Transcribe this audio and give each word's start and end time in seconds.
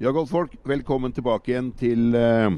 Ja, 0.00 0.08
godtfolk, 0.16 0.54
velkommen 0.64 1.12
tilbake 1.12 1.50
igjen 1.50 1.66
til 1.76 2.14
uh, 2.16 2.54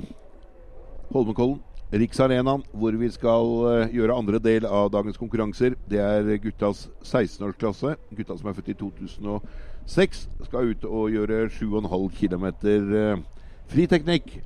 Holmenkollen. 1.10 1.56
Riksarenaen, 1.90 2.60
hvor 2.70 2.94
vi 2.94 3.08
skal 3.10 3.48
uh, 3.66 3.88
gjøre 3.90 4.14
andre 4.14 4.38
del 4.38 4.66
av 4.68 4.92
dagens 4.94 5.16
konkurranser. 5.18 5.74
Det 5.90 5.98
er 5.98 6.28
guttas 6.38 6.84
16-årsklasse. 7.02 7.96
Gutta 8.14 8.36
som 8.38 8.46
er 8.46 8.54
født 8.54 8.70
i 8.70 8.76
2006, 8.78 10.20
skal 10.46 10.70
ut 10.70 10.86
og 10.86 11.16
gjøre 11.16 11.40
7,5 11.50 12.04
km 12.20 12.46
uh, 12.94 13.24
friteknikk. 13.74 14.36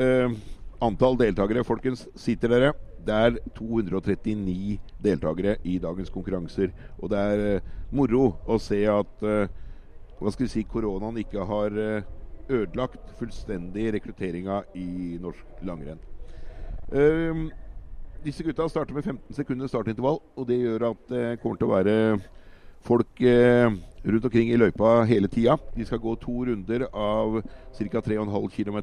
Uh, 0.00 0.32
antall 0.80 1.20
deltakere, 1.20 1.66
folkens, 1.68 2.06
sitter 2.16 2.54
dere. 2.54 2.70
Det 3.04 3.18
er 3.18 3.36
239 3.58 4.78
deltakere 5.04 5.58
i 5.60 5.76
dagens 5.84 6.08
konkurranser. 6.14 6.72
Og 7.02 7.12
det 7.12 7.20
er 7.20 7.44
uh, 7.60 7.68
moro 7.92 8.30
å 8.48 8.56
se 8.56 8.80
at 8.88 9.28
uh, 9.28 9.44
hva 10.16 10.32
skal 10.32 10.48
vi 10.48 10.50
si, 10.54 10.64
koronaen 10.64 11.20
ikke 11.20 11.44
har 11.44 11.76
ødelagt 12.50 13.12
fullstendig 13.18 13.92
rekrutteringa 13.94 14.62
i 14.74 15.18
norsk 15.22 15.64
langrenn. 15.66 16.00
Uh, 16.90 17.46
disse 18.24 18.44
gutta 18.44 18.66
starter 18.68 18.96
med 18.96 19.06
15 19.06 19.38
sekunder 19.38 19.70
startintervall, 19.70 20.18
og 20.36 20.48
det 20.48 20.58
gjør 20.60 20.90
at 20.90 21.06
det 21.08 21.24
kommer 21.40 21.60
til 21.60 21.68
å 21.70 21.76
være 21.76 21.94
folk 22.84 23.22
uh, 23.22 23.70
rundt 24.04 24.28
omkring 24.28 24.50
i 24.50 24.58
løypa 24.58 25.00
hele 25.08 25.28
tida. 25.28 25.56
De 25.76 25.86
skal 25.86 26.02
gå 26.02 26.14
to 26.20 26.36
runder 26.50 26.86
av 26.90 27.40
ca. 27.78 28.04
3,5 28.10 28.50
km, 28.56 28.78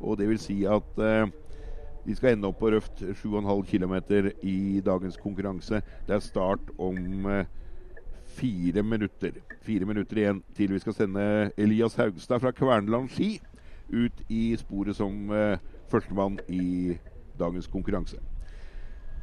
og 0.00 0.18
det 0.18 0.28
vil 0.28 0.40
si 0.42 0.58
at 0.68 1.00
uh, 1.00 1.24
de 2.04 2.16
skal 2.16 2.34
ende 2.34 2.48
opp 2.50 2.58
på 2.60 2.72
røft 2.74 3.00
7,5 3.00 3.64
km 3.70 3.94
i 4.42 4.80
dagens 4.84 5.16
konkurranse. 5.20 5.80
Det 6.06 6.16
er 6.16 6.24
start 6.24 6.72
om 6.78 7.28
uh, 7.30 7.44
fire 8.34 8.82
minutter. 8.82 9.38
Fire 9.64 9.86
minutter 9.88 10.20
igjen 10.20 10.42
til 10.56 10.72
vi 10.74 10.82
skal 10.82 10.96
sende 10.96 11.24
Elias 11.60 11.96
Haugstad 11.98 12.42
fra 12.42 12.52
Kverneland 12.54 13.10
ski 13.12 13.38
ut 13.92 14.24
i 14.32 14.54
sporet 14.58 14.96
som 14.96 15.30
uh, 15.30 15.58
førstemann 15.92 16.38
i 16.48 16.96
dagens 17.38 17.68
konkurranse. 17.70 18.18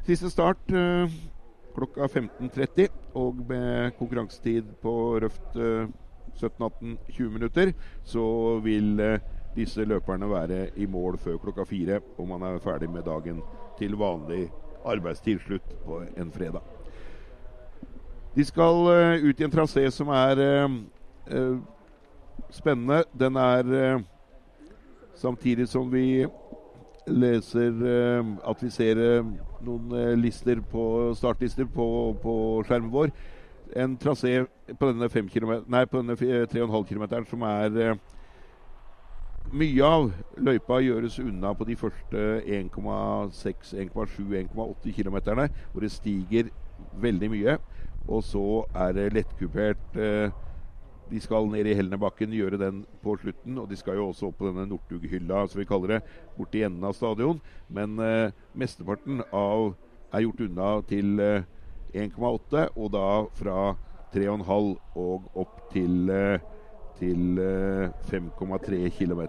Siste 0.06 0.30
start 0.30 0.72
uh, 0.74 1.10
klokka 1.76 2.06
15.30, 2.06 2.88
og 3.18 3.42
med 3.48 3.92
konkurransetid 3.98 4.74
på 4.82 4.94
røft 5.22 5.56
uh, 5.58 5.90
17-18-20 6.38 7.28
minutter, 7.28 7.72
så 8.04 8.24
vil 8.64 8.96
disse 9.56 9.84
løperne 9.84 10.30
være 10.30 10.62
i 10.80 10.86
mål 10.88 11.18
før 11.20 11.36
klokka 11.42 11.66
fire, 11.68 12.00
og 12.16 12.28
man 12.28 12.46
er 12.48 12.62
ferdig 12.64 12.88
med 12.90 13.04
dagen 13.04 13.42
til 13.78 13.98
vanlig 14.00 14.46
arbeidstilslutt 14.88 15.76
på 15.84 16.00
en 16.16 16.32
fredag. 16.32 16.81
De 18.36 18.44
skal 18.44 18.74
uh, 18.88 19.24
ut 19.28 19.40
i 19.40 19.44
en 19.44 19.52
trasé 19.52 19.84
som 19.92 20.08
er 20.08 20.40
uh, 20.40 20.76
uh, 21.32 21.58
spennende. 22.50 23.02
Den 23.18 23.36
er 23.36 24.04
samtidig 25.14 25.68
som 25.68 25.92
vi 25.92 26.26
leser 27.06 27.72
at 28.46 28.62
vi 28.62 28.68
ser 28.70 28.98
noen 29.64 30.20
lister 30.20 30.60
på 30.70 31.12
startlister 31.18 31.66
på, 31.66 31.86
på, 32.22 32.34
skjermen 32.66 32.92
vår. 32.92 33.12
En 33.76 33.96
trasé 33.98 34.44
på 34.78 34.90
denne, 34.90 35.08
denne 35.08 36.16
3,5 36.16 36.84
km 36.88 37.06
som 37.30 37.42
er 37.48 37.96
mye 39.52 39.84
av 39.84 40.10
løypa 40.38 40.80
gjøres 40.80 41.18
unna 41.18 41.52
på 41.54 41.66
de 41.68 41.76
første 41.76 42.26
1,6, 42.46 43.74
1,7, 43.82 44.22
1,8 44.44 44.94
km, 44.96 45.18
hvor 45.72 45.84
det 45.84 45.92
stiger 45.92 46.52
veldig 47.02 47.30
mye. 47.30 47.58
Og 48.08 48.24
så 48.26 48.64
er 48.74 48.96
det 48.96 49.12
lettkupert. 49.14 49.96
Eh, 49.96 50.32
de 51.12 51.20
skal 51.20 51.48
ned 51.50 51.68
i 51.68 51.74
Helnebakken, 51.76 52.32
gjøre 52.32 52.58
den 52.60 52.82
på 53.02 53.16
slutten. 53.20 53.58
Og 53.58 53.70
de 53.70 53.76
skal 53.76 53.98
jo 54.00 54.08
også 54.10 54.30
opp 54.30 54.38
på 54.40 54.48
denne 54.48 54.66
Northug-hylla, 54.70 55.46
som 55.48 55.60
vi 55.60 55.68
kaller 55.68 55.96
det, 55.96 56.02
borti 56.38 56.64
enden 56.64 56.84
av 56.88 56.96
stadion. 56.96 57.40
Men 57.68 57.98
eh, 58.00 58.32
mesteparten 58.54 59.22
av 59.32 59.74
er 60.12 60.24
gjort 60.26 60.44
unna 60.46 60.74
til 60.88 61.20
eh, 61.20 61.48
1,8, 61.94 62.68
og 62.76 62.92
da 62.94 63.08
fra 63.36 63.58
3,5 64.12 64.76
og 65.00 65.30
opp 65.40 65.60
til, 65.72 66.10
eh, 66.10 66.38
til 66.98 67.40
5,3 68.10 68.84
eh, 68.84 68.90
km. 68.90 69.22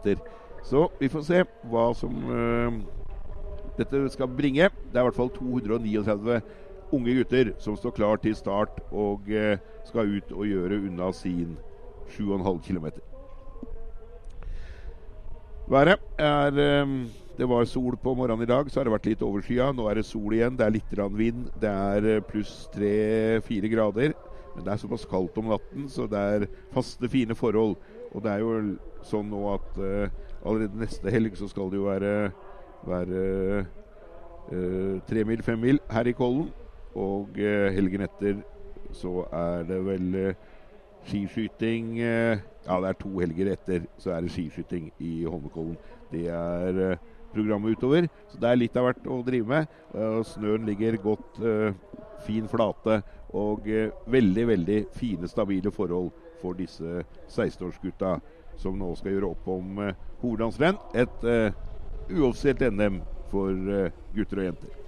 Så 0.63 0.87
vi 0.99 1.09
får 1.11 1.23
se 1.27 1.43
hva 1.71 1.89
som 1.95 2.13
eh, 2.31 2.77
dette 3.77 4.09
skal 4.13 4.27
bringe. 4.27 4.69
Det 4.69 4.99
er 4.99 5.03
i 5.03 5.09
hvert 5.09 5.19
fall 5.19 5.31
239 5.35 6.41
unge 6.93 7.15
gutter 7.17 7.53
som 7.61 7.77
står 7.77 7.95
klar 7.97 8.21
til 8.21 8.35
start 8.37 8.79
og 8.91 9.29
eh, 9.31 9.57
skal 9.87 10.11
ut 10.17 10.31
og 10.35 10.45
gjøre 10.47 10.81
unna 10.87 11.09
sin 11.15 11.57
7,5 12.13 12.61
km. 12.67 12.87
Været 15.71 15.99
er 16.19 16.59
eh, 16.59 16.95
Det 17.37 17.49
var 17.49 17.65
sol 17.65 17.97
på 17.97 18.13
morgenen 18.13 18.43
i 18.43 18.45
dag, 18.45 18.69
så 18.69 18.79
har 18.79 18.85
det 18.85 18.93
vært 18.93 19.07
litt 19.09 19.23
overskya. 19.25 19.71
Nå 19.73 19.87
er 19.89 19.97
det 19.97 20.05
sol 20.05 20.33
igjen. 20.33 20.57
Det 20.57 20.65
er 20.65 20.75
litt 20.75 20.91
vind. 21.17 21.47
Det 21.61 21.69
er 21.69 22.09
eh, 22.17 22.21
pluss 22.21 22.69
3-4 22.75 23.73
grader. 23.73 24.13
Men 24.55 24.65
det 24.65 24.73
er 24.73 24.77
såpass 24.77 25.07
kaldt 25.09 25.37
om 25.41 25.49
natten, 25.49 25.89
så 25.89 26.05
det 26.05 26.19
er 26.19 26.45
faste, 26.71 27.09
fine 27.09 27.33
forhold. 27.33 27.75
Og 28.13 28.21
det 28.21 28.29
er 28.29 28.43
jo 28.43 28.75
sånn 29.01 29.31
nå 29.31 29.47
at 29.49 29.79
allerede 30.45 30.77
neste 30.77 31.09
helg 31.09 31.33
så 31.39 31.47
skal 31.49 31.71
det 31.71 31.79
jo 31.79 31.87
være, 31.87 32.29
være 32.85 33.65
uh, 34.51 35.01
tre 35.09 35.23
mil, 35.25 35.79
her 35.89 36.05
i 36.05 36.13
Kollen. 36.13 36.51
Og 36.99 37.37
eh, 37.41 37.71
helgen 37.73 38.05
etter 38.05 38.41
så 38.93 39.23
er 39.33 39.63
det 39.65 39.79
vel 39.85 40.17
eh, 40.19 40.41
skiskyting 41.07 41.97
eh, 41.99 42.43
Ja, 42.67 42.77
det 42.83 42.91
er 42.91 42.99
to 42.99 43.11
helger 43.19 43.49
etter 43.53 43.87
så 43.99 44.13
er 44.13 44.23
det 44.23 44.33
skiskyting 44.35 44.91
i 45.03 45.23
Holmenkollen. 45.25 45.77
Det 46.13 46.27
er 46.31 46.99
programmet 47.33 47.75
utover. 47.75 48.05
Så 48.29 48.37
det 48.39 48.49
er 48.49 48.59
litt 48.59 48.77
av 48.77 48.85
hvert 48.87 49.09
å 49.09 49.17
drive 49.25 49.49
med. 49.49 49.73
snøen 50.29 50.67
ligger 50.69 50.95
godt, 51.01 51.41
fin 52.23 52.47
flate 52.47 53.01
og 53.33 53.67
veldig, 54.05 54.45
veldig 54.47 54.77
fine, 54.95 55.27
stabile 55.27 55.73
forhold 55.75 56.13
for 56.39 56.55
disse 56.55 57.01
16-årsgutta 57.25 58.13
som 58.61 58.77
nå 58.79 58.93
skal 58.95 59.17
gjøre 59.17 59.33
opp 59.33 59.49
om 59.57 59.81
hovedlandsrenn. 60.21 60.79
Et 60.95 61.27
uoffisielt 62.13 62.63
NM 62.69 63.01
for 63.33 63.91
gutter 64.15 64.45
og 64.45 64.49
jenter. 64.51 64.82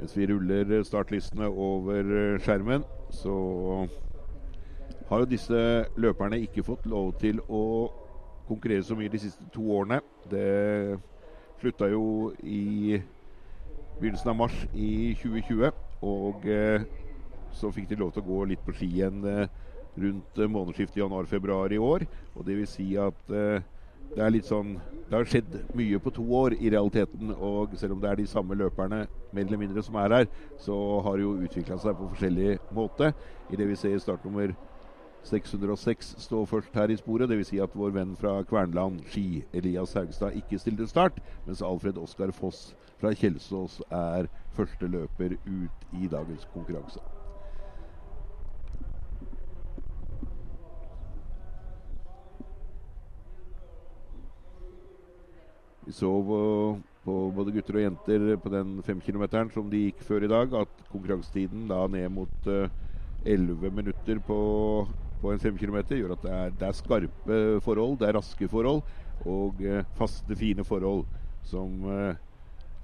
Mens 0.00 0.14
vi 0.16 0.26
ruller 0.30 0.78
startlistene 0.88 1.44
over 1.44 2.06
eh, 2.08 2.38
skjermen, 2.40 2.86
så 3.12 3.34
har 5.10 5.20
jo 5.20 5.28
disse 5.28 5.58
løperne 6.00 6.38
ikke 6.40 6.64
fått 6.64 6.86
lov 6.88 7.10
til 7.20 7.42
å 7.52 7.90
konkurrere 8.48 8.86
så 8.86 8.96
mye 8.96 9.12
de 9.12 9.20
siste 9.20 9.44
to 9.52 9.66
årene. 9.76 9.98
Det 10.30 10.96
slutta 11.60 11.90
jo 11.92 12.30
i 12.40 12.96
begynnelsen 13.98 14.32
av 14.32 14.38
mars 14.40 14.56
i 14.72 15.12
2020. 15.20 15.68
Og 16.08 16.48
eh, 16.48 16.86
så 17.52 17.68
fikk 17.74 17.90
de 17.90 18.00
lov 18.00 18.14
til 18.14 18.24
å 18.24 18.30
gå 18.30 18.40
litt 18.48 18.64
på 18.64 18.72
ski 18.78 18.88
igjen 19.02 19.20
eh, 19.28 19.52
rundt 20.00 20.40
månedsskiftet 20.46 21.02
januar-februar 21.02 21.76
i 21.76 21.82
år. 21.90 22.08
Og 22.32 22.48
det 22.48 22.56
vil 22.56 22.70
si 22.70 22.94
at 22.96 23.36
det 24.14 24.22
er 24.24 24.32
litt 24.34 24.48
sånn 24.48 24.78
Det 25.10 25.16
har 25.16 25.26
skjedd 25.26 25.54
mye 25.74 25.98
på 25.98 26.12
to 26.14 26.22
år 26.38 26.54
i 26.54 26.70
realiteten. 26.70 27.32
Og 27.34 27.72
selv 27.78 27.96
om 27.96 28.02
det 28.02 28.12
er 28.12 28.20
de 28.20 28.28
samme 28.30 28.54
løperne 28.54 29.00
mer 29.34 29.42
eller 29.42 29.58
mindre 29.58 29.82
som 29.82 29.96
er 29.98 30.14
her, 30.14 30.28
så 30.62 30.76
har 31.02 31.18
det 31.18 31.24
jo 31.24 31.32
utvikla 31.46 31.78
seg 31.82 31.96
på 31.98 32.06
forskjellig 32.12 32.52
måte. 32.76 33.10
I 33.50 33.58
det 33.58 33.66
vi 33.66 33.78
ser 33.78 33.98
startnummer 33.98 34.54
606 35.26 36.14
står 36.22 36.46
først 36.46 36.78
her 36.78 36.94
i 36.94 36.96
sporet. 36.96 37.26
Dvs. 37.28 37.50
Si 37.50 37.58
at 37.58 37.74
vår 37.74 37.90
venn 37.98 38.14
fra 38.16 38.38
Kvernland 38.46 39.02
ski, 39.10 39.42
Elias 39.52 39.96
Haugstad, 39.98 40.38
ikke 40.38 40.62
stilte 40.62 40.86
start. 40.86 41.18
Mens 41.46 41.62
Alfred 41.62 41.98
Oskar 41.98 42.30
Foss 42.30 42.70
fra 43.02 43.10
Kjelsås 43.10 43.80
er 43.90 44.30
første 44.54 44.86
løper 44.86 45.34
ut 45.46 45.90
i 45.98 46.06
dagens 46.06 46.46
konkurranse. 46.54 47.02
Vi 55.86 55.92
så 55.96 56.10
på 57.04 57.16
både 57.34 57.54
gutter 57.54 57.78
og 57.78 57.84
jenter 57.86 58.24
på 58.42 58.52
den 58.52 58.78
femkilometeren 58.84 59.50
som 59.54 59.70
de 59.72 59.86
gikk 59.86 60.02
før 60.04 60.26
i 60.26 60.30
dag, 60.30 60.52
at 60.62 60.82
konkurransetiden 60.92 61.68
da 61.70 61.86
ned 61.88 62.10
mot 62.12 62.48
eh, 62.50 62.68
11 63.24 63.70
minutter 63.72 64.20
på, 64.26 64.40
på 65.20 65.32
en 65.32 65.40
femkilometer 65.40 66.00
gjør 66.00 66.16
at 66.16 66.24
det 66.24 66.34
er, 66.36 66.50
det 66.60 66.68
er, 66.68 66.76
skarpe 66.76 67.38
forhold, 67.64 67.98
det 68.00 68.08
er 68.08 68.16
raske 68.16 68.48
forhold 68.48 68.82
og 69.28 69.58
uh, 69.60 69.82
faste, 69.98 70.36
fine 70.36 70.64
forhold 70.64 71.02
som 71.44 71.82
uh, 71.84 72.14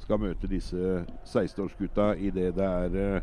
skal 0.02 0.20
møte 0.20 0.50
disse 0.50 0.76
16-årsgutta 1.25 2.10
idet 2.20 2.50
det 2.58 2.66
er 2.66 3.22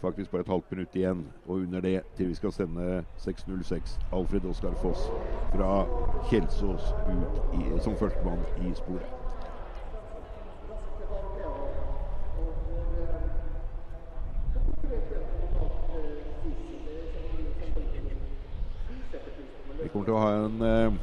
faktisk 0.00 0.30
bare 0.30 0.40
et 0.40 0.48
halvt 0.48 0.70
minutt 0.70 0.94
igjen, 0.94 1.26
og 1.46 1.54
under 1.54 1.80
det 1.80 2.00
til 2.16 2.28
vi 2.28 2.34
skal 2.34 2.52
sende 2.52 3.04
6.06 3.18 3.98
Alfred 4.12 4.44
Oskar 4.44 4.74
Foss 4.82 5.10
fra 5.54 5.86
Kjelsås 6.30 6.94
ut 7.08 7.40
i, 7.54 7.80
som 7.80 7.96
førstemann 7.96 8.44
i 8.62 8.74
sporet. 8.74 9.06
Vi 19.82 19.88
kommer 19.92 20.04
til 20.04 20.14
å 20.14 20.20
ha 20.20 20.32
en 20.44 20.62
eh, 20.66 20.96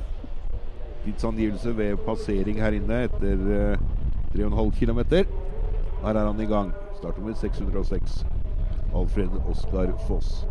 tidsangivelse 1.05 1.77
ved 1.77 1.97
passering 2.05 2.59
her 2.61 2.75
inne 2.77 3.03
etter 3.07 3.45
eh, 3.57 3.85
3,5 4.35 4.71
km. 4.79 4.99
Her 6.03 6.15
er 6.15 6.25
han 6.27 6.41
i 6.43 6.49
gang. 6.49 6.73
Startnummer 6.99 7.33
606. 7.33 8.25
Alfred 8.95 9.29
Oskar 9.51 9.91
Foss. 10.07 10.45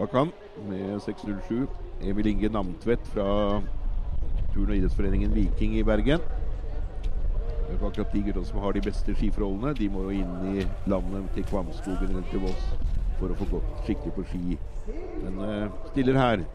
Bak 0.00 0.14
han 0.16 0.30
med 0.64 1.02
607 1.04 1.66
Emil 2.00 2.26
Inge 2.26 2.48
Namtvedt 2.48 3.04
fra 3.12 3.26
turn- 4.54 4.70
og 4.70 4.76
idrettsforeningen 4.76 5.34
Viking 5.34 5.76
i 5.76 5.84
Bergen. 5.84 6.22
Det 7.68 7.76
er 7.76 7.84
akkurat 7.86 8.14
de 8.14 8.22
gutta 8.24 8.44
som 8.48 8.62
har 8.64 8.72
de 8.72 8.80
beste 8.82 9.12
skiforholdene. 9.14 9.74
De 9.76 9.90
må 9.92 10.06
jo 10.08 10.22
inn 10.22 10.56
i 10.56 10.64
landet 10.90 11.28
til 11.36 11.44
Kvamskogen 11.52 12.14
eller 12.14 12.24
til 12.32 12.42
Voss 12.42 12.64
for 13.20 13.28
å 13.28 13.36
få 13.36 13.50
gått 13.52 13.84
skikkelig 13.84 14.14
på 14.16 14.24
ski. 14.32 14.56
Men 15.20 15.44
uh, 15.44 15.68
stiller 15.92 16.18
her 16.18 16.48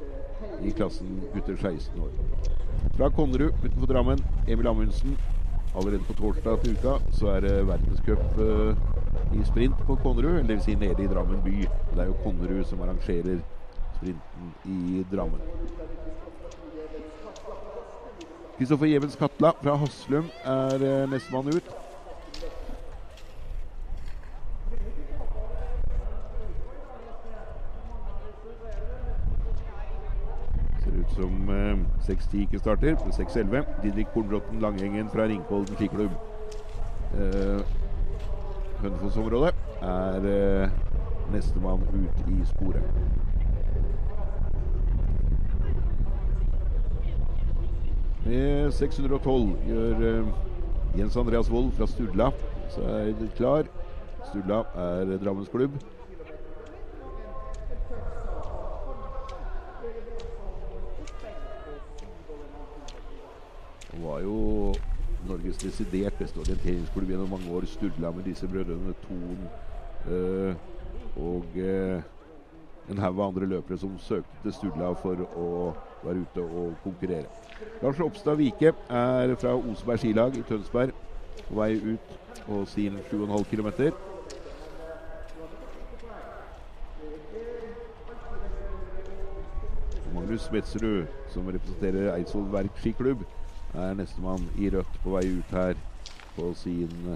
i 0.63 0.71
klassen 0.71 1.21
gutter 1.33 1.55
16 1.55 2.01
år. 2.01 2.09
Fra 2.97 3.09
Konnerud 3.09 3.51
utenfor 3.63 3.87
Drammen, 3.87 4.19
Emil 4.47 4.67
Amundsen. 4.67 5.17
Allerede 5.75 6.03
på 6.07 6.13
torsdag 6.15 6.61
til 6.63 6.77
uka 6.77 6.97
så 7.11 7.33
er 7.35 7.39
det 7.43 7.55
verdenscup 7.67 8.37
uh, 8.39 8.75
i 9.35 9.43
sprint 9.43 9.81
på 9.87 9.97
Konnerud. 10.03 10.43
Dvs. 10.47 10.63
Si 10.63 10.75
nede 10.75 11.03
i 11.03 11.07
Drammen 11.11 11.41
by. 11.43 11.55
Det 11.91 12.01
er 12.01 12.11
jo 12.11 12.15
Konnerud 12.23 12.63
som 12.63 12.81
arrangerer 12.81 13.41
sprinten 13.97 14.53
i 14.63 15.03
Drammen. 15.11 15.41
Kristoffer 18.57 18.88
Jevens 18.88 19.17
Katla 19.19 19.51
fra 19.61 19.75
Haslum 19.75 20.31
er 20.45 20.88
uh, 20.88 21.09
nestemann 21.11 21.51
ut. 21.51 21.84
Som 31.15 31.50
eh, 31.50 31.77
6-10 32.07 32.45
ikke 32.45 32.59
starter. 32.59 32.95
6-11. 33.17 33.63
Didrik 33.83 34.07
Kornbråten 34.13 34.62
Langhengen 34.63 35.09
fra 35.09 35.27
Ringkollen 35.29 35.79
skiklubb. 35.79 36.12
Eh, 37.15 37.62
Hønefoss-området 38.81 39.53
er 39.81 40.27
eh, 40.31 40.69
nestemann 41.33 41.85
ut 41.94 42.27
i 42.27 42.41
sporet. 42.45 42.83
Med 48.25 48.71
612 48.71 49.56
gjør 49.69 50.06
eh, 50.09 50.35
Jens 50.97 51.17
Andreas 51.17 51.51
Wold 51.51 51.71
fra 51.77 51.88
Sturla 51.88 52.31
seg 52.73 53.21
klar. 53.38 53.67
Sturla 54.29 54.63
er 54.75 55.17
Drammens 55.21 55.51
klubb. 55.53 55.75
Det 63.95 64.03
var 64.03 64.19
jo 64.19 64.74
Norges 65.27 65.57
desidert 65.57 66.18
beste 66.19 66.39
orienteringsklubb 66.39 67.09
gjennom 67.09 67.30
mange 67.31 67.51
år. 67.56 67.65
Studla 67.65 68.12
med 68.12 68.25
disse 68.27 68.47
brødrene 68.47 68.94
Thon 69.06 69.45
uh, 70.12 70.56
og 71.15 71.45
uh, 71.56 72.01
en 72.92 72.97
haug 72.97 73.19
av 73.19 73.27
andre 73.27 73.47
løpere 73.53 73.77
som 73.80 73.94
søkte 74.00 74.42
til 74.44 74.53
Studla 74.53 74.89
for 75.00 75.24
å 75.39 75.47
være 76.03 76.25
ute 76.25 76.44
og 76.44 76.74
konkurrere. 76.83 77.31
Lars 77.81 78.01
Oppstad 78.03 78.36
Vike 78.42 78.74
er 78.89 79.36
fra 79.39 79.56
Oseberg 79.56 80.03
skilag 80.03 80.36
i 80.36 80.44
Tønsberg 80.50 80.91
på 81.45 81.56
vei 81.62 81.71
ut 81.80 82.12
på 82.44 82.59
sin 82.74 83.00
7,5 83.07 83.48
km. 83.53 83.71
Magnus 90.13 90.41
Smetserud, 90.50 91.07
som 91.31 91.48
representerer 91.48 92.12
Eidsvoll 92.18 92.51
Verk 92.51 92.83
skiklubb, 92.83 93.24
er 93.75 93.95
nestemann 94.00 94.50
i 94.56 94.69
rødt 94.74 95.00
på 95.04 95.13
vei 95.16 95.27
ut 95.36 95.51
her 95.56 95.80
på 96.36 96.51
sin 96.57 97.16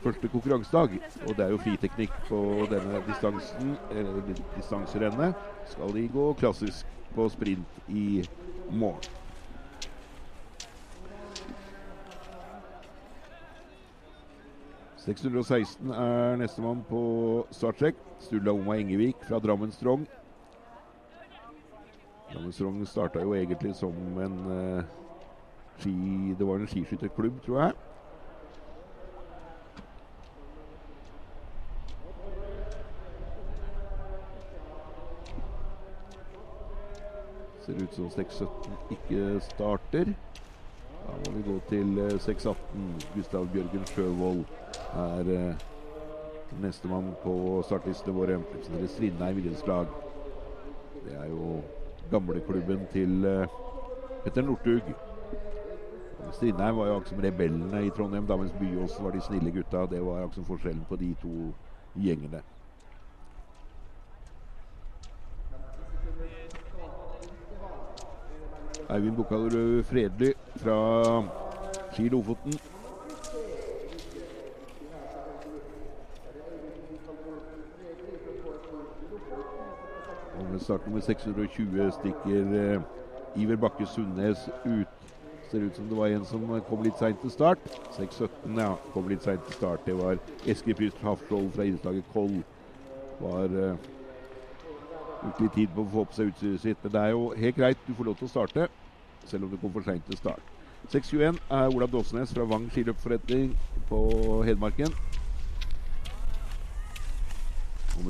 første 0.00 0.28
konkurransedag. 0.32 0.98
Og 1.20 1.36
det 1.36 1.46
er 1.46 1.54
jo 1.54 1.60
friteknikk 1.60 2.16
på 2.28 2.40
denne 2.70 3.00
distansen, 3.04 3.76
eller 3.90 4.20
distanserennet. 4.56 5.36
Skal 5.68 5.92
de 5.96 6.06
gå 6.08 6.32
klassisk 6.40 6.88
på 7.14 7.28
sprint 7.32 7.80
i 7.86 8.26
morgen. 8.66 9.04
«616 15.00 15.92
er 15.96 16.34
nestemann 16.36 16.82
på 16.84 17.00
starttrekk. 17.56 17.96
Sturla 18.20 18.52
Oma 18.52 18.76
Engevik 18.76 19.24
fra 19.24 19.38
Drammen 19.40 19.72
Strong. 19.72 20.04
Drammen 22.32 22.52
Strong 22.52 22.86
starta 22.86 23.20
jo 23.20 23.34
egentlig 23.34 23.74
som 23.74 23.94
en 24.18 24.38
uh, 24.46 24.82
ski... 25.78 26.34
Det 26.38 26.46
var 26.46 26.54
en 26.54 26.66
skiskytterklubb, 26.66 27.40
tror 27.42 27.60
jeg. 27.60 27.72
Ser 37.66 37.82
ut 37.82 37.94
som 37.94 38.10
617 38.10 38.72
ikke 38.90 39.40
starter. 39.40 40.14
Da 41.00 41.18
må 41.26 41.34
vi 41.36 41.42
gå 41.50 41.58
til 41.68 41.98
uh, 41.98 42.20
618. 42.20 42.94
Gustav 43.16 43.50
Bjørgen 43.50 43.90
Sjøvold 43.90 44.44
er 44.94 45.34
uh, 45.34 45.66
nestemann 46.62 47.10
på 47.24 47.34
startlistene 47.66 48.14
våre. 48.14 48.38
Strindheim 48.86 49.42
idrettslag. 49.42 49.86
Det 51.04 51.18
er 51.18 51.26
jo 51.26 51.58
gamleklubben 52.10 52.86
til 52.92 53.24
uh, 53.26 53.46
Petter 54.24 54.42
Northug. 54.42 54.92
Strindheim 56.32 56.76
var 56.76 56.86
jo 56.86 56.94
akkurat 56.94 57.08
som 57.08 57.20
rebellene 57.24 57.86
i 57.86 57.90
Trondheim, 57.90 58.26
da 58.26 58.36
mens 58.36 58.52
Byåsen 58.60 59.04
var 59.04 59.10
de 59.10 59.20
snille 59.20 59.50
gutta. 59.50 59.86
Det 59.90 60.00
var 60.04 60.22
akkurat 60.22 60.34
som 60.34 60.44
forskjellen 60.44 60.84
på 60.88 60.96
de 60.96 61.14
to 61.22 61.52
gjengene. 61.94 62.42
Eivind 68.90 69.16
Bukkalerud 69.16 69.82
Fredly 69.84 70.32
fra 70.56 70.76
Kiel 71.92 72.10
Lofoten. 72.10 72.52
Startnummer 80.70 81.02
620 81.02 81.90
stikker 81.98 82.54
eh, 82.62 82.80
Iver 83.34 83.56
Bakke 83.56 83.86
Sundnes 83.86 84.48
ut. 84.64 84.88
Ser 85.50 85.64
ut 85.66 85.76
som 85.76 85.88
det 85.88 85.96
var 85.98 86.06
en 86.06 86.24
som 86.24 86.46
kom 86.68 86.82
litt 86.86 86.98
seint 86.98 87.18
til 87.22 87.32
start. 87.34 87.58
6.17, 87.96 88.60
ja. 88.60 88.74
Kom 88.94 89.08
litt 89.10 89.24
seint 89.26 89.42
til 89.46 89.56
start. 89.56 89.82
Det 89.86 89.96
var 89.98 90.20
Eskil 90.46 90.76
Pyst 90.78 91.02
Hafskjold 91.02 91.50
fra 91.56 91.66
idrettslaget 91.66 92.06
Koll. 92.12 92.38
Var 93.18 93.56
uh, 93.56 93.74
ute 95.26 95.42
litt 95.42 95.58
tid 95.58 95.74
på 95.74 95.82
å 95.82 95.90
få 95.90 96.06
på 96.06 96.18
seg 96.20 96.30
utstyret 96.30 96.62
sitt. 96.62 96.82
Men 96.84 96.94
det 96.94 97.02
er 97.02 97.16
jo 97.16 97.26
helt 97.42 97.58
greit, 97.58 97.82
du 97.86 97.96
får 97.98 98.12
lov 98.12 98.20
til 98.22 98.30
å 98.30 98.34
starte. 98.36 98.70
Selv 99.26 99.48
om 99.48 99.50
du 99.50 99.58
kom 99.58 99.74
for 99.74 99.90
seint 99.90 100.06
til 100.06 100.22
start. 100.22 100.54
6.21 100.94 101.42
er 101.58 101.74
Olav 101.74 101.90
Dåsnes 101.92 102.30
fra 102.32 102.46
Vang 102.48 102.70
skiløpforretning 102.70 103.50
på 103.90 104.04
Hedmarken. 104.46 104.94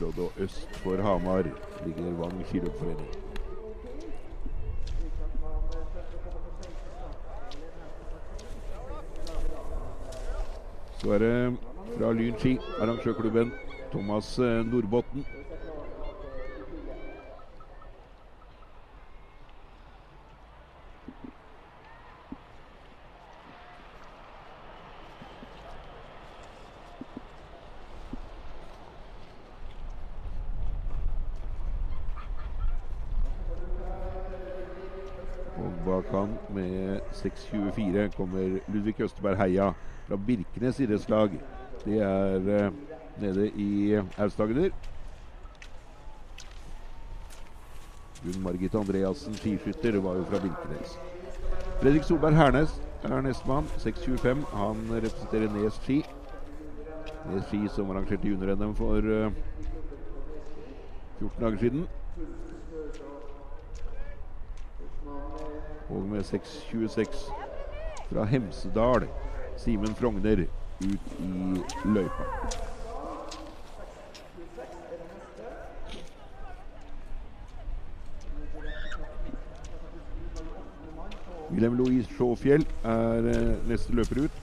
Området 0.02 0.30
øst 0.38 0.68
for 0.74 0.96
Hamar 0.96 1.42
ligger 1.86 2.12
Vang 2.12 2.46
skiløpforening. 2.46 3.08
Så 10.98 11.12
er 11.12 11.18
det 11.18 11.56
fra 11.98 12.12
Lyn 12.12 12.38
ski, 12.38 12.58
arrangørklubben 12.80 13.52
Thomas 13.92 14.38
Nordbotten. 14.38 15.26
6.24 37.20 38.16
kommer 38.16 38.60
Ludvig 38.68 39.00
Østerberg 39.00 39.36
Heia 39.36 39.72
fra 40.08 40.16
Birkenes 40.16 40.80
idrettslag. 40.80 41.30
Det 41.84 41.98
er 42.02 42.36
uh, 42.36 42.72
nede 43.22 43.50
i 43.50 44.00
Aust-Agder. 44.18 44.70
Gunn 48.24 48.42
Margit 48.42 48.74
Andreassen, 48.74 49.34
skiskytter, 49.34 50.00
var 50.00 50.16
jo 50.16 50.24
fra 50.24 50.40
Birkenes. 50.40 50.98
Fredrik 51.82 52.02
Solberg 52.04 52.36
Hernes 52.36 52.82
er 53.02 53.20
nestemann. 53.20 53.64
6.25. 53.78 54.56
Han 54.56 54.76
representerer 54.90 55.52
Nes 55.52 55.78
ski. 55.82 56.02
Nes 57.30 57.44
ski 57.48 57.68
som 57.68 57.90
arrangerte 57.90 58.28
junior-NM 58.28 58.74
for 58.76 58.96
uh, 58.96 59.32
14 61.18 61.40
dager 61.40 61.58
siden. 61.58 61.86
Og 65.90 66.02
med 66.06 66.20
6.26 66.20 67.32
fra 68.10 68.24
Hemsedal, 68.24 69.08
Simen 69.56 69.94
Frogner 69.94 70.44
ut 70.80 71.14
i 71.18 71.62
løypa. 71.84 72.24
Wilhelm 81.50 81.74
Louise 81.74 82.08
Sjåfjell 82.14 82.66
er 82.84 83.26
uh, 83.26 83.68
neste 83.68 83.92
løper 83.92 84.22
ut. 84.24 84.36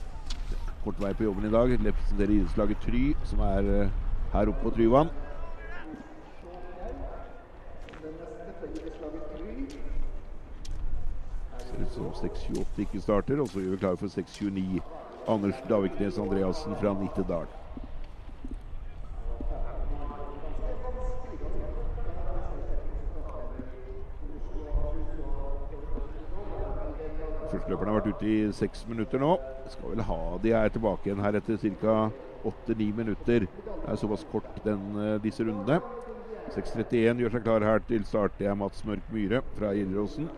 Kort 0.84 1.00
vei 1.00 1.14
på 1.16 1.24
jobben 1.24 1.48
i 1.48 1.52
dag. 1.52 1.72
Representerer 1.80 2.34
idrettslaget 2.36 2.84
Try, 2.84 3.04
som 3.30 3.40
er 3.48 3.72
uh, 3.72 3.96
her 4.34 4.52
oppe 4.52 4.62
på 4.66 4.74
Tryvann. 4.76 5.10
Ut 11.78 11.92
som 11.94 12.12
6.28 12.12 12.80
ikke 12.82 13.00
starter, 13.00 13.40
og 13.40 13.50
så 13.50 13.62
gjør 13.62 13.76
vi 13.76 13.82
klare 13.84 13.96
for 14.00 14.10
6.29. 14.10 14.80
Anders 15.28 15.58
Daviknes 15.68 16.18
Andreassen 16.18 16.74
fra 16.80 16.94
Nittedal. 16.98 17.46
Førsteløperne 27.48 27.92
har 27.92 28.00
vært 28.00 28.10
ute 28.16 28.28
i 28.28 28.38
seks 28.52 28.82
minutter 28.88 29.22
nå. 29.22 29.36
Skal 29.72 29.94
vel 29.94 30.04
ha 30.08 30.18
de 30.42 30.52
er 30.56 30.72
tilbake 30.72 31.08
igjen 31.08 31.22
her 31.24 31.38
etter 31.38 31.60
ca. 31.80 32.00
åtte-ni 32.48 32.90
minutter. 32.96 33.46
Det 33.46 33.78
er 33.88 33.96
såpass 33.96 34.24
kort 34.32 34.50
den, 34.64 34.96
eh, 34.96 35.18
disse 35.22 35.44
rundene. 35.44 35.80
6.31 36.54 37.20
gjør 37.20 37.32
seg 37.36 37.42
klar 37.44 37.60
her 37.60 37.78
til 37.78 38.04
start. 38.04 38.38
Det 38.38 38.46
er 38.46 38.54
Mats 38.54 38.84
Mørk 38.84 39.08
Myhre 39.12 39.42
fra 39.56 39.72
Gjelleråsen. 39.76 40.28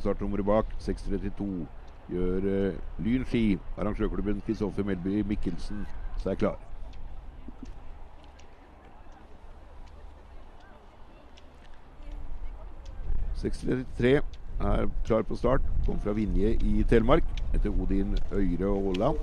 Startnummeret 0.00 0.46
bak 0.46 0.72
6.32 0.84 1.66
gjør 2.08 2.48
uh, 2.48 3.04
Lyn 3.04 3.26
ski, 3.28 3.58
arrangørklubben 3.76 4.40
Kristoffer 4.46 4.84
Melby 4.84 5.22
Mikkelsen, 5.28 5.84
seg 6.22 6.40
klar. 6.40 6.56
er 14.60 14.88
klar 15.06 15.22
på 15.22 15.36
start. 15.36 15.62
Kom 15.86 16.00
fra 16.02 16.12
Vinje 16.12 16.56
i 16.58 16.82
Telemark 16.90 17.24
etter 17.54 17.70
Odin 17.70 18.16
Øyre 18.32 18.66
og 18.66 18.88
Aaland. 18.96 19.16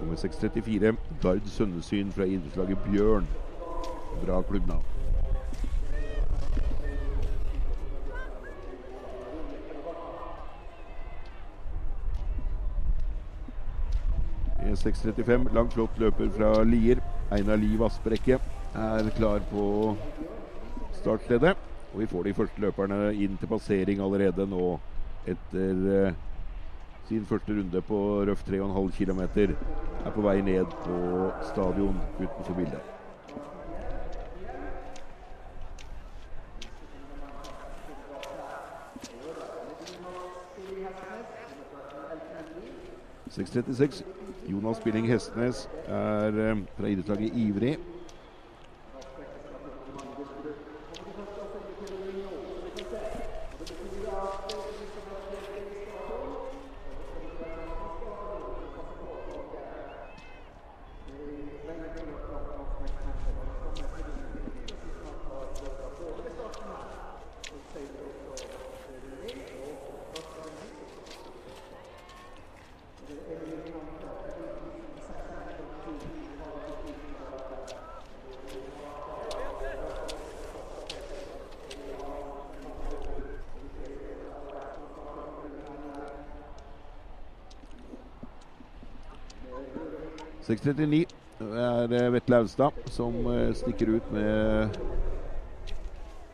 Nummer 0.00 0.16
634, 0.16 0.96
Gard 1.22 1.46
Sønnesyn 1.46 2.12
fra 2.12 2.24
idrettslaget 2.24 2.78
Bjørn. 2.90 3.28
Bra 4.24 4.42
klubbnavn. 4.42 4.84
E635, 14.66 15.54
langt 15.54 15.72
flott 15.72 15.98
løper 15.98 16.30
fra 16.36 16.50
Lier. 16.64 17.00
Einar 17.32 17.56
Liv 17.56 17.82
Asprekke 17.86 18.38
er 18.74 19.10
klar 19.16 19.40
på 19.50 19.96
startleddet. 21.00 21.56
Og 21.94 22.00
vi 22.00 22.06
får 22.06 22.22
de 22.26 22.34
første 22.36 22.60
løperne 22.60 23.00
inn 23.14 23.38
til 23.40 23.48
passering 23.48 24.02
allerede 24.04 24.44
nå 24.50 24.74
etter 25.26 25.84
uh, 25.86 26.25
sin 27.08 27.26
første 27.26 27.52
runde 27.52 27.80
på 27.82 27.98
røft 28.26 28.48
3,5 28.48 28.90
km. 28.98 29.20
Er 30.04 30.10
på 30.14 30.20
vei 30.20 30.40
ned 30.42 30.66
på 30.82 31.30
stadion 31.52 31.98
utenfor 32.18 32.54
bildet. 32.54 32.80
«6.36. 43.36 44.04
Jonas 44.48 44.80
Billing 44.80 45.06
Hestnes 45.08 45.68
er 45.86 46.38
eh, 46.40 46.58
fra 46.78 46.88
idrettslaget 46.88 47.34
Ivrig. 47.36 47.76
.39 90.46 91.06
er 91.40 91.92
eh, 91.92 92.12
Vetle 92.14 92.36
Austad 92.36 92.76
som 92.94 93.16
eh, 93.32 93.50
stikker 93.58 93.96
ut 93.96 94.12
med 94.14 94.78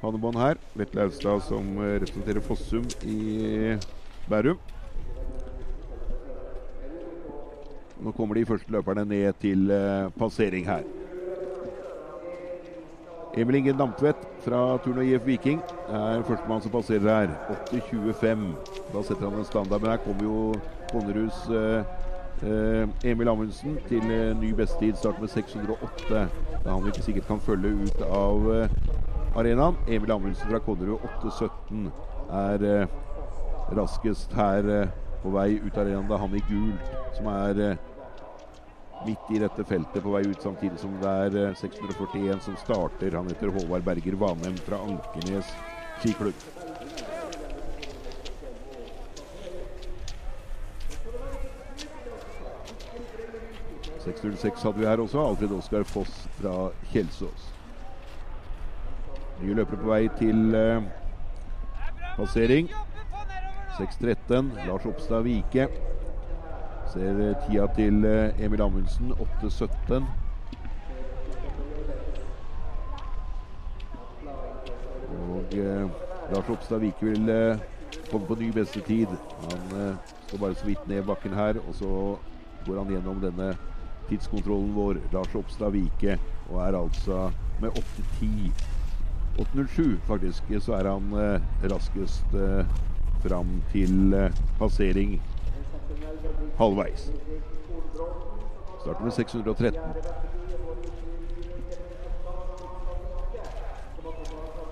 Hannebånd 0.02 0.36
her. 0.36 0.60
Vetle 0.76 1.06
Austad 1.06 1.40
som 1.48 1.72
eh, 1.80 1.96
representerer 2.02 2.44
Fossum 2.44 2.84
i 3.08 3.76
Bærum. 4.28 4.60
Nå 8.02 8.12
kommer 8.12 8.34
de 8.34 8.44
første 8.46 8.72
løperne 8.74 9.04
ned 9.06 9.32
til 9.40 9.70
passering 10.18 10.66
her. 10.66 10.82
Emil 13.38 13.60
Inge 13.60 13.72
Damtvedt 13.78 14.26
fra 14.44 14.76
Turno 14.84 15.00
IF 15.06 15.22
Viking 15.24 15.62
er 15.88 16.24
førstemann 16.26 16.60
som 16.60 16.74
passerer 16.74 17.06
her. 17.06 17.30
8.25. 17.70 18.42
Da 18.92 19.04
setter 19.06 19.28
han 19.28 19.38
en 19.38 19.46
standard, 19.48 19.80
men 19.80 19.94
her 19.94 20.02
kommer 20.02 20.26
jo 20.26 20.40
Konnerus 20.90 21.46
Eh, 21.48 22.01
Emil 22.42 23.30
Amundsen 23.30 23.76
til 23.86 24.08
eh, 24.10 24.32
ny 24.34 24.50
bestetid 24.58 24.98
Starter 24.98 25.22
med 25.22 25.30
608. 25.30 26.22
Da 26.62 26.74
han 26.74 26.88
ikke 26.90 27.04
sikkert 27.04 27.28
kan 27.28 27.42
følge 27.42 27.70
ut 27.86 28.02
av 28.02 28.48
eh, 28.50 28.72
arenaen. 29.38 29.78
Emil 29.86 30.14
Amundsen 30.14 30.50
fra 30.50 30.60
Konnerud 30.62 31.04
817 31.22 31.92
er 32.32 32.66
raskest 33.78 34.34
her 34.34 34.68
på 35.22 35.32
vei 35.34 35.54
ut 35.62 35.76
av 35.76 35.84
arenaen. 35.84 36.08
Det 36.10 36.16
er 36.18 36.24
han 36.24 36.38
i 36.38 36.44
gult 36.48 36.92
som 37.14 37.28
er 37.30 37.62
midt 39.02 39.34
i 39.34 39.40
dette 39.42 39.66
feltet 39.66 40.02
på 40.02 40.14
vei 40.14 40.24
ut, 40.30 40.42
samtidig 40.42 40.78
som 40.80 40.94
det 40.98 41.14
er 41.26 41.58
641 41.58 42.42
som 42.42 42.58
starter. 42.58 43.18
Han 43.18 43.30
heter 43.30 43.54
Håvard 43.54 43.86
Berger 43.86 44.18
Vanem 44.18 44.58
fra 44.66 44.82
Ankernes 44.82 45.56
skiklubb. 45.98 46.38
6.06 54.02 54.62
hadde 54.62 54.78
vi 54.78 54.86
her 54.86 55.00
også. 55.00 55.20
Alfred 55.28 55.52
Oskar 55.52 55.82
Foss 55.86 56.28
fra 56.40 56.70
Kjelsås. 56.92 57.54
Nye 59.42 59.54
løpere 59.54 59.78
på 59.78 59.90
vei 59.90 60.08
til 60.18 60.54
eh, 60.54 60.82
passering. 62.16 62.70
6.13. 63.78 64.50
Lars 64.66 64.86
Oppstad 64.86 65.22
Vike. 65.22 65.68
Ser 66.92 67.22
eh, 67.28 67.46
tida 67.46 67.68
til 67.78 68.04
eh, 68.04 68.44
Emil 68.44 68.62
Amundsen. 68.62 69.12
8.17. 69.42 70.02
Og 75.30 75.58
eh, 75.58 75.86
Lars 76.34 76.48
Oppstad 76.50 76.82
Vike 76.82 77.06
vil 77.06 77.28
eh, 77.28 77.58
komme 78.10 78.26
på 78.26 78.34
ny 78.40 78.50
beste 78.50 78.80
tid. 78.80 79.14
Han 79.46 79.76
eh, 79.78 80.14
står 80.26 80.38
bare 80.38 80.54
så 80.58 80.66
vidt 80.66 80.88
ned 80.88 81.02
bakken 81.06 81.34
her, 81.38 81.62
og 81.68 81.74
så 81.74 81.92
går 82.66 82.82
han 82.82 82.90
gjennom 82.96 83.22
denne 83.22 83.54
tidskontrollen 84.12 84.70
vår. 84.76 85.02
Lars 85.16 85.34
Oppstad 85.40 85.74
Vike, 85.74 86.20
og 86.52 86.62
er 86.68 86.78
altså 86.84 87.24
med 87.64 87.82
8.10 87.82 88.52
8.07 89.38 89.96
faktisk, 90.06 90.42
så 90.60 90.72
er 90.72 90.88
han 90.90 91.12
eh, 91.16 91.70
raskest 91.72 92.34
eh, 92.36 92.66
fram 93.24 93.62
til 93.72 94.14
eh, 94.14 94.34
passering 94.58 95.22
halvveis. 96.58 97.12
Starter 98.80 99.04
med 99.04 99.12
613. 99.12 99.80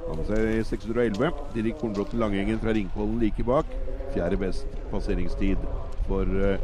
Han 0.09 0.19
med 0.19 0.27
seg 0.27 0.67
611. 0.67 1.31
Dirk 1.55 1.79
Kornbråten 1.81 2.19
Langengen 2.19 2.61
fra 2.61 2.75
Ringkollen 2.75 3.21
like 3.23 3.47
bak. 3.47 3.71
Fjerde 4.13 4.37
best 4.37 4.67
passeringstid 4.91 5.63
for 6.09 6.27
uh, 6.27 6.59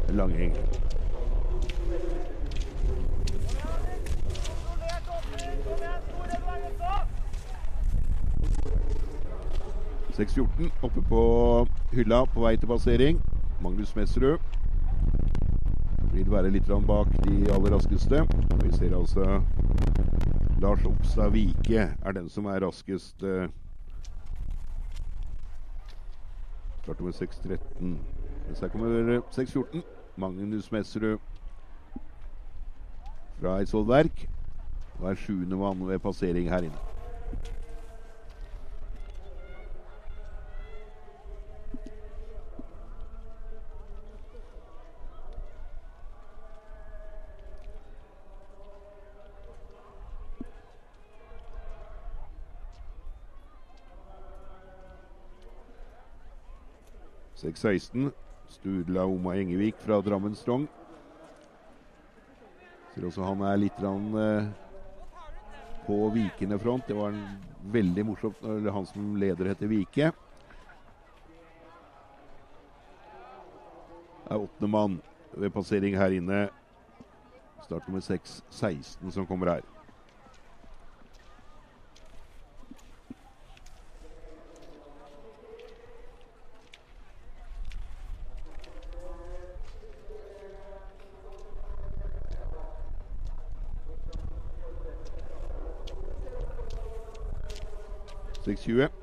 ...6.14 10.17 10.71
oppe 10.81 11.01
på 11.05 11.19
hylla 11.93 12.23
på 12.25 12.41
vei 12.41 12.55
til 12.57 12.69
passering. 12.71 13.19
Magnus 13.61 13.91
Messerud. 13.93 14.41
Vil 16.09 16.31
være 16.33 16.49
litt 16.49 16.69
bak 16.87 17.11
de 17.21 17.35
aller 17.53 17.75
raskeste. 17.75 18.23
Vi 18.63 18.71
ser 18.73 18.95
altså 18.97 19.43
Lars 20.57 20.85
Opstad 20.89 21.29
Vike 21.35 21.83
er 22.01 22.17
den 22.17 22.29
som 22.33 22.49
er 22.49 22.63
raskest. 22.65 23.21
eh. 23.21 23.45
Starter 26.81 27.03
med 27.03 27.13
6.13. 27.13 27.93
Mens 28.47 28.59
her 28.59 28.69
kommer 28.73 29.21
6.14. 29.29 29.83
Magnus 30.17 30.71
Messerud 30.71 31.19
fra 33.37 33.59
Eidsvoll 33.59 33.87
Verk. 33.87 34.25
Og 34.97 35.11
er 35.11 35.15
sjuende 35.15 35.61
mann 35.61 35.87
ved 35.87 35.99
passering 35.99 36.49
her 36.49 36.65
inne. 36.65 36.81
Seks 57.47 57.59
16. 57.59 58.11
Sturla 58.47 59.05
Oma 59.05 59.35
Engevik 59.35 59.75
fra 59.79 60.01
Drammen 60.01 60.33
Strong. 60.35 60.65
Ser 62.91 63.05
også 63.07 63.23
han 63.23 63.43
er 63.47 63.61
litt 63.61 63.77
rann, 63.79 64.09
eh, 64.19 64.49
på 65.85 66.09
vikende 66.11 66.59
front. 66.59 66.83
Det 66.87 66.97
var 66.97 67.15
en 67.15 67.23
veldig 67.71 68.05
morsomt 68.09 68.41
når 68.43 68.71
han 68.75 68.89
som 68.89 69.15
leder 69.15 69.47
heter 69.47 69.71
Vike. 69.71 70.11
Det 74.25 74.35
er 74.35 74.43
åttende 74.43 74.67
mann 74.67 75.01
ved 75.31 75.53
passering 75.55 75.95
her 75.95 76.11
inne. 76.19 76.49
Start 77.63 77.87
med 77.87 78.03
6-16 78.03 79.11
som 79.11 79.25
kommer 79.25 79.55
her. 79.55 79.76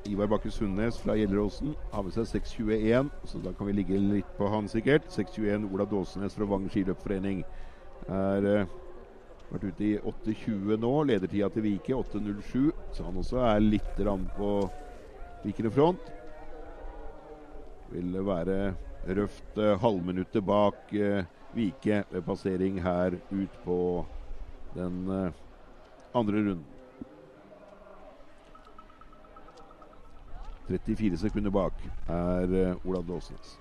Ivar 0.05 0.27
Bakke 0.27 0.51
Sundnes 0.51 0.97
fra 0.99 1.15
Gjelleråsen 1.15 1.75
har 1.93 2.03
med 2.03 2.15
seg 2.17 2.27
6.21, 2.43 3.11
så 3.29 3.41
da 3.45 3.53
kan 3.55 3.69
vi 3.69 3.77
ligge 3.77 3.99
litt 4.01 4.31
på 4.39 4.49
han 4.51 4.67
sikkert. 4.71 5.07
6.21 5.13 5.69
Ola 5.71 5.87
Dåsenes 5.87 6.35
fra 6.35 6.49
Vang 6.51 6.67
skiløpforening 6.73 7.45
er 8.11 8.49
uh, 8.49 8.73
vært 9.53 9.69
ute 9.71 9.87
i 9.87 9.93
8.20 10.01 10.81
nå. 10.83 10.93
Ledertida 11.07 11.51
til 11.55 11.67
Vike 11.69 11.95
8.07, 11.95 12.73
så 12.91 13.07
han 13.07 13.21
også 13.23 13.45
er 13.47 13.63
litt 13.63 14.03
rann 14.03 14.27
på 14.35 14.51
vikende 15.47 15.73
front. 15.75 16.11
Vil 17.95 18.19
være 18.27 18.59
røft 19.21 19.63
uh, 19.63 19.77
halvminuttet 19.85 20.45
bak 20.45 20.99
uh, 20.99 21.23
Vike 21.55 22.03
ved 22.11 22.27
passering 22.27 22.83
her 22.83 23.21
ut 23.31 23.59
på 23.63 23.79
den 24.75 25.05
andre 26.11 26.41
runden. 26.43 26.74
34 30.69 31.19
sekunder 31.19 31.51
bak 31.51 31.73
er 32.09 32.49
Ola 32.49 32.77
Olav 32.85 33.07
Dåsnes. 33.09 33.59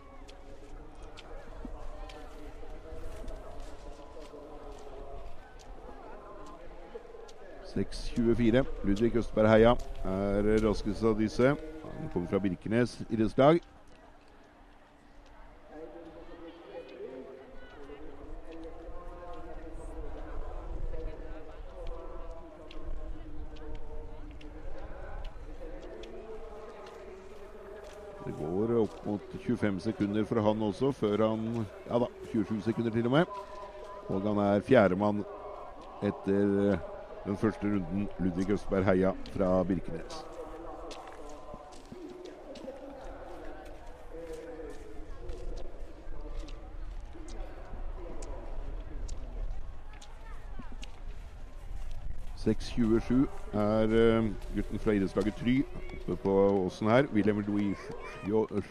Ludvig 7.75 9.15
Østberg 9.17 9.49
Heia 9.49 9.71
er 10.05 10.49
raskest 10.61 11.03
av 11.03 11.17
disse. 11.17 11.55
Han 11.83 12.09
kommer 12.13 12.29
fra 12.29 12.39
Birkenes 12.39 12.99
idrettslag. 13.09 13.59
Det 28.23 28.31
går 28.37 28.77
opp 28.83 29.01
mot 29.05 29.33
25 29.57 29.79
sekunder 29.83 30.25
for 30.25 30.41
han 30.41 30.61
også, 30.65 30.91
før 30.97 31.27
han 31.27 31.65
Ja 31.87 31.99
da, 32.01 32.09
27 32.31 32.61
sekunder 32.65 32.91
til 32.91 33.05
og 33.09 33.15
med. 33.17 33.41
Og 34.09 34.21
han 34.25 34.41
er 34.43 34.65
fjerdemann 34.65 35.23
etter 36.03 36.79
den 37.23 37.37
første 37.39 37.67
runden, 37.67 38.09
Ludvig 38.19 38.49
Østberg 38.51 38.85
Heia 38.89 39.13
fra 39.31 39.55
Birkenes. 39.63 40.32
«6.27 52.43 53.13
er 53.55 53.93
uh, 54.19 54.25
gutten 54.55 54.79
fra 54.79 54.91
idrettslaget 54.91 55.35
Try 55.39 55.61
oppe 55.63 56.15
på 56.23 56.33
åsen 56.65 56.89
her. 56.91 57.07
William 57.13 57.39
Louis 57.47 57.77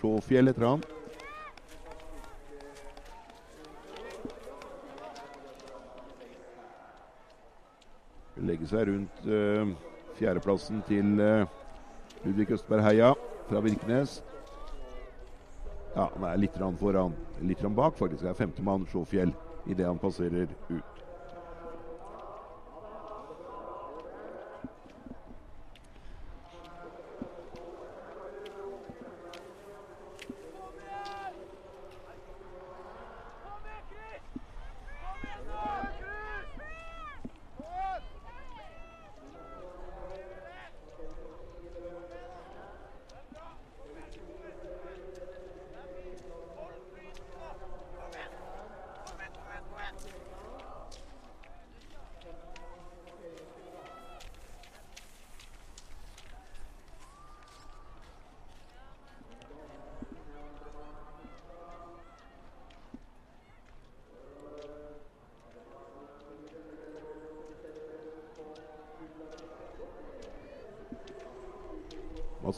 Sjåfjell 0.01 0.47
heter 0.47 0.67
han. 0.69 0.85
Legge 8.43 8.69
seg 8.69 8.91
rundt 8.91 9.25
uh, 9.25 9.73
fjerdeplassen 10.21 10.85
til 10.91 11.17
uh, 11.21 11.47
Ludvig 12.27 12.53
Østberg 12.53 12.85
Heia 12.91 13.15
fra 13.49 13.65
Virkenes. 13.65 14.21
Ja, 15.97 16.11
han 16.13 16.29
er 16.29 16.41
litt 16.45 16.61
foran. 16.81 17.17
Litt 17.41 17.65
bak, 17.77 17.97
faktisk. 17.97 18.23
Det 18.23 18.31
er 18.31 18.43
femtemann 18.45 18.87
Sjåfjell 18.93 19.33
idet 19.67 19.87
han 19.87 19.99
passerer 19.99 20.49
ut. 20.69 20.92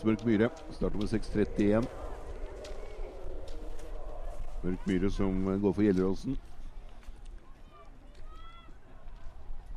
Mørk 0.04 0.24
Myhre 0.26 0.50
Startnummer 0.70 1.06
med 1.06 1.20
6.31. 1.22 1.86
Mørk 4.64 4.82
Myhre 4.88 5.10
som 5.10 5.38
går 5.62 5.72
for 5.72 5.82
Gjelleråsen. 5.86 6.36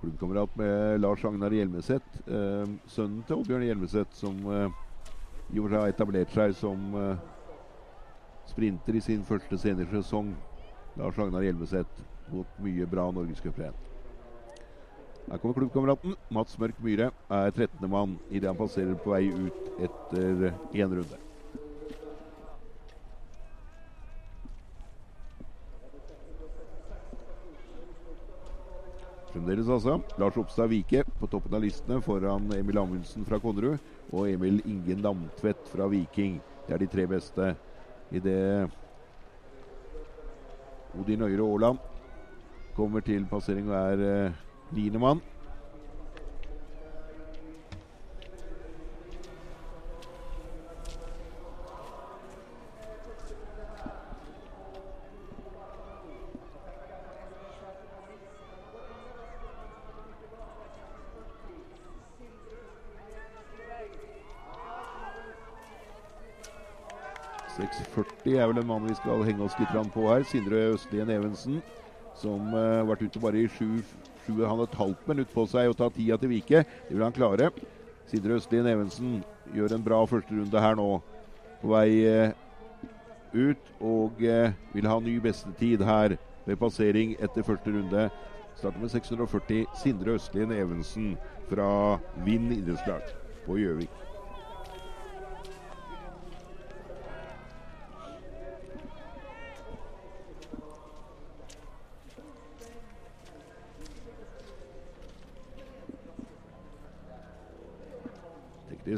Klubbkamerat 0.02 0.58
med 0.60 1.00
Lars 1.00 1.24
Agnar 1.26 1.56
Hjelmeset. 1.56 2.20
Eh, 2.28 2.68
sønnen 2.92 3.24
til 3.24 3.40
Oddbjørn 3.40 3.66
Hjelmeset, 3.70 4.13
som 4.13 4.44
eh, 4.52 4.70
i 5.56 5.63
og 5.63 5.72
seg 5.72 5.80
har 5.80 5.96
etablert 5.96 6.36
seg 6.36 6.54
som 6.60 6.94
eh, 7.00 7.26
sprinter 8.52 9.00
i 9.00 9.02
sin 9.08 9.24
første 9.26 9.58
seniorsesong. 9.63 10.36
Lars 11.00 11.18
Agnar 11.24 11.48
Hjelmeset 11.48 12.04
mot 12.28 12.52
mye 12.62 12.86
bra 12.90 13.08
norgescuprenn. 13.16 13.76
Her 15.28 15.40
kommer 15.44 15.58
klubbkameraten. 15.60 16.13
Mats 16.32 16.56
Mørk 16.60 16.78
Myhre 16.80 17.10
er 17.12 17.50
13. 17.52 17.84
mann 17.92 18.16
idet 18.32 18.48
han 18.48 18.56
passerer 18.60 18.96
på 18.96 19.12
vei 19.12 19.28
ut 19.28 19.72
etter 19.76 20.54
én 20.72 20.94
runde. 20.94 21.20
Fremdeles 29.28 29.68
altså 29.68 29.98
Lars 30.18 30.40
Opstad 30.40 30.72
Vike 30.72 31.04
på 31.20 31.28
toppen 31.28 31.60
av 31.60 31.66
listene 31.66 32.00
foran 32.02 32.48
Emil 32.56 32.80
Amundsen 32.80 33.28
fra 33.28 33.42
Konnerud 33.44 33.84
og 34.08 34.32
Emil 34.32 34.62
Ingen 34.63 35.04
Lamtvedt 35.04 35.68
fra 35.68 35.92
Viking. 35.92 36.40
Det 36.63 36.78
er 36.78 36.82
de 36.82 36.88
tre 36.96 37.04
beste. 37.12 37.52
I 38.16 38.24
det 38.24 38.40
Odin 40.96 41.28
Øyre 41.28 41.44
Aaland 41.44 41.84
kommer 42.74 43.04
til 43.04 43.28
passering 43.28 43.68
og 43.68 43.76
er 43.76 44.47
eh. 44.71 45.21
6,40 67.58 68.38
er 68.38 68.47
vel 68.47 68.60
en 68.62 68.67
mann 68.69 68.86
vi 68.86 68.95
skal 68.95 69.23
henge 69.25 69.41
oss 69.43 69.56
litt 69.58 69.73
på 69.93 70.03
her. 70.12 70.25
Sindre 70.30 70.75
Østlien 70.75 71.10
Evensen, 71.10 71.62
som 72.17 72.53
har 72.53 72.84
uh, 72.84 72.89
vært 72.91 73.08
ute 73.08 73.21
bare 73.23 73.41
i 73.41 73.49
sju, 73.49 73.82
sju 74.28 74.46
Han 74.46 74.60
har 74.60 74.68
et 74.68 74.80
halvt 74.80 75.08
minutt 75.08 75.34
på 75.34 75.46
seg 75.48 75.72
å 75.72 75.78
ta 75.78 75.90
tida 75.94 76.18
til 76.20 76.32
Vike. 76.36 76.63
Det 76.88 76.94
vil 76.96 77.06
han 77.06 77.16
klare. 77.16 77.50
Sindre 78.08 78.38
Østlien 78.40 78.68
Evensen 78.68 79.22
gjør 79.56 79.76
en 79.76 79.84
bra 79.84 80.02
førsterunde 80.08 80.63
her 80.63 80.78
nå. 80.80 80.88
På 81.62 81.74
vei 81.74 81.90
uh, 82.06 82.32
ut 83.34 83.72
og 83.80 84.22
uh, 84.24 84.54
vil 84.76 84.88
ha 84.88 85.00
ny 85.04 85.18
bestetid 85.24 85.84
her 85.88 86.18
ved 86.48 86.60
passering 86.62 87.16
etter 87.20 87.48
første 87.48 87.74
runde. 87.74 88.08
Starter 88.58 88.84
med 88.84 88.94
640. 88.94 89.66
Sindre 89.84 90.18
Østlien 90.18 90.54
Evensen 90.56 91.16
fra 91.50 92.00
Vind 92.26 92.54
idrettslag 92.56 93.16
på 93.46 93.60
Gjøvik. 93.62 93.97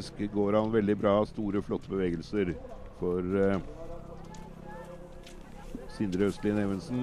Faktisk 0.00 0.32
går 0.32 0.52
han 0.52 0.70
veldig 0.72 0.94
bra. 0.96 1.26
Store, 1.28 1.60
flotte 1.62 1.90
bevegelser 1.92 2.54
for 2.96 3.20
uh, 3.20 3.58
Sindre 5.92 6.30
Østlien 6.30 6.56
Evensen. 6.62 7.02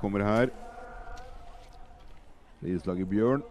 Kommer 0.00 0.24
her. 0.24 0.50
Islaget 2.66 3.08
Bjørn. 3.08 3.42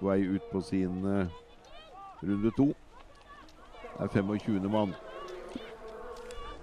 Vei 0.00 0.24
ut 0.24 0.44
på 0.52 0.62
sin 0.64 1.04
uh, 1.04 1.26
runde 2.22 2.50
to. 2.56 2.66
Det 3.98 4.06
er 4.06 4.08
25. 4.08 4.70
mann. 4.70 4.94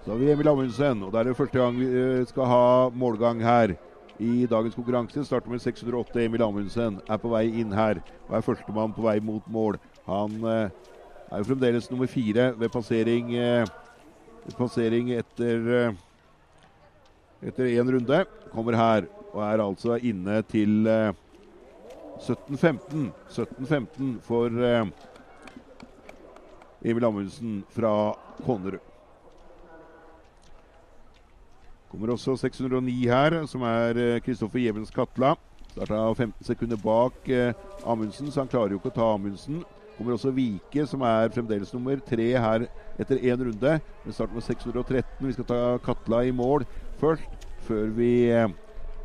Så 0.04 0.12
har 0.12 0.17
vi 0.17 0.32
Emil 0.32 0.47
Amundsen, 0.47 1.04
og 1.04 1.12
det 1.12 1.19
er 1.19 1.23
det 1.23 1.38
første 1.38 1.60
gang 1.60 1.78
vi 1.80 1.86
uh, 1.86 2.26
skal 2.28 2.50
ha 2.50 2.89
målgang 2.89 3.43
her. 3.43 3.76
I 4.19 4.47
dagens 4.50 4.76
konkurranse 4.76 5.26
starter 5.26 5.50
med 5.50 5.60
608. 5.60 6.26
Emil 6.26 6.41
Amundsen 6.41 7.02
er 7.10 7.21
på 7.21 7.30
vei 7.30 7.45
inn 7.62 7.71
her 7.71 8.02
og 8.28 8.38
er 8.38 8.45
førstemann 8.45 8.95
på 8.95 9.06
vei 9.06 9.19
mot 9.21 9.45
mål. 9.47 9.78
Han 10.10 10.41
uh, 10.41 10.69
er 11.32 11.38
jo 11.38 11.52
fremdeles 11.52 11.91
nummer 11.91 12.10
fire 12.10 12.54
ved 12.58 12.73
passering 12.73 13.36
passering 14.58 15.12
etter 15.12 15.91
etter 17.41 17.65
én 17.65 17.91
runde. 17.91 18.26
Kommer 18.54 18.78
her 18.78 19.08
og 19.34 19.43
er 19.43 19.63
altså 19.63 19.97
inne 20.02 20.41
til 20.50 20.88
17-15. 22.19 23.08
Eh, 23.08 23.12
17-15 23.30 24.19
for 24.26 24.47
eh, 24.47 24.86
Emil 26.86 27.06
Amundsen 27.06 27.63
fra 27.69 28.13
Konnerud. 28.45 28.82
Kommer 31.91 32.12
også 32.12 32.36
609 32.36 33.08
her, 33.08 33.45
som 33.47 33.62
er 33.63 34.19
Kristoffer 34.19 34.60
Jevens 34.60 34.91
Katla. 34.91 35.36
Starta 35.71 36.13
15 36.13 36.43
sekunder 36.43 36.78
bak 36.84 37.30
Amundsen, 37.86 38.32
så 38.32 38.41
han 38.41 38.50
klarer 38.52 38.73
jo 38.76 38.80
ikke 38.82 38.91
å 38.91 38.97
ta 38.97 39.08
Amundsen. 39.13 39.62
Kommer 39.97 40.13
også 40.13 40.30
Vike, 40.36 40.84
som 40.86 41.02
er 41.02 41.32
fremdeles 41.34 41.71
nummer 41.73 41.97
tre 42.06 42.28
her 42.38 42.67
etter 43.02 43.17
én 43.17 43.39
runde. 43.41 43.80
Vi 44.04 44.13
starter 44.13 44.36
med 44.36 44.45
613. 44.45 45.26
Vi 45.26 45.34
skal 45.34 45.47
ta 45.50 45.62
Katla 45.86 46.21
i 46.28 46.36
mål 46.36 46.67
først, 46.99 47.45
før 47.67 47.91
vi 47.97 48.12
eh, 48.31 48.49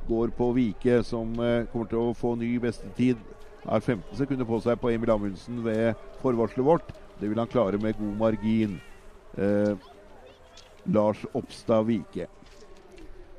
går 0.08 0.32
på 0.36 0.50
Vike, 0.56 1.02
som 1.06 1.32
eh, 1.40 1.66
kommer 1.72 1.90
til 1.90 2.00
å 2.00 2.16
få 2.16 2.34
ny 2.40 2.54
bestetid. 2.62 3.20
Har 3.62 3.80
15 3.80 4.18
sekunder 4.18 4.48
på 4.48 4.58
seg 4.64 4.80
på 4.82 4.90
Emil 4.90 5.12
Amundsen 5.14 5.60
ved 5.64 5.98
forvarselet 6.22 6.66
vårt. 6.66 6.94
Det 7.20 7.30
vil 7.30 7.38
han 7.38 7.50
klare 7.50 7.78
med 7.78 7.98
god 7.98 8.16
margin. 8.18 8.80
Eh, 9.38 9.74
Lars 10.90 11.22
Oppstad 11.32 11.86
Vike. 11.86 12.26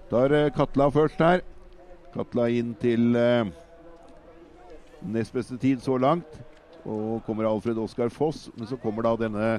Tar 0.09 0.35
Katla 0.55 0.87
først 0.93 1.19
her. 1.19 1.43
Katla 2.13 2.47
inn 2.53 2.71
til 2.79 3.17
eh, 3.19 3.51
nest 5.03 5.33
beste 5.35 5.57
tid 5.59 5.83
så 5.83 5.97
langt. 5.99 6.39
Og 6.83 7.23
kommer 7.27 7.47
Alfred 7.49 7.79
Oskar 7.79 8.11
Foss. 8.13 8.47
Men 8.55 8.69
så 8.69 8.79
kommer 8.79 9.07
da 9.07 9.15
denne 9.19 9.57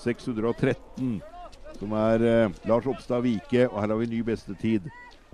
613, 0.00 1.20
som 1.82 1.94
er 1.98 2.22
eh, 2.22 2.50
Lars 2.70 2.86
Oppstad 2.86 3.24
Vike. 3.26 3.66
Og 3.68 3.80
her 3.80 3.90
har 3.90 3.98
vi 3.98 4.10
ny 4.10 4.20
bestetid. 4.26 4.86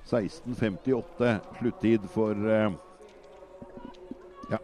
16.58 0.08 1.34
sluttid 1.58 2.06
for 2.08 2.48
eh, 2.48 2.72
ja, 4.54 4.60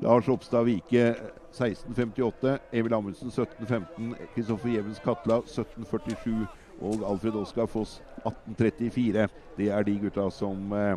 Lars 0.00 0.30
Oppstad 0.32 0.64
Vike 0.64 1.10
16.58. 1.52 2.56
Emil 2.72 2.96
Amundsen 2.96 3.28
17.15. 3.28 4.14
Kristoffer 4.34 4.72
Jevens 4.72 5.02
Katla 5.04 5.42
17.47. 5.44 6.46
Og 6.80 7.04
Alfred 7.04 7.36
Oskar 7.36 7.68
Foss 7.68 7.98
18.34. 8.24 9.28
Det 9.58 9.68
er 9.68 9.84
de 9.84 9.98
gutta 10.00 10.30
som, 10.32 10.72
eh, 10.72 10.96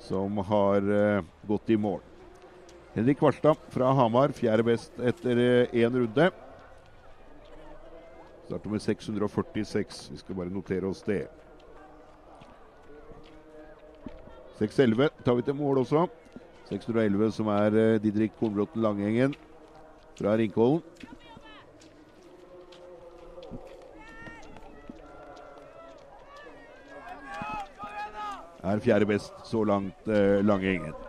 som 0.00 0.40
har 0.48 0.88
gått 1.48 1.70
i 1.70 1.76
mål. 1.76 2.00
Henrik 2.94 3.18
Kvarstad 3.20 3.60
fra 3.68 3.90
Hamar, 3.92 4.32
fjerde 4.32 4.64
best 4.64 4.96
etter 5.04 5.36
én 5.68 5.92
runde. 5.92 6.30
Starter 8.46 8.70
med 8.70 8.82
646. 8.82 10.10
Vi 10.12 10.18
skal 10.20 10.36
bare 10.38 10.52
notere 10.54 10.86
oss 10.86 11.02
det. 11.02 11.24
611 14.58 15.08
tar 15.24 15.34
vi 15.34 15.42
til 15.42 15.56
mål 15.58 15.80
også. 15.82 16.06
611 16.70 17.32
som 17.34 17.50
er 17.50 17.74
uh, 17.74 17.96
Didrik 18.02 18.36
Kornbråten 18.38 18.82
Langengen 18.82 19.34
fra 20.18 20.36
Ringkollen. 20.38 20.82
Er 28.62 28.80
fjerde 28.82 29.10
best 29.10 29.34
så 29.50 29.64
langt 29.64 30.06
uh, 30.06 30.38
Langengen. 30.46 31.05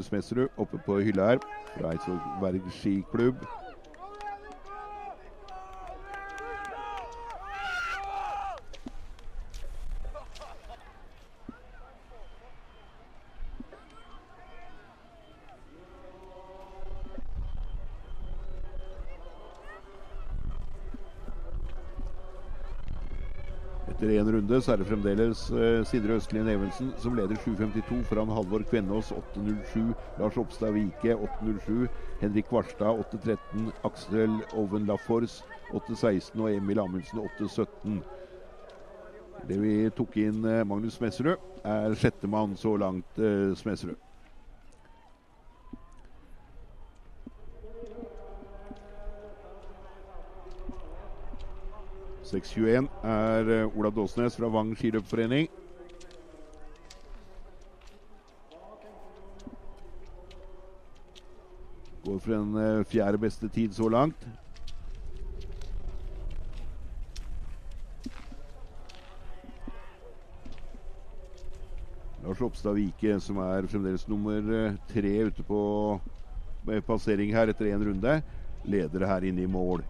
Eh, 0.00 0.48
oppe 0.56 0.78
på 0.86 0.98
hylla 1.04 1.26
her 1.32 1.38
fra 1.76 1.92
Eidsvåg 1.92 2.72
skiklubb. 2.72 3.36
Runde 24.50 24.64
så 24.64 24.72
er 24.72 24.80
det 24.80 24.86
fremdeles 24.88 25.40
eh, 25.54 25.84
Sindre 25.86 26.16
Østlien 26.18 26.48
Evensen 26.50 26.88
som 26.98 27.14
leder 27.14 27.38
7.52 27.38 28.02
foran 28.08 28.32
Halvor 28.34 28.64
Kvennås 28.66 29.12
8.07. 29.12 29.92
Lars 30.18 30.36
Oppstad 30.36 30.72
Vike 30.74 31.14
8.07. 31.14 31.86
Henrik 32.20 32.48
Kvarstad 32.48 32.98
8.13. 33.14 33.70
Aksel 33.84 34.40
Oven 34.58 34.86
Lafors 34.86 35.44
8.16 35.72 36.40
og 36.40 36.50
Emil 36.54 36.82
Amundsen 36.82 37.22
8.17. 37.38 38.00
Det 39.46 39.60
vi 39.62 39.74
tok 39.94 40.18
inn 40.18 40.42
eh, 40.44 40.64
Magnus 40.66 40.98
Smedsrud, 40.98 41.38
er 41.64 41.94
sjettemann 41.94 42.58
så 42.58 42.74
langt, 42.76 43.22
eh, 43.22 43.54
Smedsrud. 43.54 44.09
6.21 52.30 52.86
er 53.02 53.48
Ola 53.50 53.70
Olav 53.74 53.94
Dåsnes 53.96 54.36
fra 54.38 54.46
Vang 54.54 54.70
skiløpforening. 54.78 55.48
Går 62.04 62.20
for 62.22 62.36
en 62.36 62.54
eh, 62.60 62.84
fjerde 62.86 63.18
beste 63.18 63.50
tid 63.50 63.74
så 63.74 63.90
langt. 63.90 64.28
Lars 72.22 72.40
Oppstad 72.46 72.78
Vike, 72.78 73.18
som 73.20 73.42
er 73.42 73.66
fremdeles 73.66 74.06
nummer 74.06 74.38
eh, 74.54 74.78
tre 74.92 75.16
ute 75.26 75.42
på 75.42 75.62
passering 76.86 77.34
her 77.34 77.50
etter 77.50 77.72
én 77.74 77.82
runde, 77.90 78.20
leder 78.62 79.10
her 79.10 79.26
inne 79.26 79.42
i 79.42 79.50
mål. 79.50 79.82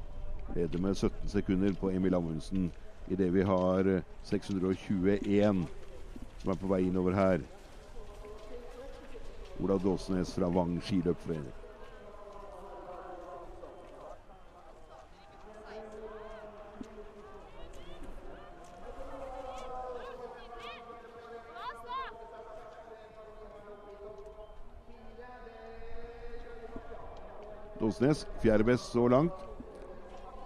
Leder 0.54 0.78
med 0.78 0.96
17 0.96 1.28
sekunder 1.28 1.74
på 1.80 1.90
Emil 1.90 2.14
Amundsen 2.14 2.72
idet 3.06 3.34
vi 3.34 3.42
har 3.42 4.02
621 4.22 5.18
eh, 5.22 5.54
som 6.42 6.50
er 6.50 6.58
på 6.58 6.70
vei 6.70 6.82
innover 6.88 7.14
her. 7.14 7.42
Olav 9.60 9.82
Dåsnes 9.84 10.32
fra 10.34 10.48
Vang 10.50 10.78
skiløpforening. 10.82 11.52
Dåsnes 27.80 28.26
fjerde 28.42 28.64
best 28.64 28.92
så 28.92 29.06
langt. 29.08 29.49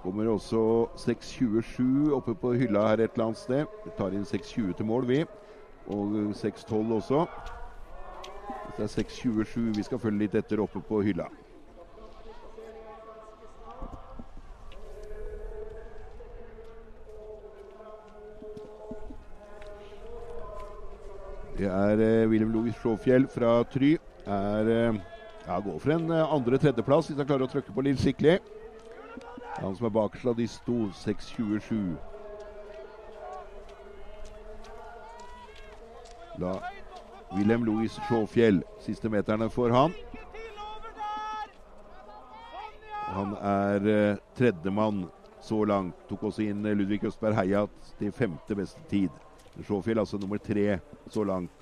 Kommer 0.05 0.29
også 0.29 0.59
6.27 1.01 2.13
oppe 2.13 2.35
på 2.37 2.51
hylla 2.53 2.83
her 2.91 3.01
et 3.01 3.15
eller 3.15 3.31
annet 3.31 3.41
sted. 3.41 3.71
Vi 3.87 3.93
tar 3.97 4.13
inn 4.13 4.27
6.20 4.29 4.75
til 4.77 4.85
mål, 4.85 5.07
vi. 5.09 5.23
Og 5.89 6.13
6.12 6.37 6.93
også. 6.99 7.23
Det 8.77 8.85
er 8.85 8.93
6.27 9.01 9.71
vi 9.79 9.87
skal 9.87 10.03
følge 10.03 10.27
litt 10.27 10.37
etter 10.37 10.61
oppe 10.61 10.83
på 10.85 11.01
hylla. 11.07 11.31
Det 21.57 21.71
er 21.71 22.01
eh, 22.03 22.29
Wilhelm 22.29 22.53
Louis 22.53 22.77
Sjåfjell 22.77 23.25
fra 23.33 23.63
Try. 23.73 23.95
Er 24.27 24.69
eh, 24.69 25.01
ja, 25.47 25.61
Går 25.65 25.81
for 25.81 25.97
en 25.97 26.11
eh, 26.13 26.35
andre-tredjeplass 26.37 27.09
hvis 27.09 27.23
han 27.23 27.31
klarer 27.31 27.49
å 27.49 27.53
trykke 27.55 27.73
på 27.73 27.87
litt 27.87 28.05
skikkelig. 28.05 28.37
Han 29.61 29.77
som 29.77 29.87
er 29.87 29.95
bakerst 29.95 30.27
av 30.27 30.37
de 30.37 30.47
to. 30.67 30.79
6.27. 31.05 31.95
Da 36.41 36.59
Wilhelm 37.35 37.65
Louis 37.65 37.99
Sjåfjell. 38.09 38.63
Siste 38.83 39.11
meterne 39.11 39.49
for 39.51 39.71
han. 39.75 39.95
Han 43.15 43.35
er 43.39 43.89
eh, 43.91 44.23
tredjemann 44.35 45.05
så 45.43 45.65
langt. 45.65 45.99
Tok 46.09 46.29
også 46.31 46.47
inn 46.49 46.65
eh, 46.67 46.75
Ludvig 46.75 47.05
Østberg 47.07 47.39
Heia 47.39 47.67
til 47.99 48.15
femte 48.15 48.57
beste 48.59 48.83
tid. 48.91 49.13
Sjåfjell 49.63 50.03
altså 50.03 50.19
nummer 50.19 50.43
tre 50.43 50.81
så 51.11 51.27
langt. 51.27 51.53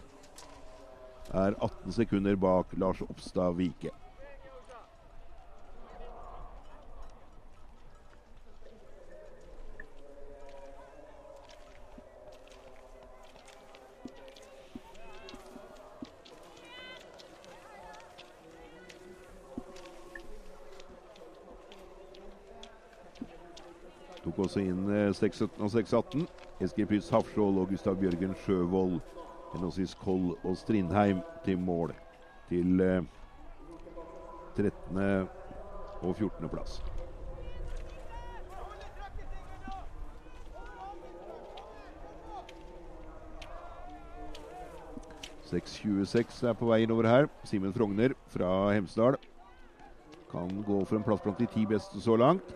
Er 1.32 1.56
18 1.58 1.92
sekunder 1.96 2.36
bak 2.36 2.72
Lars 2.80 3.02
Oppstad 3.04 3.56
Vike. 3.56 3.92
617 24.52 25.62
og 25.62 25.70
618. 25.70 26.26
Eskil 26.62 26.86
Prytz 26.86 27.08
Hafskjold 27.10 27.58
og 27.58 27.68
Gustav 27.72 27.96
Bjørgen 27.96 28.34
Sjøvold, 28.44 29.00
henholdsvis 29.52 29.94
Koll 29.94 30.32
og 30.44 30.56
Strindheim, 30.56 31.22
til 31.44 31.58
mål. 31.58 31.94
Til 32.48 32.80
eh, 32.80 33.02
13. 34.56 35.28
og 36.02 36.16
14. 36.16 36.48
plass. 36.48 36.82
«6.26 45.52 46.46
er 46.48 46.54
på 46.56 46.70
vei 46.70 46.78
innover 46.86 47.04
her. 47.04 47.26
Simen 47.44 47.74
Frogner 47.76 48.14
fra 48.32 48.72
Hemsedal 48.72 49.18
kan 50.32 50.62
gå 50.64 50.78
for 50.88 50.96
en 50.96 51.04
plass 51.04 51.20
blant 51.20 51.40
de 51.42 51.46
ti 51.52 51.66
beste 51.68 52.00
så 52.00 52.16
langt. 52.16 52.54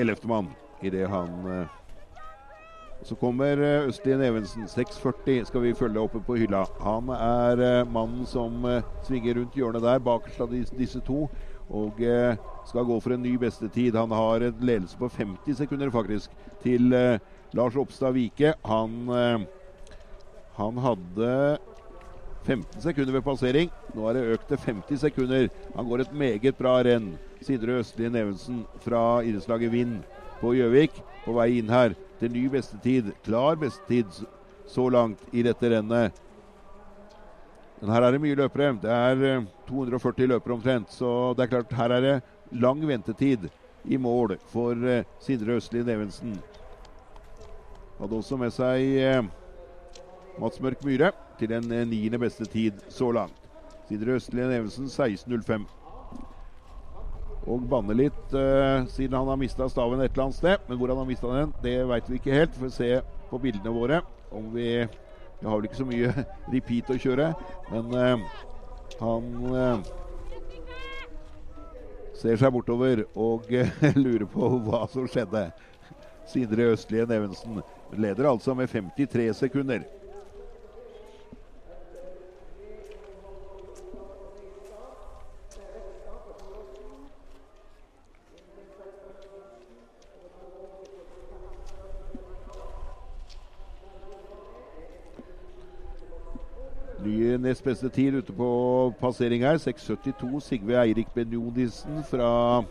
Ellevtemann 0.00 0.50
idet 0.82 1.08
han 1.08 1.46
eh, 1.46 1.76
så 3.02 3.16
kommer 3.16 3.56
eh, 3.56 3.88
Østlien 3.88 4.20
Evensen. 4.20 4.66
6.40 4.68 5.44
skal 5.48 5.62
vi 5.64 5.74
følge 5.74 6.02
oppe 6.02 6.20
på 6.24 6.36
hylla. 6.36 6.66
Han 6.84 7.08
er 7.16 7.62
uh, 7.62 7.88
mannen 7.88 8.26
som 8.28 8.66
svinger 9.06 9.38
rundt 9.38 9.56
hjørnet 9.56 9.86
der, 9.86 10.02
bakerst 10.04 10.42
av 10.44 10.52
disse, 10.52 11.00
to. 11.06 11.24
Og 11.70 12.02
skal 12.66 12.84
gå 12.84 12.96
for 13.00 13.14
en 13.14 13.22
ny 13.22 13.36
bestetid. 13.38 13.94
Han 13.94 14.10
har 14.10 14.42
en 14.42 14.60
ledelse 14.60 14.98
på 14.98 15.08
50 15.08 15.54
sekunder, 15.62 15.92
faktisk, 15.94 16.34
til 16.64 16.90
Lars 17.54 17.76
Oppstad 17.78 18.16
Vike. 18.16 18.56
Han, 18.66 19.46
han 20.58 20.80
hadde 20.82 21.30
15 22.42 22.82
sekunder 22.82 23.12
ved 23.12 23.22
passering. 23.22 23.70
Nå 23.94 24.08
er 24.08 24.18
det 24.18 24.26
økt 24.34 24.50
til 24.50 24.62
50 24.66 25.02
sekunder. 25.06 25.48
Han 25.76 25.88
går 25.88 26.04
et 26.04 26.12
meget 26.26 26.58
bra 26.58 26.80
renn. 26.82 27.12
Sindre 27.40 27.78
Østlien 27.80 28.16
Evensen 28.16 28.64
fra 28.84 29.22
idrettslaget 29.24 29.72
Vind 29.72 30.02
på 30.40 30.52
Gjøvik 30.56 31.00
på 31.24 31.36
vei 31.36 31.54
inn 31.60 31.72
her 31.72 31.94
til 32.20 32.32
ny 32.34 32.46
bestetid. 32.52 33.14
Klar 33.24 33.56
bestetid 33.60 34.12
så 34.68 34.88
langt 34.92 35.24
i 35.32 35.44
dette 35.44 35.70
rennet. 35.72 36.12
Men 37.80 37.94
her 37.94 38.04
er 38.04 38.12
det 38.12 38.20
mye 38.20 38.36
løpere. 38.36 38.74
Det 38.82 38.92
er 38.92 39.46
240 39.68 40.26
eh, 40.26 40.30
løpere 40.34 40.56
omtrent. 40.58 40.92
Så 40.92 41.32
det 41.36 41.46
er 41.46 41.52
klart, 41.54 41.72
her 41.78 41.96
er 41.96 42.04
det 42.04 42.14
lang 42.52 42.84
ventetid 42.84 43.48
i 43.88 43.96
mål 43.96 44.36
for 44.44 44.76
Sidre 44.76 45.04
Sindre 45.24 45.56
Østlien 45.56 45.88
Evensen. 45.88 46.38
Hadde 48.00 48.16
også 48.16 48.36
med 48.40 48.52
seg 48.52 48.84
uh, 49.00 49.28
Mats 50.40 50.60
Mørk 50.60 50.80
Myhre 50.84 51.12
til 51.40 51.52
den 51.52 51.68
niende 51.88 52.20
beste 52.20 52.46
tid 52.48 52.80
så 52.88 53.10
langt. 53.12 53.48
Sindre 53.88 54.16
Østlien 54.20 54.52
Evensen 54.52 54.88
16.05 54.92 55.68
og 57.50 57.66
banne 57.70 57.96
litt 57.98 58.34
uh, 58.34 58.86
siden 58.90 59.16
han 59.18 59.28
har 59.30 59.38
mista 59.40 59.66
staven 59.70 60.02
et 60.04 60.12
eller 60.12 60.28
annet 60.28 60.38
sted. 60.38 60.66
Men 60.68 60.78
hvor 60.78 60.92
han 60.92 61.00
har 61.02 61.08
mista 61.08 61.30
den, 61.34 61.54
det 61.64 61.76
veit 61.90 62.10
vi 62.10 62.20
ikke 62.20 62.36
helt. 62.36 62.56
Vi 62.56 62.66
får 62.66 62.74
se 62.76 62.90
på 63.30 63.40
bildene 63.42 63.74
våre 63.74 64.02
om 64.30 64.52
vi 64.54 64.86
Vi 65.40 65.48
har 65.48 65.56
vel 65.56 65.70
ikke 65.70 65.78
så 65.78 65.88
mye 65.88 66.10
repeat 66.54 66.90
å 66.92 66.98
kjøre, 67.00 67.30
men 67.72 67.94
uh, 67.96 68.24
han 69.00 69.30
uh, 69.54 69.86
ser 72.20 72.36
seg 72.36 72.52
bortover 72.52 73.06
og 73.16 73.48
lurer 74.04 74.26
på 74.28 74.50
hva 74.66 74.84
som 74.92 75.08
skjedde. 75.08 75.46
Sindre 76.28 76.68
Østlien 76.74 77.10
Evensen 77.10 77.62
leder 77.96 78.28
altså 78.28 78.54
med 78.54 78.68
53 78.68 79.30
sekunder. 79.40 79.88
Nest 97.38 97.64
beste 97.64 97.88
tid 97.88 98.14
ute 98.14 98.32
på 98.32 98.94
passering 99.00 99.42
her. 99.42 99.58
6.72. 99.58 100.40
Sigve 100.40 100.76
Eirik 100.82 101.14
Benjodisen 101.14 102.04
fra, 102.04 102.62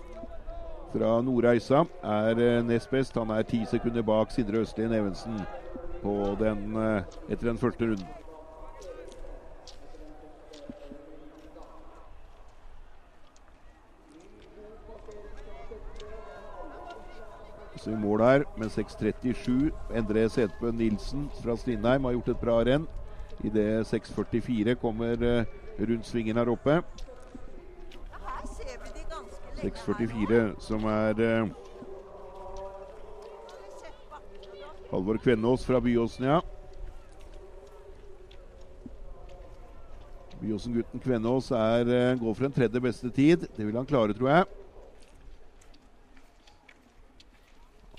fra 0.93 1.21
Nordreisa 1.21 1.85
er 2.03 2.39
eh, 2.39 2.65
nest 2.65 2.89
best. 2.89 3.17
Han 3.17 3.29
er 3.29 3.41
ti 3.41 3.65
sekunder 3.69 4.01
bak 4.01 4.31
Sindre 4.31 4.65
Østlien 4.65 4.93
Evensen 4.93 5.39
den, 6.39 6.75
eh, 6.77 7.03
etter 7.29 7.47
den 7.47 7.57
første 7.57 7.85
runden. 7.85 8.07
Så 17.79 17.91
i 17.91 17.95
mål 17.95 18.21
her 18.21 18.43
med 18.57 18.67
6.37. 18.67 19.71
Endre 19.97 20.29
Setbø 20.29 20.71
Nilsen 20.71 21.29
fra 21.43 21.55
Strindheim 21.55 22.03
har 22.03 22.11
gjort 22.11 22.29
et 22.29 22.37
bra 22.37 22.57
renn. 22.59 22.87
Idet 23.43 23.87
6.44 23.87 24.75
kommer 24.75 25.23
uh, 25.23 25.45
rundt 25.79 26.05
svingen 26.05 26.37
her 26.37 26.49
oppe. 26.49 26.81
6.44 29.61 30.59
som 30.59 30.83
er 30.83 31.19
uh, 31.19 31.49
Halvor 34.91 35.17
Kvennås 35.23 35.65
fra 35.65 35.79
Byåsen, 35.79 36.25
ja. 36.25 36.41
Byåsen-gutten 40.41 40.99
Kvennås 40.99 41.51
er, 41.51 41.87
uh, 41.87 42.19
går 42.19 42.33
for 42.33 42.45
en 42.45 42.57
tredje 42.59 42.81
beste 42.81 43.09
tid. 43.09 43.47
Det 43.55 43.65
vil 43.65 43.75
han 43.75 43.85
klare, 43.87 44.13
tror 44.13 44.29
jeg. 44.29 44.45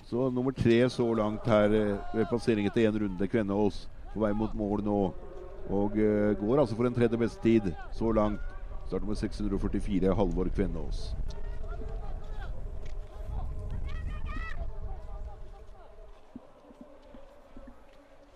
Så 0.04 0.30
nummer 0.30 0.52
tre 0.52 0.90
så 0.90 1.14
langt 1.14 1.46
her 1.46 1.68
ved 2.12 2.26
passering 2.28 2.66
etter 2.66 2.88
én 2.88 2.98
runde. 2.98 3.28
Kvennås 3.28 3.86
på 4.14 4.20
vei 4.20 4.32
mot 4.34 4.54
mål 4.58 4.82
nå. 4.84 5.00
Og 5.68 5.90
uh, 5.90 6.36
går 6.38 6.60
altså 6.60 6.76
for 6.76 6.86
en 6.86 6.94
tredje 6.94 7.18
beste 7.18 7.42
tid 7.42 7.72
så 7.92 8.12
langt. 8.12 8.40
Starter 8.86 9.06
med 9.06 9.14
644, 9.14 10.14
Halvor 10.14 10.48
Kvennås. 10.54 11.16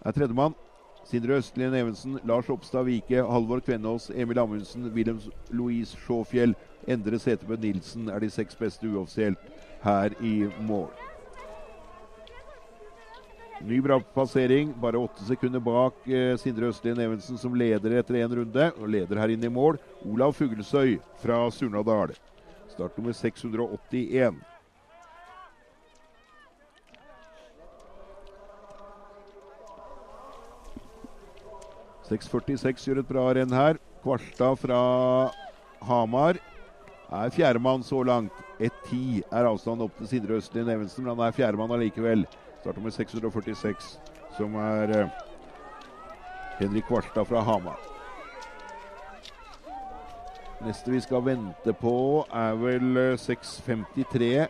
Er 0.04 0.10
tredjemann. 0.10 0.54
Sindre 1.04 1.37
Østlien 1.37 1.74
Evensen, 1.74 2.18
Lars 2.24 2.48
Oppstad 2.48 2.84
Vike, 2.84 3.16
Halvor 3.16 3.60
Kvennås, 3.60 4.10
Emil 4.14 4.38
Amundsen, 4.38 4.84
Wilhelm 4.94 5.20
Louise 5.50 5.96
Sjåfjell, 5.96 6.54
Endre 6.88 7.18
Setebø 7.18 7.56
Nilsen 7.56 8.08
er 8.08 8.18
de 8.18 8.30
seks 8.30 8.56
beste 8.56 8.88
uoffisielt 8.88 9.38
her 9.82 10.16
i 10.22 10.46
mål. 10.60 11.13
Ny 13.62 13.81
bra 13.81 14.01
passering, 14.01 14.75
bare 14.81 14.99
åtte 14.99 15.25
sekunder 15.25 15.61
bak 15.61 16.09
eh, 16.09 16.37
Sindre 16.37 16.67
Østlien 16.73 16.99
Evensen, 17.01 17.38
som 17.38 17.55
leder 17.55 17.95
etter 18.01 18.19
én 18.19 18.35
runde. 18.35 18.71
Og 18.81 18.90
leder 18.90 19.21
her 19.21 19.33
inne 19.33 19.47
i 19.47 19.53
mål. 19.53 19.79
Olav 20.05 20.35
Fuglesøy 20.35 20.99
fra 21.23 21.38
Surnadal. 21.55 22.17
Startnummer 22.75 23.14
681. 23.14 24.43
«6.46 32.05 32.85
gjør 32.85 33.01
et 33.01 33.09
bra 33.09 33.23
renn 33.33 33.55
her. 33.55 33.79
Kvarstad 34.05 34.59
fra 34.61 34.81
Hamar 35.88 36.37
er 37.14 37.31
fjerdemann 37.33 37.85
så 37.87 38.03
langt. 38.05 38.35
1.10 38.61 39.23
er 39.31 39.49
avstanden 39.49 39.87
opp 39.87 39.97
til 39.99 40.11
Sindre 40.11 40.37
Østlien 40.37 40.69
Evensen, 40.69 41.05
men 41.05 41.14
han 41.14 41.31
er 41.31 41.37
fjerdemann 41.37 41.73
allikevel. 41.73 42.27
Starter 42.64 42.81
med 42.81 42.92
646, 42.92 44.00
som 44.38 44.55
er 44.57 44.90
eh, 44.96 45.09
Henrik 46.57 46.87
Kvartstad 46.88 47.24
fra 47.29 47.42
Hamar. 47.44 47.77
Neste 50.64 50.90
vi 50.94 51.00
skal 51.05 51.27
vente 51.27 51.74
på, 51.77 52.24
er 52.33 52.57
vel 52.57 52.96
6.53. 53.20 54.31
Eh, 54.33 54.48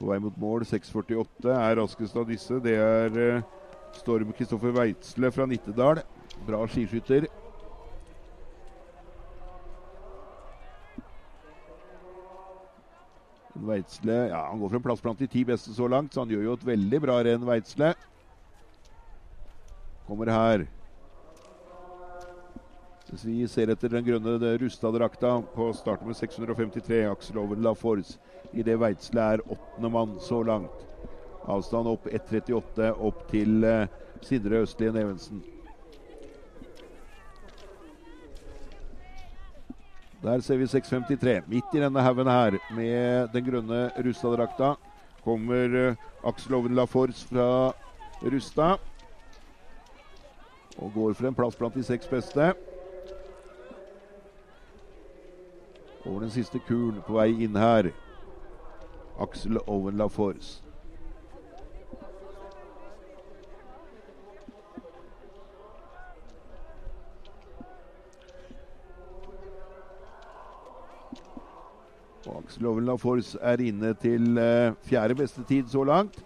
på 0.00 0.10
vei 0.10 0.18
mot 0.18 0.42
mål. 0.42 0.66
6.48 0.66 1.54
er 1.54 1.78
raskest 1.78 2.18
av 2.18 2.26
disse. 2.34 2.58
Det 2.66 2.74
er 2.82 3.22
eh, 3.28 3.46
Storm 3.96 4.32
Kristoffer 4.36 4.74
Veitsle 4.76 5.32
fra 5.32 5.46
Nittedal. 5.48 6.02
Bra 6.46 6.62
skiskytter. 6.70 7.26
Veitsle 13.66 14.16
ja, 14.30 14.42
han 14.50 14.60
går 14.60 14.68
for 14.68 14.78
en 14.78 14.84
plass 14.84 15.02
blant 15.02 15.18
de 15.18 15.28
ti 15.30 15.42
beste 15.48 15.72
så 15.74 15.88
langt, 15.88 16.12
så 16.14 16.22
han 16.22 16.32
gjør 16.32 16.44
jo 16.50 16.56
et 16.58 16.66
veldig 16.70 17.02
bra 17.02 17.18
renn, 17.24 17.46
Veitsle. 17.48 17.94
Kommer 20.06 20.30
her. 20.30 20.66
Hvis 23.06 23.24
vi 23.26 23.36
ser 23.48 23.70
etter 23.70 23.90
den 23.90 24.04
grønne 24.06 24.52
rusta-drakta 24.60 25.36
på 25.54 25.68
starten 25.78 26.10
med 26.10 26.18
653, 26.18 27.04
Aksel 27.10 27.38
Over 27.38 27.58
Lafors. 27.62 28.16
idet 28.52 28.78
Veitsle 28.80 29.20
er 29.20 29.42
åttende 29.46 29.90
mann 29.90 30.16
så 30.20 30.42
langt. 30.42 30.86
Avstand 31.46 31.86
opp 31.86 32.06
1,38 32.10 32.88
opp 32.98 33.20
til 33.30 33.62
uh, 33.64 33.86
Sindre 34.22 34.64
Østlien 34.66 34.96
Evensen. 34.96 35.42
Der 40.22 40.40
ser 40.40 40.56
vi 40.56 40.64
6,53. 40.64 41.46
Midt 41.46 41.74
i 41.74 41.80
denne 41.80 42.02
haugen 42.02 42.26
her 42.26 42.58
med 42.74 43.28
den 43.32 43.46
grønne 43.46 43.90
Rustad-drakta 43.94 44.74
kommer 45.24 45.90
uh, 45.90 45.96
Aksel 46.26 46.54
Oven 46.58 46.74
Lafors 46.74 47.24
fra 47.30 47.72
Rustad. 48.22 48.82
Og 50.78 50.92
går 50.94 51.12
for 51.14 51.26
en 51.28 51.34
plass 51.34 51.56
blant 51.56 51.74
de 51.74 51.84
seks 51.86 52.10
beste. 52.10 52.52
Over 56.06 56.20
den 56.20 56.30
siste 56.30 56.58
kuren 56.58 57.02
på 57.06 57.20
vei 57.20 57.30
inn 57.46 57.56
her. 57.56 57.92
Aksel 59.20 59.62
Oven 59.66 59.96
Laforce. 59.96 60.65
Og 72.26 72.42
Aksel 72.42 72.66
Oven 72.66 72.86
Lafors 72.88 73.36
er 73.40 73.62
inne 73.62 73.92
til 74.02 74.38
uh, 74.38 74.74
fjerde 74.86 75.14
beste 75.14 75.44
tid 75.48 75.68
så 75.70 75.84
langt. 75.84 76.18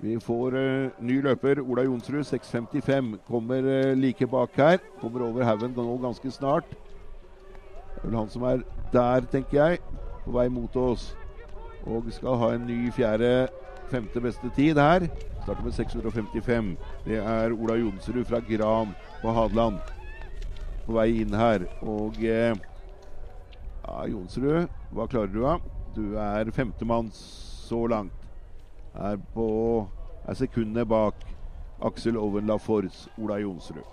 Vi 0.00 0.16
får 0.20 0.56
uh, 0.56 1.04
ny 1.04 1.20
løper, 1.22 1.60
Ola 1.60 1.84
Jonsrud, 1.84 2.24
6.55. 2.24 3.16
Kommer 3.28 3.58
uh, 3.64 3.92
like 3.98 4.26
bak 4.26 4.56
her. 4.56 4.78
Kommer 5.00 5.26
over 5.28 5.44
haugen 5.44 5.76
nå 5.76 5.96
ganske 6.02 6.30
snart. 6.30 6.64
Det 6.70 8.00
er 8.02 8.08
vel 8.08 8.18
han 8.18 8.30
som 8.30 8.42
er 8.42 8.64
der, 8.92 9.28
tenker 9.32 9.60
jeg. 9.60 9.78
På 10.24 10.38
vei 10.38 10.48
mot 10.48 10.76
oss. 10.76 11.12
Og 11.84 12.08
skal 12.12 12.36
ha 12.40 12.54
en 12.54 12.66
ny 12.66 12.90
fjerde, 12.92 13.48
femte 13.92 14.20
beste 14.20 14.50
tid 14.56 14.80
her. 14.80 15.08
Starter 15.42 15.64
med 15.64 15.72
655. 15.72 16.76
Det 17.04 17.18
er 17.20 17.52
Ola 17.52 17.76
Jonsrud 17.76 18.24
fra 18.24 18.40
Gran 18.48 18.94
på 19.20 19.32
Hadeland. 19.32 19.76
På 20.86 20.96
vei 20.96 21.10
inn 21.20 21.34
her. 21.36 21.66
Og 21.82 22.16
eh, 22.24 22.56
ja, 23.84 24.06
Jonsrud, 24.08 24.68
hva 24.92 25.06
klarer 25.10 25.32
du 25.32 25.44
av? 25.46 25.64
Du 25.94 26.16
er 26.18 26.50
femtemann 26.50 27.10
så 27.14 27.86
langt. 27.86 28.28
Er 28.94 29.18
på 29.34 29.48
er 30.26 30.38
sekundene 30.38 30.86
bak 30.88 31.14
Aksel 31.84 32.16
Oven 32.16 32.46
Lafors, 32.46 33.08
Ola 33.18 33.38
Jonsrud. 33.42 33.84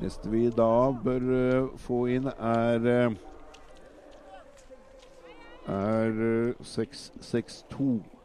Neste 0.00 0.30
vi 0.32 0.46
da 0.56 0.90
bør 1.04 1.26
uh, 1.28 1.78
få 1.78 2.06
inn, 2.08 2.26
er 2.26 2.86
uh, 2.88 3.18
er 5.68 6.22
uh, 6.56 6.64
662. 6.64 8.19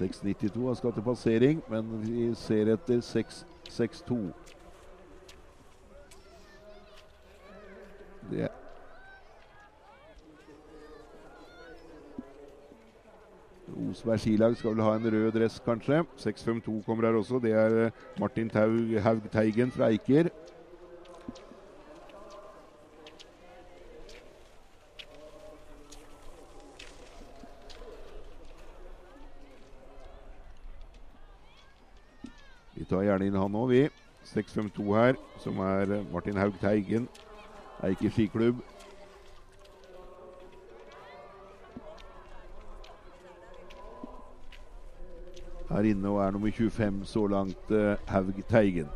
6.92 0.00 0.66
han 0.66 0.76
skal 0.76 0.92
til 0.96 1.04
passering, 1.04 1.62
men 1.68 1.90
vi 2.04 2.30
ser 2.34 2.72
etter 2.72 3.02
6.62. 3.04 4.32
Det 8.30 8.48
Osberg 13.90 14.20
skilag 14.22 14.56
skal 14.58 14.74
vel 14.74 14.84
ha 14.84 14.94
en 14.96 15.06
rød 15.12 15.32
dress, 15.34 15.58
kanskje. 15.64 16.02
652 16.16 16.84
kommer 16.86 17.06
her 17.06 17.18
også. 17.18 17.40
Det 17.42 17.52
er 17.52 17.76
eh, 17.86 17.90
Martin 18.20 18.50
Taug, 18.50 19.00
Haug 19.02 19.30
Teigen 19.32 19.70
fra 19.70 19.90
Eiker. 19.90 20.30
Vi 32.74 32.84
tar 32.84 33.02
gjerne 33.20 33.28
inn 33.28 33.42
han 33.42 33.56
òg, 33.56 33.70
vi. 33.70 33.88
6-5-2 34.30 34.84
her, 34.96 35.16
som 35.40 35.58
er 35.64 35.96
eh, 35.98 36.06
Martin 36.12 36.38
Haug 36.40 36.56
Teigen. 36.60 37.08
Eike 37.84 38.10
skiklubb. 38.12 38.60
her 45.70 45.86
inne 45.86 46.10
og 46.10 46.16
er 46.18 46.32
nummer 46.34 46.50
25 46.50 47.04
så 47.06 47.20
langt, 47.30 47.68
uh, 47.70 47.94
Haug 48.10 48.34
Teigen. 48.50 48.88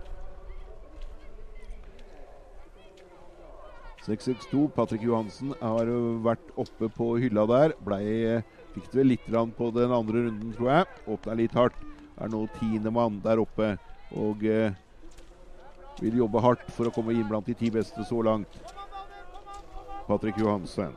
662, 4.03 4.73
Patrick 4.75 5.05
Johansen 5.07 5.55
har 5.61 5.87
vært 6.27 6.51
oppe 6.59 6.89
på 6.91 7.13
hylla 7.23 7.47
der. 7.47 7.77
Blei, 7.79 8.43
fikk 8.75 8.91
det 8.91 9.01
vel 9.01 9.13
litt 9.15 9.31
på 9.31 9.71
den 9.71 9.95
andre 9.95 10.27
runden, 10.27 10.51
tror 10.59 10.73
jeg. 10.73 10.91
Åpna 11.15 11.39
litt 11.39 11.55
hardt. 11.55 11.79
Er 12.19 12.29
nå 12.29 12.43
tiendemann 12.59 13.23
der 13.23 13.39
oppe 13.39 13.77
og 14.15 14.45
eh, 14.47 14.75
vil 16.01 16.21
jobbe 16.23 16.43
hardt 16.43 16.69
for 16.75 16.89
å 16.89 16.95
komme 16.95 17.15
inn 17.15 17.29
blant 17.29 17.47
de 17.47 17.57
ti 17.59 17.71
beste 17.75 18.07
så 18.07 18.23
langt. 18.23 18.61
Patrick 20.07 20.39
Johansen. 20.39 20.95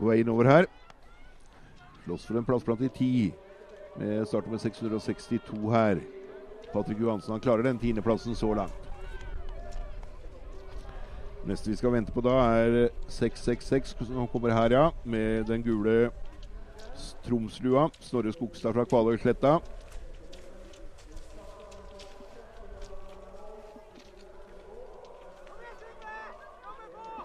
på 0.00 0.08
vei 0.08 0.22
innover 0.22 0.48
her. 0.48 0.66
Slåss 2.04 2.24
for 2.24 2.40
en 2.40 2.46
plass 2.48 2.64
blant 2.64 2.80
de 2.80 2.88
ti. 2.88 3.12
Starter 3.98 4.50
med 4.50 4.60
662 4.60 5.70
her. 5.74 6.00
Patrick 6.72 7.00
Johansen 7.00 7.32
han 7.32 7.42
klarer 7.42 7.66
den 7.66 7.78
tiendeplassen 7.78 8.34
så 8.34 8.54
langt. 8.54 8.90
Neste 11.46 11.70
vi 11.70 11.76
skal 11.76 11.92
vente 11.94 12.12
på 12.12 12.20
da, 12.20 12.36
er 12.60 12.90
666, 13.08 13.94
som 14.06 14.28
kommer 14.28 14.52
her, 14.52 14.70
ja. 14.70 14.90
Med 15.04 15.48
den 15.48 15.62
gule 15.64 16.10
Tromslua. 17.24 17.88
Snorre 18.00 18.32
Skogstad 18.32 18.76
fra 18.76 18.84
Kvaløysletta. 18.84 19.58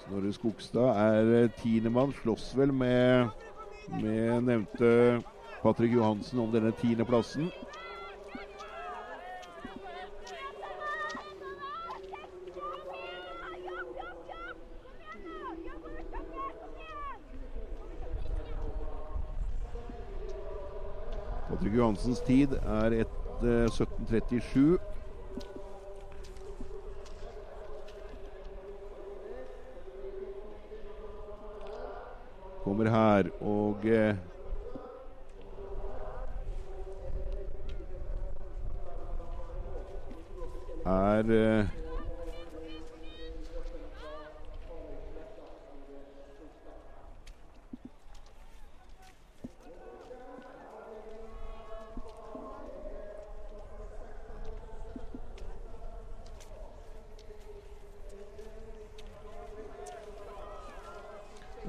Snorre 0.06 0.34
Skogstad 0.34 1.04
er 1.04 1.32
eh, 1.44 1.52
tiendemann. 1.60 2.16
Slåss 2.24 2.54
vel 2.58 2.74
med, 2.74 3.28
med 4.00 4.42
nevnte 4.48 4.92
Patrick 5.66 5.94
Johansen 5.94 6.40
om 6.40 6.52
denne 6.54 6.72
tiendeplassen. 6.72 7.48
Patrick 21.50 21.74
Johansens 21.74 22.22
tid 22.22 22.54
er 22.62 23.00
et 23.02 23.18
uh, 23.42 23.66
17.37. 23.66 24.78
kommer 32.66 32.90
her. 32.90 33.30
Og 33.42 33.86
eh, 33.86 34.16
er 41.06 41.32
eh, 41.36 41.74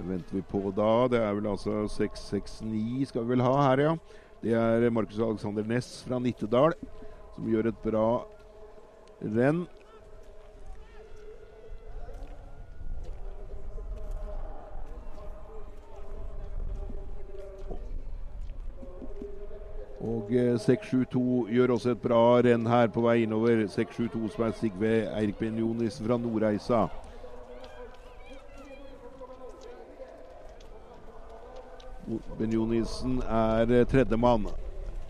venter 0.06 0.36
vi 0.36 0.42
på 0.42 0.70
da. 0.76 1.08
Det 1.10 1.20
er 1.20 1.34
vel 1.34 1.50
altså 1.50 1.86
669 1.90 3.10
skal 3.10 3.24
vi 3.24 3.34
vel 3.34 3.44
ha 3.44 3.56
her, 3.70 3.82
ja. 3.82 3.96
Det 4.42 4.54
er 4.54 4.90
Markus 4.90 5.18
Alexander 5.18 5.66
Næss 5.66 6.04
fra 6.06 6.20
Nittedal 6.22 6.76
som 7.34 7.48
gjør 7.50 7.70
et 7.72 7.84
bra 7.84 8.08
renn. 9.20 9.64
Og 20.00 20.28
672 20.30 21.48
gjør 21.50 21.72
også 21.74 21.90
et 21.94 22.02
bra 22.02 22.20
renn 22.44 22.66
her 22.68 22.86
på 22.92 23.02
vei 23.02 23.22
innover. 23.24 23.64
672 23.66 24.34
som 24.34 24.44
er 24.46 24.54
Sigve 24.60 24.92
Eirik 25.08 25.38
Benjonis 25.40 25.98
fra 26.02 26.18
Nordreisa. 26.20 26.86
Benjonisen 32.38 33.18
er 33.22 33.72
eh, 33.80 33.86
tredjemann. 33.88 34.46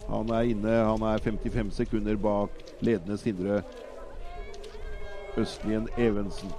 Han 0.09 0.31
er 0.33 0.53
inne, 0.53 0.71
han 0.71 1.03
er 1.03 1.21
55 1.21 1.75
sekunder 1.75 2.17
bak 2.17 2.63
ledende 2.81 3.19
Sindre 3.19 3.61
Østlien 5.37 5.89
Evensen. 5.99 6.53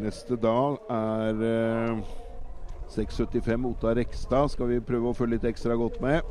Neste 0.00 0.36
da 0.40 0.76
er 0.88 1.40
eh, 1.44 2.02
6,75 2.94 3.66
Ota 3.68 3.94
Rekstad. 3.96 4.48
Skal 4.54 4.70
vi 4.70 4.80
prøve 4.84 5.10
å 5.10 5.16
følge 5.16 5.36
litt 5.36 5.48
ekstra 5.50 5.76
godt 5.76 6.00
med. 6.00 6.24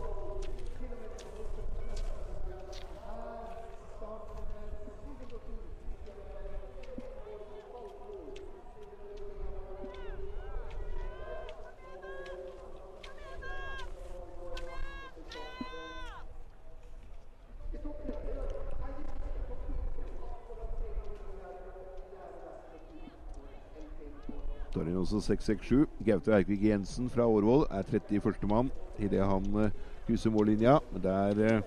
Også 25.20 25.36
667. 25.36 25.88
Gaute 26.05 26.34
Eikvik 26.36 26.63
Jensen 26.63 27.09
fra 27.11 27.28
Årvoll 27.28 27.65
er 27.72 27.84
31. 27.84 28.47
mann 28.47 28.72
idet 28.99 29.26
han 29.26 29.45
uh, 29.55 29.70
krysser 30.07 30.32
mållinja. 30.32 30.80
Det 30.95 31.11
er 31.11 31.57
uh, 31.57 31.63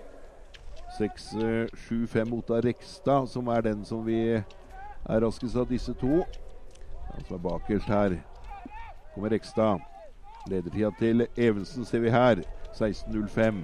675 0.97 2.33
Ota 2.33 2.59
Rekstad 2.65 3.27
som 3.29 3.47
er 3.47 3.61
den 3.61 3.85
som 3.85 4.05
vi 4.05 4.19
er 4.33 5.23
raskest 5.23 5.57
av 5.57 5.69
disse 5.69 5.93
to. 5.93 6.23
Han 7.13 7.25
som 7.27 7.37
er 7.37 7.43
bakerst 7.45 7.89
her, 7.89 8.17
kommer 9.13 9.33
Rekstad. 9.33 9.81
Ledertida 10.49 10.91
til 10.99 11.27
Evensen 11.37 11.85
ser 11.85 12.03
vi 12.03 12.11
her. 12.11 12.43
16.05. 12.73 13.63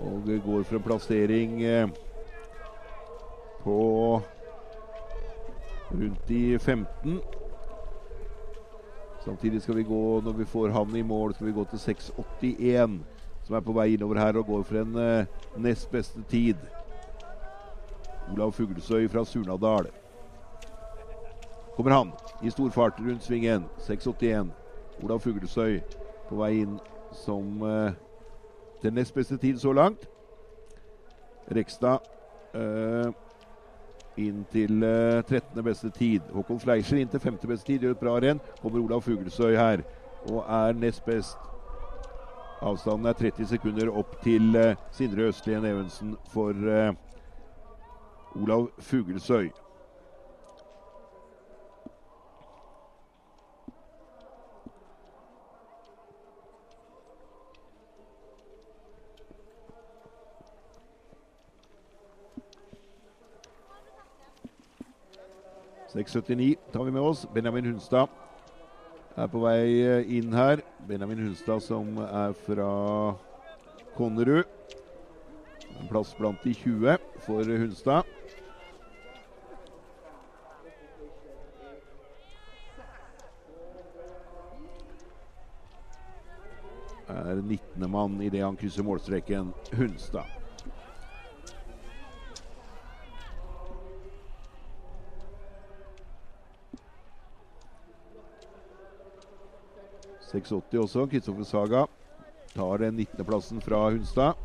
Og 0.00 0.30
går 0.44 0.62
for 0.64 0.76
en 0.78 0.82
plassering 0.82 1.58
på 3.60 3.80
rundt 5.90 6.30
i 6.30 6.58
15. 6.58 7.20
Samtidig 9.24 9.62
skal 9.62 9.76
vi 9.76 9.82
gå, 9.82 10.20
når 10.20 10.32
vi 10.32 10.44
får 10.44 10.68
han 10.68 10.96
i 10.96 11.02
mål, 11.02 11.34
skal 11.34 11.46
vi 11.46 11.52
gå 11.52 11.64
til 11.64 11.76
6,81. 11.76 12.98
Som 13.44 13.56
er 13.56 13.64
på 13.64 13.72
vei 13.72 13.94
innover 13.94 14.18
her 14.18 14.36
og 14.38 14.46
går 14.46 14.62
for 14.62 14.80
en 14.80 14.96
eh, 14.96 15.26
nest 15.56 15.90
beste 15.90 16.22
tid. 16.28 16.56
Olav 18.32 18.52
Fuglesøy 18.52 19.08
fra 19.08 19.24
Surnadal. 19.24 19.90
kommer 21.76 21.92
han 21.92 22.12
i 22.42 22.50
stor 22.50 22.70
fart 22.70 23.00
rundt 23.00 23.22
svingen. 23.22 23.64
6,81. 23.78 24.50
Olav 25.02 25.20
Fuglesøy 25.20 25.80
på 26.28 26.36
vei 26.36 26.60
inn 26.62 26.78
som 27.12 27.62
eh, 27.62 27.92
til 28.82 28.94
nest 28.94 29.14
beste 29.14 29.36
tid 29.36 29.58
så 29.58 29.72
langt. 29.72 30.08
Rekstad 31.50 31.98
uh, 32.54 33.10
inn 34.18 34.44
til 34.52 34.82
uh, 34.82 35.22
13. 35.22 35.64
beste 35.64 35.90
tid. 35.90 36.20
Håkon 36.34 36.60
Fleischer 36.60 36.98
inn 37.00 37.08
til 37.08 37.20
5. 37.20 37.38
beste 37.46 37.66
tid, 37.66 37.84
gjør 37.84 37.96
et 37.96 38.02
bra 38.02 38.16
renn. 38.20 38.42
Kommer 38.62 38.82
Olav 38.82 39.02
Fuglesøy 39.06 39.56
her 39.56 39.84
og 40.28 40.44
er 40.44 40.76
nest 40.76 41.04
best. 41.04 41.38
Avstanden 42.60 43.08
er 43.08 43.16
30 43.16 43.46
sekunder 43.54 43.88
opp 43.96 44.18
til 44.24 44.56
uh, 44.56 44.74
Sindre 44.92 45.30
Østlien 45.30 45.64
Evensen 45.64 46.16
for 46.32 46.52
uh, 46.52 46.92
Olav 48.42 48.68
Fuglesøy. 48.78 49.50
«6,79 65.90 66.56
tar 66.72 66.84
vi 66.84 66.90
med 66.90 67.02
oss. 67.02 67.26
Benjamin 67.34 67.64
Hunstad 67.64 68.06
er 69.18 69.26
på 69.26 69.40
vei 69.42 69.64
eh, 69.82 70.12
inn 70.20 70.30
her. 70.38 70.62
Benjamin 70.86 71.24
Hunstad 71.24 71.64
som 71.66 71.98
er 72.04 72.36
fra 72.46 72.70
Konnerud. 73.98 74.46
En 75.80 75.90
plass 75.90 76.14
blant 76.14 76.38
de 76.46 76.54
20 76.54 76.94
for 77.26 77.50
Hunstad. 77.64 78.06
Er 87.10 87.42
19. 87.42 87.90
mann 87.90 88.20
idet 88.22 88.46
han 88.46 88.58
krysser 88.58 88.86
målstreken. 88.86 89.50
Hunstad. 89.74 90.39
«6,80 100.30 100.78
også. 100.84 101.08
Kristoffer 101.10 101.44
Saga 101.48 101.86
tar 102.54 102.78
den 102.78 103.00
19.-plassen 103.00 103.62
fra 103.64 103.88
Hunstad. 103.90 104.38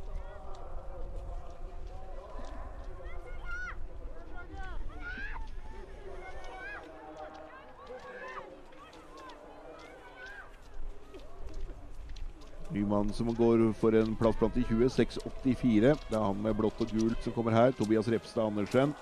Nymannen 12.75 13.13
som 13.13 13.29
går 13.35 13.61
for 13.77 13.95
en 13.95 14.15
plass 14.17 14.35
blant 14.39 14.55
de 14.57 14.65
20. 14.65 14.89
6,84. 14.89 15.93
Det 16.09 16.17
er 16.17 16.23
han 16.25 16.41
med 16.41 16.57
blått 16.57 16.81
og 16.81 16.89
gult 16.91 17.21
som 17.23 17.35
kommer 17.35 17.53
her. 17.55 17.75
Tobias 17.77 18.09
Repstad 18.09 18.49
Andersen. 18.49 18.95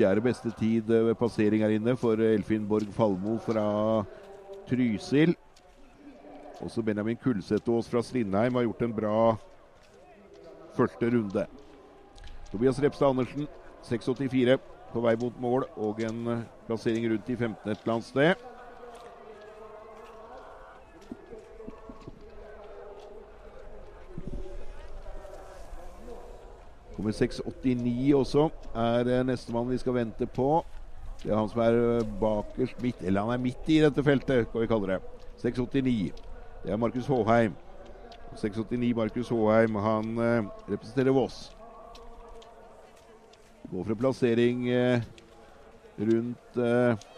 Fjerde 0.00 0.22
beste 0.24 0.48
tid 0.56 0.88
ved 0.88 1.14
passering 1.20 1.60
her 1.60 1.74
inne 1.76 1.92
for 2.00 2.16
Elfin 2.24 2.64
Borg 2.68 2.88
Falmo 2.96 3.36
fra 3.44 3.64
Trysil. 4.68 5.34
Også 6.60 6.82
Benjamin 6.84 7.18
Kulsetås 7.20 7.88
fra 7.88 8.00
Strindheim 8.02 8.56
har 8.56 8.64
gjort 8.64 8.82
en 8.86 8.94
bra 8.96 9.36
første 10.76 11.10
runde. 11.12 11.44
Tobias 12.50 12.80
Repstad 12.80 13.12
Andersen, 13.12 13.48
6,84 13.84 14.56
på 14.90 15.02
vei 15.04 15.14
mot 15.20 15.36
mål 15.40 15.68
og 15.76 16.00
en 16.08 16.46
plassering 16.66 17.04
rundt 17.12 17.28
i 17.28 17.36
15 17.36 17.70
et 17.70 17.76
eller 17.76 17.94
annet 17.98 18.08
sted. 18.08 18.49
Kommer 27.00 27.12
6,89 27.16 28.14
også. 28.14 28.50
Er 28.76 29.22
nestemann 29.24 29.70
vi 29.70 29.78
skal 29.80 29.94
vente 29.96 30.26
på. 30.28 30.64
Det 31.22 31.30
er 31.30 31.38
han 31.38 31.48
som 31.48 31.62
er 31.64 32.04
bakerst 32.20 32.82
midt 32.82 33.00
Eller 33.00 33.24
han 33.24 33.32
er 33.32 33.40
midt 33.40 33.70
i 33.72 33.78
dette 33.80 34.04
feltet, 34.04 34.50
kan 34.52 34.60
vi 34.60 34.68
kalle 34.68 34.90
det. 34.90 34.98
6,89. 35.40 36.12
Det 36.60 36.74
er 36.74 36.76
Markus 36.76 37.08
Håheim. 37.08 37.56
6,89 38.36 38.92
Markus 38.96 39.32
Håheim. 39.32 39.80
Han 39.80 40.12
eh, 40.18 40.52
representerer 40.68 41.16
Voss. 41.16 41.56
Går 43.70 43.84
for 43.84 43.96
en 43.96 44.02
plassering 44.04 44.68
eh, 44.68 45.00
rundt 45.96 46.56
eh, 46.60 47.10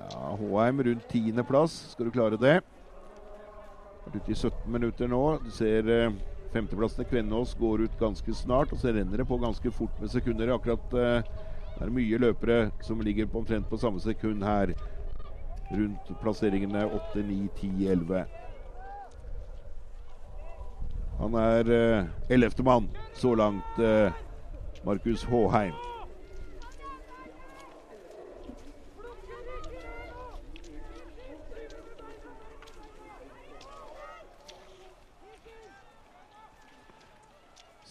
Ja, 0.00 0.36
Håheim 0.40 0.80
rundt 0.88 1.08
tiendeplass. 1.12 1.80
Skal 1.92 2.08
du 2.08 2.16
klare 2.16 2.40
det? 2.40 2.62
Vært 4.06 4.22
ute 4.22 4.32
i 4.32 4.40
17 4.40 4.72
minutter 4.72 5.12
nå. 5.18 5.26
Du 5.44 5.50
ser 5.52 5.98
eh, 6.00 6.22
femteplassen 6.52 7.02
til 7.02 7.10
Kvennås 7.10 7.54
går 7.58 7.86
ut 7.86 7.98
ganske 8.00 8.34
snart. 8.34 8.72
Og 8.72 8.80
så 8.80 8.92
renner 8.92 9.22
det 9.22 9.28
på 9.28 9.40
ganske 9.42 9.70
fort 9.70 10.00
med 10.00 10.12
sekunder. 10.12 10.54
Akkurat 10.54 10.94
eh, 10.94 11.30
det 11.72 11.86
er 11.86 11.94
mye 11.94 12.20
løpere 12.20 12.58
som 12.84 13.00
ligger 13.00 13.26
på 13.26 13.42
omtrent 13.42 13.68
på 13.70 13.80
samme 13.80 14.00
sekund 14.00 14.44
her. 14.44 14.74
Rundt 15.72 16.12
plasseringene 16.20 16.84
8, 16.86 17.22
9, 17.22 17.48
10, 17.60 17.86
11. 17.94 18.24
Han 21.22 21.34
er 21.38 21.72
ellevtemann 22.30 22.88
mann 22.90 23.14
så 23.14 23.34
langt. 23.34 23.78
Eh, 23.78 24.12
Markus 24.84 25.24
Håheim. 25.24 25.91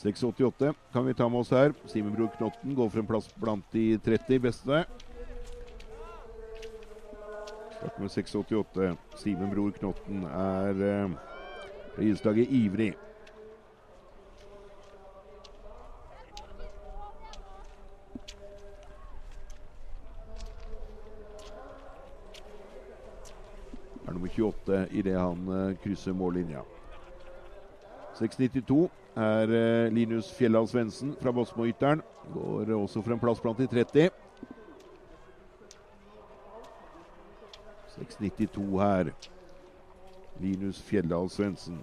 «6,88 0.01 0.73
kan 0.93 1.05
vi 1.05 1.13
ta 1.13 1.29
med 1.29 1.39
oss 1.39 1.51
her. 1.53 1.73
Simen 1.85 2.15
Bror 2.15 2.31
Knotten 2.37 2.75
går 2.75 2.89
for 2.89 2.99
en 2.99 3.07
plass 3.07 3.27
blant 3.37 3.65
de 3.73 3.97
30 4.01 4.39
beste. 4.41 4.85
Starter 7.75 8.01
med 8.01 8.09
6,88. 8.09 8.95
Simen 9.21 9.53
Bror 9.53 9.71
Knotten 9.77 10.23
er 10.25 10.81
eh, 10.87 11.09
idrettslaget 12.01 12.49
Ivrig. 12.49 12.93
er 24.11 24.13
nummer 24.13 24.27
28 24.27 24.87
idet 24.91 25.19
han 25.19 25.47
eh, 25.47 25.77
krysser 25.83 26.13
mållinja. 26.13 26.65
6,92 28.17 28.89
er 29.15 29.43
uh, 29.51 29.93
Linus 29.93 30.31
Fjelland 30.33 30.67
Svendsen 30.67 31.15
fra 31.21 31.31
Bosmo-Ytteren. 31.31 32.01
Går 32.33 32.73
også 32.75 33.01
for 33.01 33.13
en 33.13 33.19
plass 33.19 33.41
blant 33.41 33.57
de 33.57 33.67
30. 33.67 34.09
6,92 37.97 38.79
her. 38.79 39.11
Linus 40.39 40.81
Fjelland 40.81 41.29
Svendsen. 41.29 41.81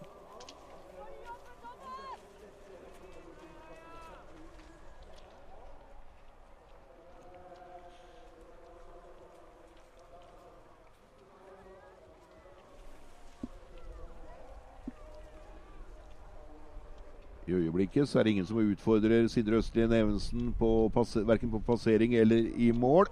I 17.48 17.68
øyeblikket 17.88 18.08
så 18.08 18.18
er 18.18 18.22
det 18.22 18.30
ingen 18.30 18.46
som 18.46 18.58
utfordrer 18.58 19.28
Sindre 19.28 19.56
Østlien 19.56 19.92
Evensen 19.92 20.54
på 20.58 20.90
verken 21.26 21.50
på 21.50 21.58
passering 21.58 22.14
eller 22.14 22.50
i 22.56 22.72
mål. 22.72 23.06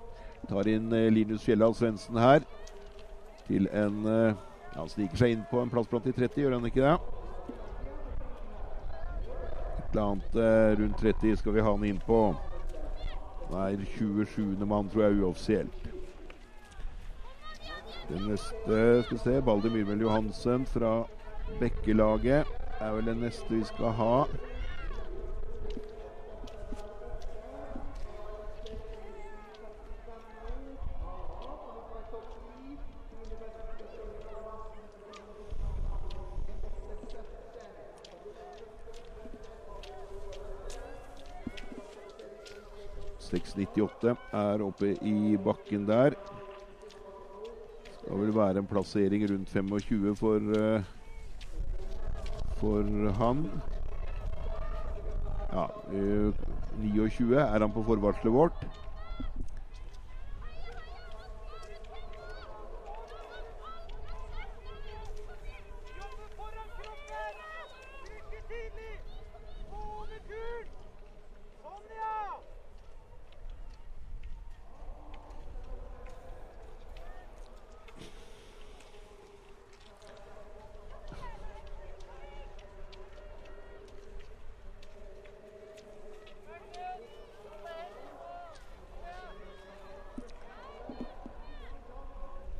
Tar 0.49 0.69
inn 0.69 0.93
eh, 0.93 1.11
Linus 1.11 1.45
Fjellal 1.45 1.75
Svendsen 1.75 2.17
her 2.17 2.41
til 3.47 3.69
en 3.73 4.07
eh, 4.07 4.35
ja, 4.75 4.81
Han 4.81 4.89
sniker 4.89 5.17
seg 5.17 5.33
inn 5.33 5.45
på 5.51 5.61
en 5.63 5.71
plass 5.71 5.89
blant 5.89 6.05
de 6.05 6.13
30, 6.13 6.43
gjør 6.43 6.53
han 6.59 6.67
ikke 6.67 6.83
det? 6.83 6.99
Et 9.79 9.95
eller 9.95 10.03
annet 10.03 10.37
eh, 10.37 10.83
rundt 10.83 10.99
30 11.01 11.37
skal 11.37 11.55
vi 11.55 11.65
ha 11.65 11.73
han 11.73 11.85
inn 11.85 12.01
på. 12.07 12.37
Er 13.57 13.79
27. 13.97 14.67
mann, 14.67 14.89
tror 14.89 15.07
jeg, 15.07 15.21
uoffisielt. 15.23 15.89
Den 18.11 18.29
neste 18.29 19.03
skal 19.07 19.17
vi 19.17 19.23
se, 19.23 19.41
Balder 19.43 19.73
Myrmel 19.73 20.05
Johansen 20.05 20.67
fra 20.67 21.07
Bekkelaget 21.61 22.45
er 22.81 22.93
vel 22.93 23.07
det 23.07 23.17
neste 23.17 23.55
vi 23.55 23.65
skal 23.65 23.97
ha. 23.97 24.27
6,98 43.57 44.13
er 44.37 44.65
oppe 44.65 44.93
i 45.01 45.37
bakken 45.41 45.87
der. 45.89 46.17
Skal 47.97 48.21
vel 48.21 48.35
være 48.37 48.61
en 48.61 48.69
plassering 48.69 49.25
rundt 49.31 49.49
25 49.51 50.17
for 50.21 50.51
uh, 50.61 50.91
for 52.61 52.85
han. 53.21 53.47
Ja, 55.53 55.67
uh, 55.89 56.35
29 56.77 57.33
er 57.41 57.65
han 57.65 57.73
på 57.73 57.85
forvarselet 57.89 58.37
vårt. 58.37 58.69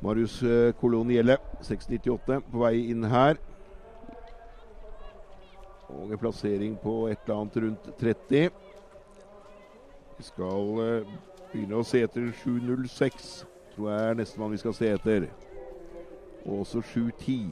Marius 0.07 0.39
Kolonielle, 0.79 1.35
698, 1.67 2.39
på 2.47 2.63
vei 2.63 2.75
inn 2.93 3.03
her. 3.11 3.35
Og 5.91 6.11
en 6.11 6.19
plassering 6.19 6.77
på 6.79 7.07
et 7.11 7.19
eller 7.25 7.41
annet 7.41 7.59
rundt 7.63 7.91
30. 7.99 8.49
Vi 10.17 10.23
skal 10.25 10.71
uh, 10.81 11.11
begynne 11.51 11.77
å 11.77 11.85
se 11.85 12.01
etter 12.03 12.31
7.06, 12.41 13.29
tror 13.75 13.91
jeg 13.91 14.09
er 14.09 14.17
nestemann 14.17 14.55
vi 14.55 14.59
skal 14.63 14.75
se 14.75 14.89
etter. 14.95 15.27
Og 16.47 16.63
også 16.63 16.81
7.10. 16.95 17.51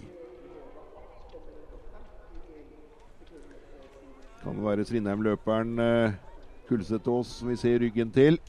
Kan 4.41 4.57
det 4.57 4.65
være 4.65 4.87
Strindheim-løperen 4.89 5.79
uh, 5.79 6.17
Kulsetås 6.65 7.37
som 7.39 7.53
vi 7.53 7.59
ser 7.61 7.79
ryggen 7.85 8.11
til. 8.15 8.39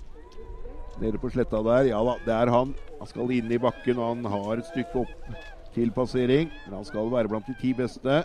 Nede 1.03 1.21
på 1.21 1.29
sletta 1.31 1.61
der. 1.61 1.91
Ja 1.93 2.01
da, 2.09 2.17
det 2.25 2.35
er 2.35 2.53
han. 2.57 2.77
Han 2.99 3.11
skal 3.11 3.31
inn 3.37 3.53
i 3.53 3.61
bakken, 3.61 3.99
og 4.01 4.15
han 4.15 4.33
har 4.33 4.57
et 4.57 4.69
stykke 4.71 5.05
opp 5.05 5.31
til 5.75 5.93
passering. 5.93 6.51
Men 6.65 6.79
han 6.79 6.89
skal 6.89 7.13
være 7.13 7.29
blant 7.29 7.49
de 7.49 7.57
ti 7.61 7.73
beste. 7.77 8.23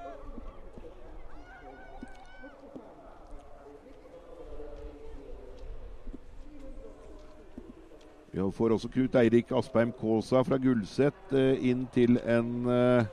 Vi 8.31 8.51
får 8.55 8.71
også 8.71 8.87
Knut 8.87 9.15
Eirik 9.19 9.49
Aspeim 9.51 9.91
Kaasa 9.91 10.39
fra 10.47 10.55
Gullset 10.57 11.33
eh, 11.35 11.65
inn 11.67 11.83
til 11.91 12.15
en, 12.23 12.51
eh, 12.71 13.09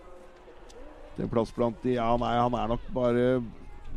til 1.17 1.25
en 1.25 1.33
plass 1.33 1.51
blant 1.53 1.83
de 1.83 1.97
Ja, 1.97 2.13
nei, 2.17 2.37
han 2.39 2.55
er 2.55 2.71
nok 2.71 2.85
bare 2.95 3.25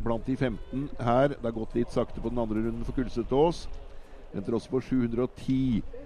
blant 0.02 0.26
de 0.26 0.34
15 0.36 0.88
her. 0.98 1.36
Det 1.36 1.46
har 1.46 1.54
gått 1.54 1.76
litt 1.78 1.94
sakte 1.94 2.20
på 2.20 2.32
den 2.32 2.42
andre 2.42 2.64
runden 2.64 2.82
for 2.84 2.98
Gullsetås. 2.98 3.68
Venter 4.32 4.58
også 4.58 4.74
på 4.74 4.82
710. 4.82 6.01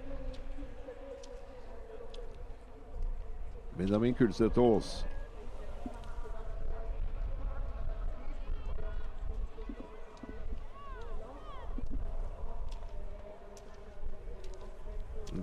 Benjamin 3.77 4.13
Kulseth 4.13 4.59
Aas. 4.59 5.05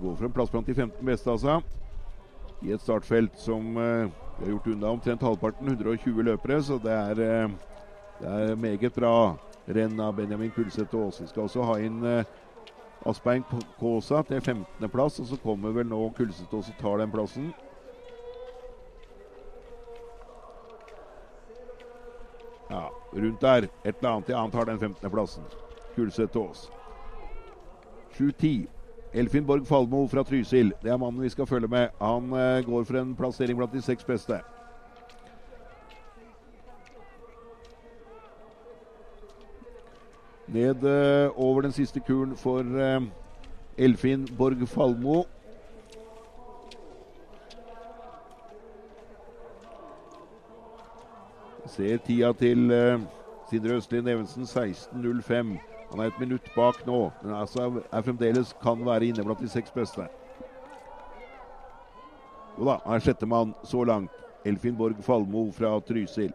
Går 0.01 0.15
for 0.15 0.25
en 0.25 0.31
plass 0.31 0.51
blant 0.51 0.67
de 0.67 0.73
15 0.75 1.05
beste, 1.05 1.31
altså. 1.31 1.61
I 2.61 2.73
et 2.75 2.81
startfelt 2.81 3.37
som 3.39 3.77
uh, 3.77 4.11
vi 4.37 4.45
har 4.45 4.51
gjort 4.51 4.67
unna 4.67 4.91
omtrent 4.91 5.23
halvparten, 5.23 5.67
120 5.67 6.23
løpere, 6.27 6.61
så 6.63 6.79
det 6.83 6.91
er, 6.91 7.11
uh, 7.45 7.51
det 8.19 8.33
er 8.33 8.55
meget 8.59 8.93
bra 8.93 9.13
renn 9.67 9.99
av 9.99 10.15
Benjamin 10.17 10.51
Kulseth 10.51 10.95
Aas. 10.95 11.21
Vi 11.21 11.27
skal 11.31 11.47
også 11.47 11.63
ha 11.69 11.77
inn 11.79 12.03
uh, 12.03 12.25
Aspein 13.07 13.47
Kaasa 13.79 14.25
til 14.27 14.41
15.-plass, 14.41 15.21
og 15.23 15.31
så 15.31 15.39
kommer 15.39 15.71
vel 15.71 15.87
nå 15.87 16.09
Kulseth 16.17 16.53
og 16.53 16.67
tar 16.81 16.99
den 16.99 17.15
plassen. 17.15 17.53
Rundt 23.15 23.41
der. 23.41 23.67
Et 23.83 23.95
eller 23.97 24.09
annet. 24.09 24.29
Ja, 24.29 24.39
han 24.41 24.51
tar 24.51 24.65
den 24.65 24.79
15.-plassen. 24.79 25.43
Kulseth 25.95 26.37
Aas. 26.37 26.71
7-10. 28.17 28.67
Elfin 29.13 29.45
Borg 29.45 29.67
Falmo 29.67 30.07
fra 30.07 30.23
Trysil. 30.23 30.73
Det 30.83 30.91
er 30.91 30.97
mannen 30.97 31.21
vi 31.23 31.29
skal 31.29 31.47
følge 31.47 31.67
med. 31.67 31.87
Han 32.01 32.33
uh, 32.33 32.65
går 32.65 32.83
for 32.83 32.99
en 32.99 33.15
plassering 33.15 33.57
blant 33.57 33.73
de 33.73 33.81
seks 33.81 34.03
beste. 34.03 34.39
Ned 40.47 40.83
uh, 40.83 41.31
over 41.39 41.61
den 41.61 41.71
siste 41.71 41.99
kuren 41.99 42.35
for 42.35 42.59
uh, 42.59 43.03
Elfin 43.77 44.27
Borg 44.37 44.67
Falmo. 44.67 45.23
Ser 51.75 51.97
tida 51.99 52.29
til 52.39 52.69
uh, 52.71 53.01
Sindre 53.49 53.75
Østlien 53.75 54.07
Evensen 54.07 54.47
16.05. 54.47 55.57
Han 55.91 55.99
er 55.99 56.07
et 56.07 56.19
minutt 56.19 56.45
bak 56.55 56.85
nå, 56.87 56.99
men 57.19 57.33
altså 57.35 57.65
er 57.91 58.05
fremdeles 58.05 58.53
kan 58.63 58.79
være 58.85 59.09
inne 59.09 59.25
blant 59.27 59.41
de 59.43 59.49
seks 59.51 59.73
beste. 59.75 60.05
Jo 62.55 62.69
da, 62.69 62.77
er 62.87 63.03
sjettemann 63.03 63.51
så 63.67 63.83
langt. 63.83 64.13
Elfin 64.45 64.77
Borg 64.77 65.01
Falmo 65.03 65.49
fra 65.51 65.73
Trysil. 65.83 66.31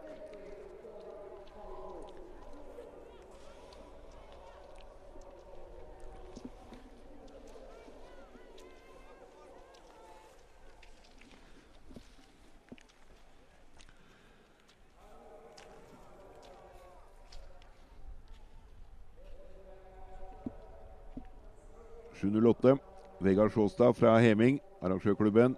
Vegard 23.31 23.53
Sjåstad 23.53 23.93
fra 23.95 24.17
Heming, 24.19 24.57
arrangørklubben. 24.83 25.53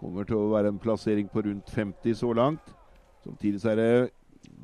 Kommer 0.00 0.24
til 0.24 0.38
å 0.38 0.52
være 0.54 0.70
en 0.72 0.78
plassering 0.80 1.28
på 1.28 1.42
rundt 1.44 1.68
50 1.68 2.16
så 2.16 2.30
langt. 2.32 2.70
Samtidig 3.26 3.60
så 3.60 3.74
er 3.74 3.80
det 3.80 3.90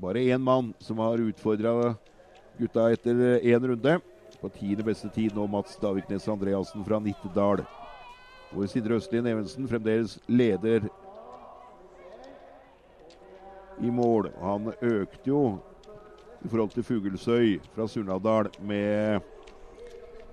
bare 0.01 0.22
én 0.24 0.40
mann 0.40 0.70
som 0.80 1.03
har 1.05 1.20
utfordra 1.20 1.93
gutta 2.57 2.86
etter 2.95 3.20
én 3.45 3.66
runde. 3.68 3.99
På 4.40 4.49
tiende 4.55 4.86
beste 4.86 5.11
tid 5.12 5.36
nå 5.36 5.45
Mats 5.53 5.76
Daviknes 5.82 6.28
Andreassen 6.32 6.84
fra 6.86 7.01
Nittedal. 7.03 7.61
Hvor 8.53 8.72
Sindre 8.72 8.97
Østlien 8.97 9.28
Evensen 9.28 9.68
fremdeles 9.68 10.16
leder 10.32 10.88
i 13.84 13.93
mål. 13.93 14.30
Han 14.40 14.72
økte 14.80 15.28
jo 15.28 15.43
i 16.40 16.49
forhold 16.49 16.72
til 16.72 16.88
Fuglesøy 16.88 17.61
fra 17.76 17.84
Surnadal 17.88 18.49
med 18.64 19.20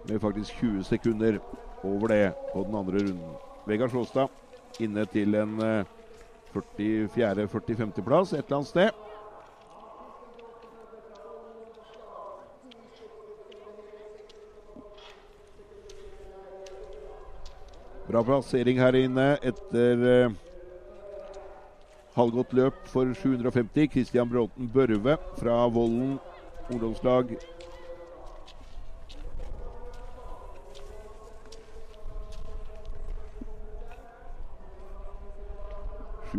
med 0.10 0.22
faktisk 0.22 0.58
20 0.60 0.84
sekunder 0.84 1.38
over 1.84 2.08
det 2.08 2.34
på 2.54 2.64
den 2.64 2.76
andre 2.76 3.00
runden. 3.06 3.36
Vegard 3.68 3.92
Sjåstad 3.94 4.28
inne 4.80 5.06
til 5.06 5.36
en 5.36 5.86
44.-45.-plass 6.56 8.34
et 8.34 8.46
eller 8.46 8.58
annet 8.58 8.68
sted. 8.68 8.90
Bra 18.10 18.24
plassering 18.26 18.80
her 18.82 18.96
inne 18.98 19.26
etter 19.46 20.00
eh, 20.10 20.32
halvgått 22.16 22.56
løp 22.58 22.80
for 22.90 23.12
750. 23.14 23.86
Christian 23.94 24.32
Bråten 24.32 24.72
Børve 24.74 25.18
fra 25.38 25.68
Vollen 25.70 26.18
ungdomslag 26.74 27.36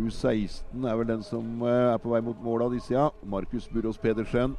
7.16 0.09 0.87
er 0.87 0.97
vel 0.97 1.07
den 1.07 1.23
som 1.23 1.61
eh, 1.61 1.93
er 1.93 1.97
på 2.01 2.11
vei 2.13 2.21
mot 2.25 2.37
mål 2.41 2.65
av 2.65 2.75
disse, 2.75 2.93
ja. 2.93 3.09
Markus 3.23 3.67
Burås 3.69 3.99
Pedersen. 4.01 4.55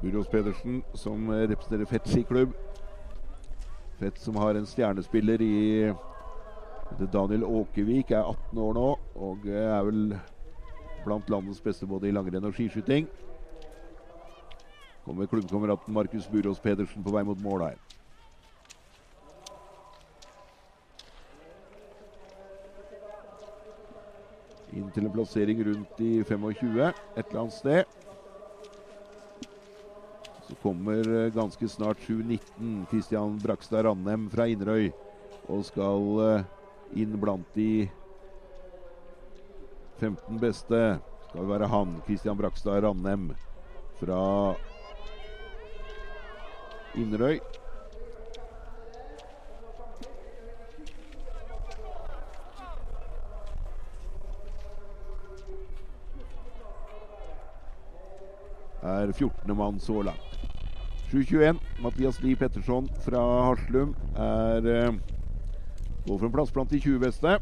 Burås 0.00 0.28
Pedersen 0.30 0.82
som 0.94 1.30
representerer 1.30 1.88
Fett 1.90 2.08
skiklubb. 2.08 2.54
Fett 4.00 4.18
som 4.18 4.38
har 4.40 4.54
en 4.54 4.68
stjernespiller 4.68 5.42
i 5.42 5.92
Daniel 7.12 7.44
Åkevik, 7.44 8.10
er 8.10 8.24
18 8.24 8.58
år 8.58 8.74
nå 8.78 8.86
og 9.26 9.46
eh, 9.50 9.66
er 9.66 9.84
vel 9.86 10.16
blant 11.04 11.30
landets 11.32 11.60
beste 11.64 11.88
både 11.88 12.08
i 12.08 12.14
langrenn 12.14 12.48
og 12.48 12.56
skiskyting. 12.56 13.08
Kommer 15.04 15.26
klubbkameraten 15.26 15.94
Markus 15.94 16.28
Burås 16.30 16.60
Pedersen 16.62 17.02
på 17.02 17.14
vei 17.14 17.24
mot 17.26 17.40
mål 17.40 17.70
her. 17.70 17.78
Inn 24.70 24.90
til 24.94 25.06
en 25.08 25.14
plassering 25.14 25.62
rundt 25.66 26.02
i 26.04 26.20
25, 26.26 26.90
et 26.90 27.24
eller 27.24 27.40
annet 27.42 27.56
sted. 27.56 27.96
Så 30.46 30.56
kommer 30.62 31.06
eh, 31.06 31.32
ganske 31.34 31.68
snart 31.68 31.98
7-19 32.06 32.86
Kristian 32.90 33.38
Brakstad 33.42 33.84
Randem 33.86 34.28
fra 34.30 34.46
Inderøy 34.50 34.90
og 35.50 35.64
skal 35.66 36.08
eh, 36.26 36.48
inn 37.02 37.14
blant 37.22 37.46
de 37.54 37.88
15 40.00 40.40
beste. 40.42 40.82
Skal 41.28 41.46
være 41.50 41.70
han, 41.70 41.98
Kristian 42.06 42.38
Brakstad 42.38 42.82
Randem 42.86 43.30
fra 44.00 44.20
Inderøy. 46.98 47.38
Er 58.90 59.12
14. 59.12 59.56
mann 59.56 59.80
så 59.80 60.02
langt. 60.02 60.30
7.21. 61.10 61.58
Mathias 61.82 62.20
Lie 62.22 62.36
Petterson 62.36 62.86
fra 63.02 63.22
Haslum 63.48 63.96
er 64.14 64.66
uh, 64.70 64.94
går 66.06 66.18
for 66.18 66.26
en 66.26 66.32
plass 66.32 66.52
blant 66.54 66.70
de 66.70 66.78
20 66.80 67.00
beste. 67.02 67.32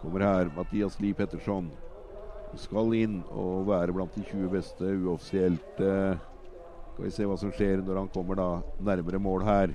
Kommer 0.00 0.24
her 0.24 0.50
Mathias 0.56 0.96
Lie 1.00 1.14
Petterson. 1.14 1.68
Skal 2.56 2.94
inn 2.96 3.20
og 3.36 3.68
være 3.68 3.92
blant 3.92 4.16
de 4.16 4.24
20 4.24 4.48
beste 4.56 4.96
uoffisielt. 5.04 5.84
Uh, 5.84 6.16
skal 6.98 7.06
vi 7.06 7.14
se 7.14 7.26
hva 7.30 7.36
som 7.38 7.50
skjer 7.54 7.78
når 7.86 7.94
han 7.94 8.08
kommer 8.10 8.34
da 8.34 8.44
nærmere 8.82 9.20
mål 9.22 9.44
her. 9.46 9.70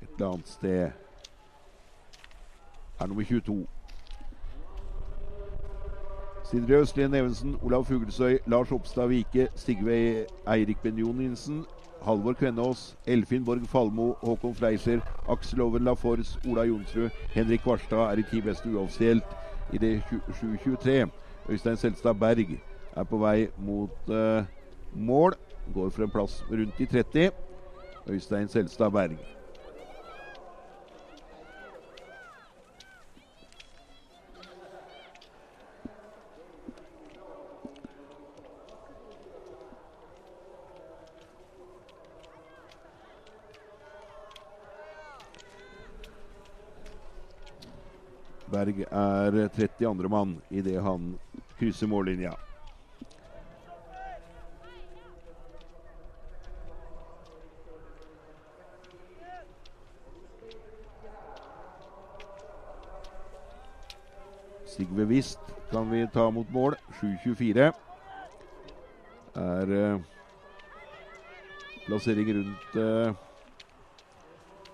Et 0.00 0.08
eller 0.14 0.30
annet 0.30 0.48
sted. 0.48 0.92
Er 2.96 3.06
nummer 3.10 3.26
22. 3.28 3.66
Sindre 6.48 6.78
Østlien 6.80 7.14
Evensen, 7.14 7.58
Olav 7.62 7.84
Fuglesøy, 7.84 8.38
Lars 8.46 8.72
Oppstad 8.72 9.12
Vike, 9.12 9.48
Stigve 9.54 10.24
Eirik 10.48 10.80
Benjoninsen, 10.82 11.66
Halvor 12.00 12.32
Kvennås, 12.32 12.96
Elfin 13.06 13.44
Borg 13.44 13.68
Falmo, 13.68 14.14
Håkon 14.24 14.54
Fleischer, 14.54 15.04
Aksel 15.28 15.60
Oven 15.60 15.84
Lafors, 15.84 16.38
Ola 16.48 16.64
Jonsrud, 16.64 17.10
Henrik 17.36 17.66
Varstad 17.66 18.08
er 18.08 18.24
i 18.24 18.28
ti 18.30 18.40
beste 18.40 18.72
uoffisielt 18.72 19.36
i 19.72 19.78
det 19.78 19.98
7-23. 20.40 21.08
Øystein 21.50 21.76
Selstad 21.76 22.14
Berg 22.14 22.56
er 22.96 23.04
på 23.04 23.20
vei 23.20 23.48
mot 23.58 24.08
uh, 24.08 24.44
mål. 24.96 25.36
Går 25.66 25.90
for 25.90 26.02
en 26.02 26.10
plass 26.10 26.44
rundt 26.50 26.80
i 26.80 26.86
30. 26.86 27.30
Øystein 28.08 28.48
Selstad 28.48 28.90
Berg. 28.90 29.18
Berg 48.52 48.84
er 48.90 49.48
32. 49.48 50.08
mann 50.08 50.36
idet 50.50 50.82
han 50.82 51.14
krysser 51.58 51.86
mållinja. 51.86 52.34
Sigve 64.82 65.04
Wist 65.06 65.38
kan 65.70 65.90
vi 65.90 66.06
ta 66.10 66.30
mot 66.30 66.48
mål. 66.50 66.74
7-24 66.98 67.72
er 69.38 69.70
eh, 69.70 70.00
plassering 71.86 72.32
rundt 72.34 72.74
eh, 72.76 73.14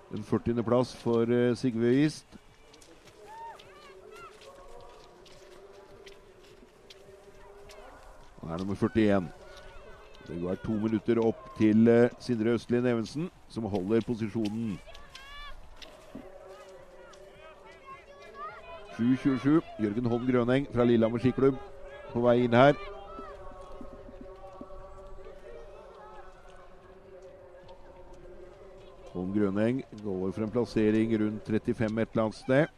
den 0.09 0.23
40. 0.23 0.63
plass 0.63 0.95
for 0.95 1.29
eh, 1.29 1.55
Sigve 1.55 1.93
Wist. 1.93 2.25
Han 8.41 8.51
er 8.51 8.57
nummer 8.57 8.75
41. 8.75 9.29
Det 10.27 10.41
går 10.41 10.55
to 10.65 10.71
minutter 10.71 11.21
opp 11.21 11.57
til 11.57 12.09
Sindre 12.19 12.57
Østlien 12.57 12.85
Evensen, 12.85 13.29
som 13.49 13.69
holder 13.69 14.01
posisjonen 14.07 14.79
7.27. 18.99 19.61
Jørgen 19.79 20.05
Holm 20.11 20.25
Grøneng 20.27 20.65
fra 20.73 20.83
Lillehammer 20.83 21.21
skiklubb 21.23 21.55
på 22.11 22.23
vei 22.25 22.41
inn 22.43 22.57
her. 22.57 22.75
Holm 29.13 29.31
Grøneng 29.31 29.79
går 30.03 30.33
for 30.35 30.43
en 30.43 30.51
plassering 30.51 31.15
rundt 31.21 31.47
35 31.47 32.03
et 32.03 32.11
eller 32.11 32.25
annet 32.25 32.41
sted. 32.41 32.75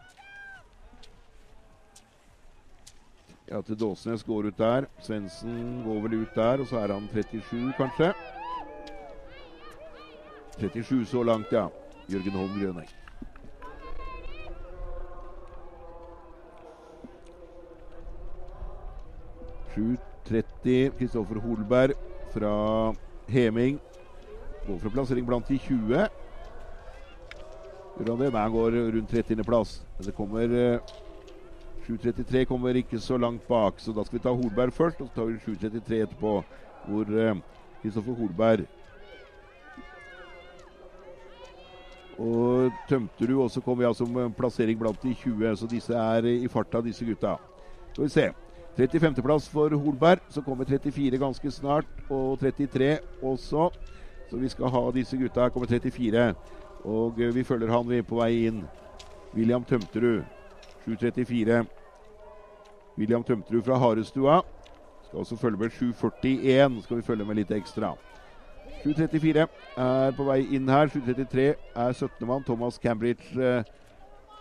Ja, 3.49 3.59
til 3.65 3.81
Dåsnes 3.81 4.23
går 4.23 4.51
ut 4.51 4.61
der. 4.61 4.85
Svendsen 5.01 5.81
går 5.83 6.01
vel 6.05 6.19
ut 6.21 6.35
der, 6.37 6.61
og 6.61 6.69
så 6.69 6.85
er 6.85 6.93
han 6.93 7.09
37, 7.11 7.73
kanskje. 7.81 8.13
37 10.61 11.05
så 11.05 11.23
langt, 11.23 11.51
ja. 11.51 11.67
Jørgen 12.13 12.37
Holm 12.37 12.59
Grøneng. 12.61 12.97
7.30 19.75 20.97
Kristoffer 20.97 21.39
Holberg 21.43 21.93
fra 22.33 22.53
Heming. 23.27 23.79
Går 24.67 24.79
for 24.79 24.89
plassering 24.93 25.27
blant 25.27 25.47
de 25.47 25.57
20. 25.57 26.07
Gjør 27.97 28.11
han 28.11 28.21
det? 28.23 28.31
Nei, 28.33 28.41
han 28.41 28.51
går 28.55 28.77
rundt 28.95 29.13
30.-plass. 29.13 29.77
Men 29.97 30.07
det 30.07 30.17
kommer 30.17 30.57
7.33 31.87 32.45
kommer 32.45 32.77
ikke 32.77 32.99
så 33.01 33.17
langt 33.17 33.47
bak, 33.47 33.79
så 33.81 33.93
da 33.95 34.05
skal 34.05 34.19
vi 34.19 34.23
ta 34.23 34.35
Holberg 34.35 34.73
først. 34.73 35.01
Og 35.01 35.09
så 35.09 35.15
tar 35.15 35.31
vi 35.31 35.41
7.33 35.47 36.03
etterpå, 36.05 36.35
hvor 36.85 37.17
Kristoffer 37.81 38.15
Holberg 38.19 38.67
Og 42.21 42.71
Tømterud 42.89 43.43
også 43.43 43.61
kommer 43.65 43.87
ja 43.87 43.93
som 43.93 44.33
plassering 44.37 44.79
blant 44.79 45.03
de 45.03 45.13
20, 45.13 45.55
så 45.57 45.67
disse 45.67 45.95
er 45.97 46.27
i 46.29 46.47
farta, 46.51 46.81
disse 46.81 47.05
gutta. 47.05 47.37
Skal 47.93 48.03
vi 48.03 48.09
se. 48.09 48.25
35.-plass 48.77 49.49
for 49.49 49.75
Holberg. 49.75 50.19
Så 50.29 50.41
kommer 50.41 50.65
34 50.65 51.17
ganske 51.17 51.51
snart, 51.51 51.87
og 52.09 52.39
33 52.39 52.99
også. 53.21 53.69
Så 54.29 54.37
vi 54.37 54.49
skal 54.49 54.71
ha 54.71 54.91
disse 54.95 55.17
gutta. 55.17 55.41
Her 55.41 55.49
kommer 55.49 55.67
34. 55.67 56.33
Og 56.83 57.19
eh, 57.19 57.35
vi 57.35 57.43
følger 57.43 57.71
han, 57.71 57.89
vi 57.89 58.01
på 58.01 58.21
vei 58.21 58.47
inn. 58.47 58.63
William 59.35 59.63
Tømterud, 59.63 60.23
7.34. 60.87 61.63
William 62.97 63.23
Tømterud 63.23 63.63
fra 63.63 63.77
Harestua. 63.77 64.41
Skal 65.07 65.19
også 65.19 65.35
følge 65.35 65.57
med 65.57 65.69
7.41. 65.69 66.81
Skal 66.83 66.97
vi 66.97 67.01
følge 67.01 67.25
med 67.25 67.35
litt 67.41 67.51
ekstra. 67.51 67.93
7.34 68.81 69.45
er 69.77 70.15
på 70.17 70.25
vei 70.25 70.39
inn 70.55 70.69
her. 70.69 70.89
7.33 70.89 71.47
er 71.75 71.93
17. 71.93 72.27
mann. 72.27 72.43
Thomas 72.47 72.79
Cambridge 72.81 73.35
eh, 73.35 73.63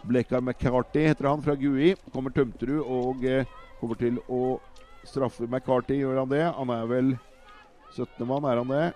Blekkar 0.09 0.41
McCarty 0.41 1.03
heter 1.05 1.29
han 1.29 1.43
fra 1.43 1.55
Gui. 1.55 1.95
Kommer 2.15 2.31
Tømterud 2.31 2.81
og 2.87 3.25
eh, 3.27 3.45
Kommer 3.81 3.97
til 3.97 4.21
å 4.29 4.59
straffe 5.09 5.49
McCarty, 5.49 6.03
gjør 6.03 6.21
han 6.23 6.33
det? 6.33 6.45
Han 6.59 6.73
er 6.75 6.89
vel 6.91 7.15
17. 7.95 8.27
mann, 8.29 8.45
er 8.45 8.61
han 8.61 8.69
det? 8.71 8.87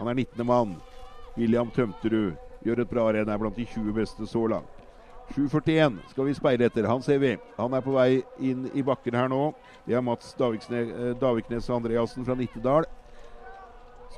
Han 0.00 0.10
er 0.10 0.18
19. 0.18 0.46
mann. 0.46 0.76
William 1.36 1.70
Tømterud 1.70 2.34
gjør 2.66 2.82
et 2.82 2.90
bra 2.90 3.06
renn, 3.14 3.30
er 3.30 3.40
blant 3.40 3.56
de 3.56 3.66
20 3.70 3.94
beste 3.96 4.26
så 4.28 4.44
langt. 4.50 4.76
7.41 5.30 6.00
skal 6.10 6.26
vi 6.26 6.34
speide 6.34 6.66
etter. 6.66 6.88
Han 6.90 7.02
ser 7.06 7.20
vi. 7.22 7.36
Han 7.54 7.74
er 7.76 7.84
på 7.86 7.94
vei 7.94 8.24
inn 8.42 8.66
i 8.74 8.82
bakken 8.82 9.14
her 9.14 9.30
nå. 9.30 9.52
Det 9.86 9.94
er 9.94 10.02
Mats 10.02 10.34
Daviknes, 10.38 10.90
og 10.90 11.20
Daviknes 11.22 11.70
Andreassen 11.70 12.26
fra 12.26 12.34
Nittedal. 12.34 12.88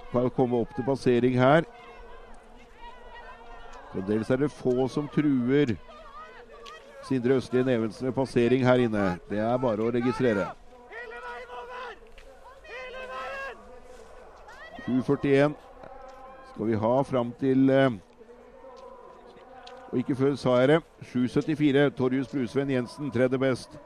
Skal 0.09 0.33
komme 0.33 0.63
opp 0.65 0.73
til 0.73 0.89
passering 0.89 1.37
her. 1.37 1.69
Fremdeles 3.93 4.33
er 4.33 4.41
det 4.41 4.55
få 4.57 4.89
som 4.89 5.11
truer 5.13 5.77
Sindre 7.09 7.37
Østlien 7.41 7.69
Evensen 7.69 8.07
ved 8.07 8.13
passering 8.13 8.67
her 8.67 8.85
inne. 8.87 9.07
Det 9.31 9.39
er 9.39 9.57
bare 9.59 9.83
å 9.83 9.91
registrere. 9.95 10.51
7.41 14.87 15.55
skal 16.53 16.67
vi 16.67 16.75
ha 16.75 17.03
fram 17.03 17.31
til 17.39 17.71
eh, 17.71 17.91
Og 19.93 19.99
ikke 19.99 20.17
før 20.17 20.35
sa 20.41 20.57
jeg 20.61 20.69
det. 20.69 20.79
7.74. 21.13 21.89
Torjus 21.97 22.29
Brusveen 22.29 22.71
Jensen 22.71 23.11
tredje 23.13 23.39
best 23.39 23.79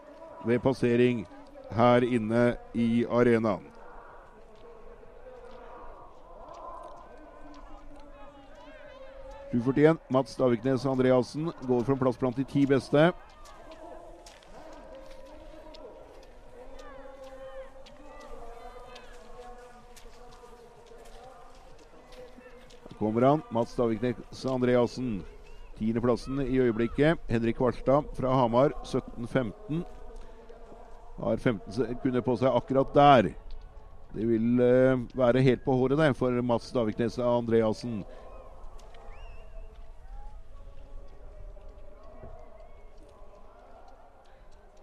ved 0.46 0.58
passering 0.62 1.26
her 1.74 2.06
inne 2.06 2.54
i 2.74 3.04
arenaen. 3.10 3.75
Mats 10.08 10.36
Daviknes 10.36 10.86
Andreassen 10.86 11.52
går 11.62 11.84
for 11.84 11.92
en 11.92 11.98
plass 11.98 12.18
blant 12.18 12.36
de 12.36 12.44
ti 12.44 12.66
beste. 12.66 13.12
kommer 22.98 23.22
han. 23.22 23.42
Mats 23.48 23.76
Daviknes 23.76 24.46
Andreassen. 24.46 25.22
Tiendeplassen 25.78 26.40
i 26.40 26.58
øyeblikket. 26.58 27.18
Henrik 27.28 27.56
Hvalstad 27.56 28.04
fra 28.16 28.34
Hamar 28.34 28.72
17-15. 28.84 29.82
Har 31.16 31.36
15 31.36 31.72
sekunder 31.72 32.24
på 32.24 32.36
seg 32.36 32.56
akkurat 32.56 32.94
der. 32.94 33.28
Det 34.16 34.26
vil 34.26 34.60
uh, 34.60 35.04
være 35.16 35.44
helt 35.44 35.64
på 35.64 35.76
håret 35.76 36.00
der 36.00 36.16
for 36.16 36.42
Mats 36.42 36.72
Daviknes 36.72 37.18
Andreassen. 37.18 38.02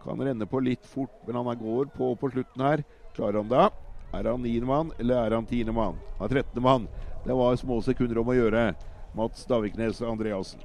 Kan 0.03 0.19
renne 0.19 0.45
på 0.49 0.59
litt 0.59 0.85
fort, 0.85 1.13
men 1.25 1.39
han 1.39 1.59
går 1.59 1.91
på 1.95 2.11
på 2.19 2.29
slutten 2.33 2.65
her. 2.65 2.83
Klarer 3.15 3.39
han 3.39 3.51
det? 3.51 3.69
Er 4.13 4.29
han 4.29 4.43
niendemann, 4.43 4.91
eller 4.99 5.21
er 5.21 5.35
han 5.37 5.47
tiendemann? 5.49 5.97
Er 6.19 6.29
trettendemann. 6.29 6.89
Det 7.23 7.33
var 7.33 7.55
små 7.55 7.79
sekunder 7.81 8.19
om 8.19 8.29
å 8.29 8.35
gjøre. 8.35 8.73
Mats 9.15 9.45
Daviknes 9.47 10.01
Andreassen. 10.03 10.61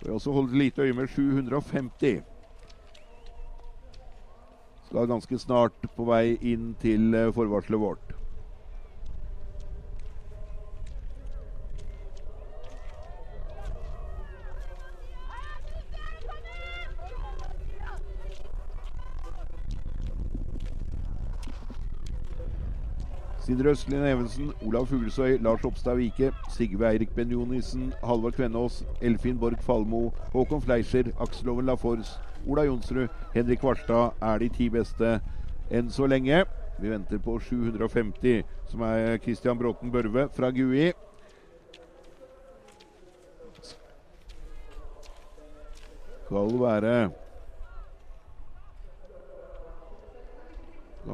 Vi 0.00 0.10
også 0.12 0.32
holdt 0.32 0.56
lite 0.56 0.86
øye 0.86 0.96
med 0.96 1.10
750. 1.12 2.22
Skal 4.86 5.10
ganske 5.10 5.38
snart 5.42 5.88
på 5.96 6.06
vei 6.08 6.36
inn 6.40 6.72
til 6.80 7.14
eh, 7.14 7.32
forvarselet 7.34 7.82
vårt. 7.82 8.14
Sindre 23.46 23.70
Østlien 23.70 24.02
Evensen, 24.02 24.48
Olav 24.66 24.86
Fuglesøy, 24.86 25.36
Lars 25.38 25.64
Oppstad 25.64 25.94
Vike, 25.94 26.32
Sigve 26.50 26.88
Eirik 26.88 27.12
Benjonisen, 27.14 27.92
Halvard 28.02 28.34
Kvennås, 28.34 28.82
Elfin 29.00 29.38
Borg 29.38 29.60
Falmo, 29.62 30.10
Håkon 30.32 30.62
Fleischer, 30.62 31.12
Aksel 31.20 31.48
Oven 31.48 31.66
Lafors, 31.66 32.20
Ola 32.46 32.64
Jonsrud, 32.66 33.06
Henrik 33.34 33.62
Varstad 33.62 34.18
er 34.20 34.42
de 34.42 34.48
ti 34.50 34.66
beste 34.68 35.20
enn 35.70 35.92
så 35.94 36.08
lenge. 36.10 36.40
Vi 36.82 36.90
venter 36.90 37.22
på 37.22 37.38
750, 37.38 38.42
som 38.66 38.82
er 38.82 39.20
Christian 39.22 39.58
Bråten 39.60 39.94
Børve 39.94 40.26
fra 40.34 40.50
GUI. 40.50 40.90
Skal 46.26 46.58
være 46.64 46.96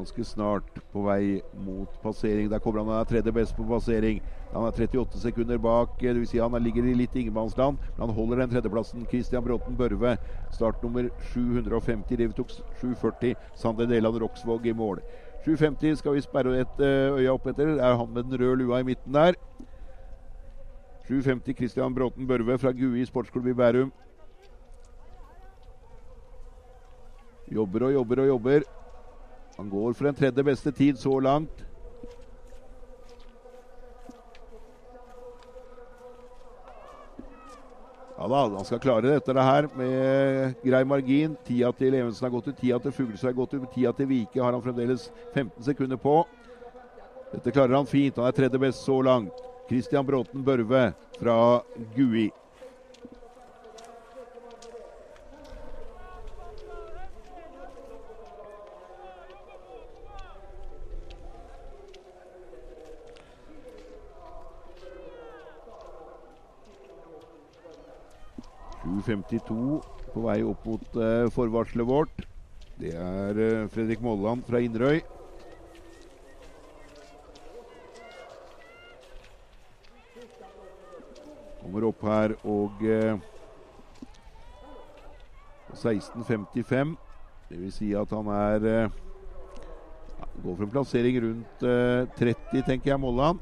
ganske 0.03 0.25
snart 0.27 0.79
på 0.93 1.03
vei 1.07 1.41
mot 1.55 1.91
passering. 2.03 2.49
Der 2.51 2.61
kommer 2.61 2.83
han 2.83 2.91
og 2.91 3.01
er 3.01 3.09
tredje 3.09 3.33
best 3.33 3.55
på 3.55 3.67
passering. 3.69 4.19
Han 4.53 4.67
er 4.67 4.75
38 4.75 5.21
sekunder 5.23 5.59
bak. 5.63 5.95
vil 6.01 6.27
Si 6.27 6.39
han 6.39 6.53
ligger 6.63 6.85
i 6.85 6.95
litt 6.95 7.15
ingenmannsland, 7.15 7.79
men 7.79 8.09
han 8.09 8.15
holder 8.15 8.43
den 8.43 8.51
tredjeplassen. 8.51 9.07
Christian 9.07 9.45
Bråten 9.45 9.77
Børve, 9.77 10.17
startnummer 10.51 11.11
750. 11.33 12.17
Det 12.17 12.35
tok 12.35 12.51
740. 12.81 13.37
Sander 13.55 13.87
Deland 13.87 14.19
Roksvåg 14.19 14.67
i 14.67 14.75
mål. 14.75 15.01
750 15.45 15.99
skal 15.99 16.15
vi 16.15 16.27
sperre 16.27 16.61
et 16.61 16.81
øya 16.83 17.15
øye 17.19 17.33
opp 17.33 17.47
etter. 17.47 17.77
Det 17.77 17.83
er 17.83 17.97
han 17.97 18.13
med 18.13 18.25
den 18.25 18.41
røde 18.41 18.59
lua 18.59 18.81
i 18.81 18.87
midten 18.87 19.15
der. 19.15 19.39
750 21.07 21.57
Christian 21.57 21.95
Bråten 21.95 22.27
Børve 22.27 22.59
fra 22.59 22.73
GUI 22.73 23.07
sportsklubb 23.07 23.47
i 23.47 23.55
Bærum. 23.55 23.93
Jobber 27.53 27.87
og 27.87 27.93
jobber 27.93 28.23
og 28.23 28.29
jobber. 28.29 28.82
Han 29.57 29.71
går 29.71 29.93
for 29.93 30.09
en 30.09 30.17
tredje 30.17 30.45
beste 30.45 30.73
tid 30.73 30.99
så 30.99 31.19
langt. 31.21 31.65
Ja 38.23 38.29
da, 38.29 38.43
han 38.55 38.65
skal 38.65 38.79
klare 38.79 39.11
dette 39.11 39.35
det 39.35 39.43
her 39.43 39.67
med 39.75 40.61
grei 40.63 40.83
margin. 40.87 41.33
Tida 41.47 41.73
til 41.75 41.97
Evensen 41.99 42.29
har 42.29 42.35
gått 42.37 42.53
ut, 42.53 42.59
tida 42.61 42.79
til 42.79 42.95
Fuglesøy 42.95 43.29
har 43.33 43.39
gått 43.39 43.57
ut, 43.57 43.65
tida 43.75 43.91
til 43.99 44.07
Vike 44.13 44.39
har 44.39 44.55
han 44.55 44.63
fremdeles 44.63 45.09
15 45.33 45.57
sekunder 45.67 45.99
på. 45.99 46.21
Dette 47.33 47.51
klarer 47.51 47.75
han 47.81 47.89
fint. 47.89 48.21
Han 48.21 48.29
er 48.29 48.37
tredje 48.37 48.61
best 48.63 48.85
så 48.87 49.01
langt. 49.03 49.43
Christian 49.67 50.07
Bråten 50.07 50.45
Børve 50.47 50.93
fra 51.19 51.37
Gui. 51.97 52.29
7.52 69.03 69.81
på 70.13 70.23
vei 70.27 70.43
opp 70.47 70.67
mot 70.69 70.97
uh, 70.99 71.27
forvarselet 71.33 71.89
vårt. 71.89 72.25
Det 72.81 72.93
er 72.99 73.39
uh, 73.41 73.69
Fredrik 73.73 74.03
Molland 74.05 74.45
fra 74.47 74.61
Inderøy. 74.63 75.03
Kommer 81.63 81.87
opp 81.89 82.03
her 82.05 82.35
og 82.43 82.83
eh, 82.85 83.15
16.55. 85.79 86.97
Det 87.49 87.61
vil 87.61 87.73
si 87.73 87.93
at 87.97 88.13
han 88.13 88.29
er 88.35 88.67
uh, 88.67 88.99
Går 90.43 90.57
for 90.57 90.65
en 90.65 90.73
plassering 90.73 91.17
rundt 91.23 91.65
30, 92.19 92.63
tenker 92.67 92.91
jeg, 92.91 92.99
Molland. 92.99 93.39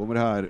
Kommer 0.00 0.16
her. 0.16 0.48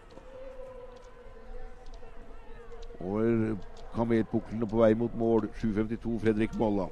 Og 3.00 3.58
kamelpuklene 3.94 4.68
på 4.68 4.78
vei 4.78 4.94
mot 4.94 5.14
mål. 5.18 5.48
7.52 5.58 6.18
Fredrik 6.22 6.54
Molla. 6.58 6.86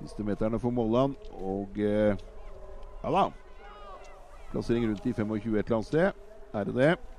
Siste 0.00 0.24
meterne 0.24 0.60
for 0.60 0.70
Mollan. 0.70 1.16
Og 1.40 1.80
eh, 1.80 2.12
ja 3.02 3.16
da. 3.16 3.28
Plassering 4.52 4.90
rundt 4.90 5.06
i 5.06 5.12
25 5.12 5.56
et 5.56 5.64
eller 5.64 5.76
annet 5.76 5.86
sted. 5.86 6.26
Er 6.52 6.64
det 6.64 6.74
det? 6.74 7.15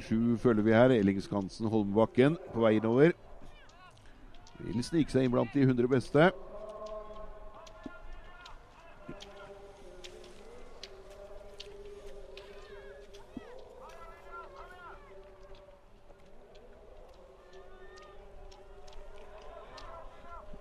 47 0.00 0.38
følger 0.38 0.62
vi 0.62 0.72
her. 0.72 0.90
Ellingskansen 0.90 1.68
Holmbakken 1.68 2.36
på 2.52 2.60
vei 2.60 2.76
innover. 2.76 3.12
Vil 4.58 4.84
snike 4.84 5.12
seg 5.12 5.26
inn 5.26 5.32
blant 5.32 5.52
de 5.54 5.64
100 5.66 5.88
beste. 5.88 6.30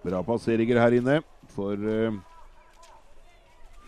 Bra 0.06 0.22
passeringer 0.22 0.78
her 0.78 1.00
inne 1.00 1.22
for 1.56 1.74
uh, 1.82 2.35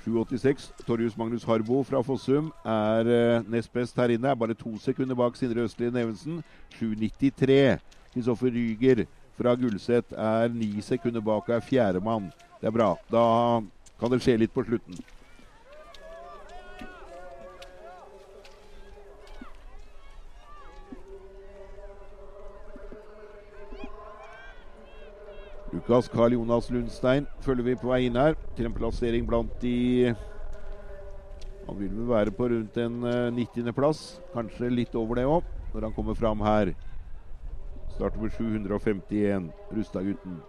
7,86. 0.08 0.72
Torjus 0.88 1.18
Magnus 1.18 1.44
Harbo 1.44 1.82
fra 1.84 2.02
Fossum 2.02 2.48
er 2.64 3.10
uh, 3.12 3.50
nest 3.52 3.72
best 3.74 3.98
her 4.00 4.14
inne. 4.16 4.30
Er 4.32 4.40
bare 4.40 4.56
to 4.56 4.72
sekunder 4.80 5.18
bak 5.20 5.36
Sindre 5.36 5.66
Østli 5.68 5.92
Nevensen. 5.92 6.40
7,93. 6.80 7.78
Kristoffer 8.14 8.54
Ryger 8.56 9.04
fra 9.38 9.56
Gulset 9.60 10.16
er 10.16 10.48
ni 10.54 10.72
sekunder 10.82 11.22
bak 11.22 11.50
og 11.50 11.56
er 11.58 11.66
fjerdemann. 11.66 12.32
Det 12.62 12.72
er 12.72 12.76
bra. 12.80 12.94
Da 13.12 13.26
kan 14.00 14.14
det 14.14 14.24
skje 14.24 14.40
litt 14.40 14.56
på 14.56 14.64
slutten. 14.64 14.96
Lukas 25.88 26.10
Karl 26.10 26.34
Jonas 26.34 26.70
Lundstein 26.70 27.28
følger 27.40 27.64
vi 27.64 27.74
på 27.80 27.88
vei 27.88 28.02
inn 28.10 28.18
her 28.20 28.34
til 28.58 28.68
en 28.68 28.74
plassering 28.76 29.24
blant 29.24 29.54
de 29.62 30.12
Han 31.64 31.78
vil 31.80 31.94
vel 31.94 32.10
være 32.10 32.34
på 32.36 32.50
rundt 32.52 32.76
en 32.84 32.98
90.-plass, 33.38 34.02
eh, 34.18 34.26
kanskje 34.34 34.68
litt 34.68 34.98
over 35.00 35.16
det 35.16 35.24
òg, 35.32 35.48
når 35.72 35.88
han 35.88 35.96
kommer 35.96 36.20
fram 36.20 36.44
her. 36.44 36.74
Starter 37.96 38.20
med 38.20 38.36
751, 38.36 39.48
Rustad-gutten. 39.72 40.42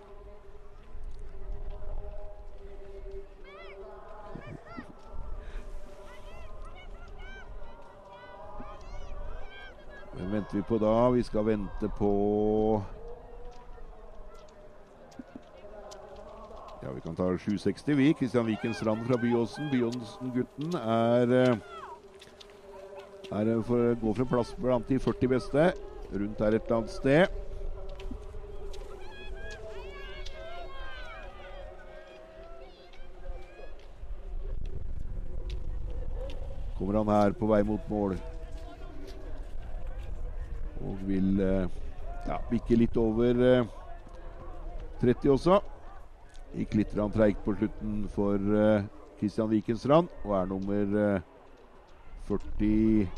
Hvem 10.19 10.33
venter 10.35 10.59
vi 10.59 10.67
på 10.67 10.83
da? 10.83 10.95
Vi 11.15 11.23
skal 11.23 11.47
vente 11.47 11.95
på 11.99 12.15
Ja, 16.89 16.95
Vi 16.95 17.01
kan 17.01 17.17
ta 17.17 17.39
760, 17.39 17.95
vi. 17.95 18.15
Kristian 18.15 18.47
Viken 18.47 18.75
Strand 18.75 19.07
fra 19.07 19.17
Byåsen. 19.19 19.71
Byåsen-gutten 19.71 20.75
er, 20.75 21.33
eh, 21.33 21.57
er 23.33 23.49
eh, 23.49 23.63
for 23.63 23.77
å 23.77 23.95
gå 24.01 24.15
for 24.15 24.23
en 24.25 24.31
plass 24.31 24.55
blant 24.57 24.89
de 24.89 24.99
40 24.99 25.29
beste. 25.29 25.75
Rundt 26.13 26.41
her 26.41 26.57
et 26.57 26.65
eller 26.65 26.77
annet 26.79 26.91
sted. 26.91 27.29
Kommer 36.79 37.03
han 37.03 37.09
her 37.09 37.33
på 37.33 37.47
vei 37.53 37.63
mot 37.63 37.91
mål. 37.91 38.17
Og 40.81 40.97
vil 41.05 41.41
eh, 41.41 41.69
ja, 42.25 42.41
bikke 42.49 42.81
litt 42.81 42.97
over 42.97 43.69
30 45.03 45.37
også. 45.37 45.61
Gikk 46.57 46.75
litt 46.79 46.95
treigt 47.13 47.43
på 47.45 47.53
slutten 47.59 48.09
for 48.15 48.41
uh, 48.41 48.87
Vikenstrand, 49.21 49.51
Wikenstrand 49.51 50.09
og 50.25 50.33
er 50.39 50.47
nummer 50.49 50.85
uh, 50.97 51.21
40 52.29 53.09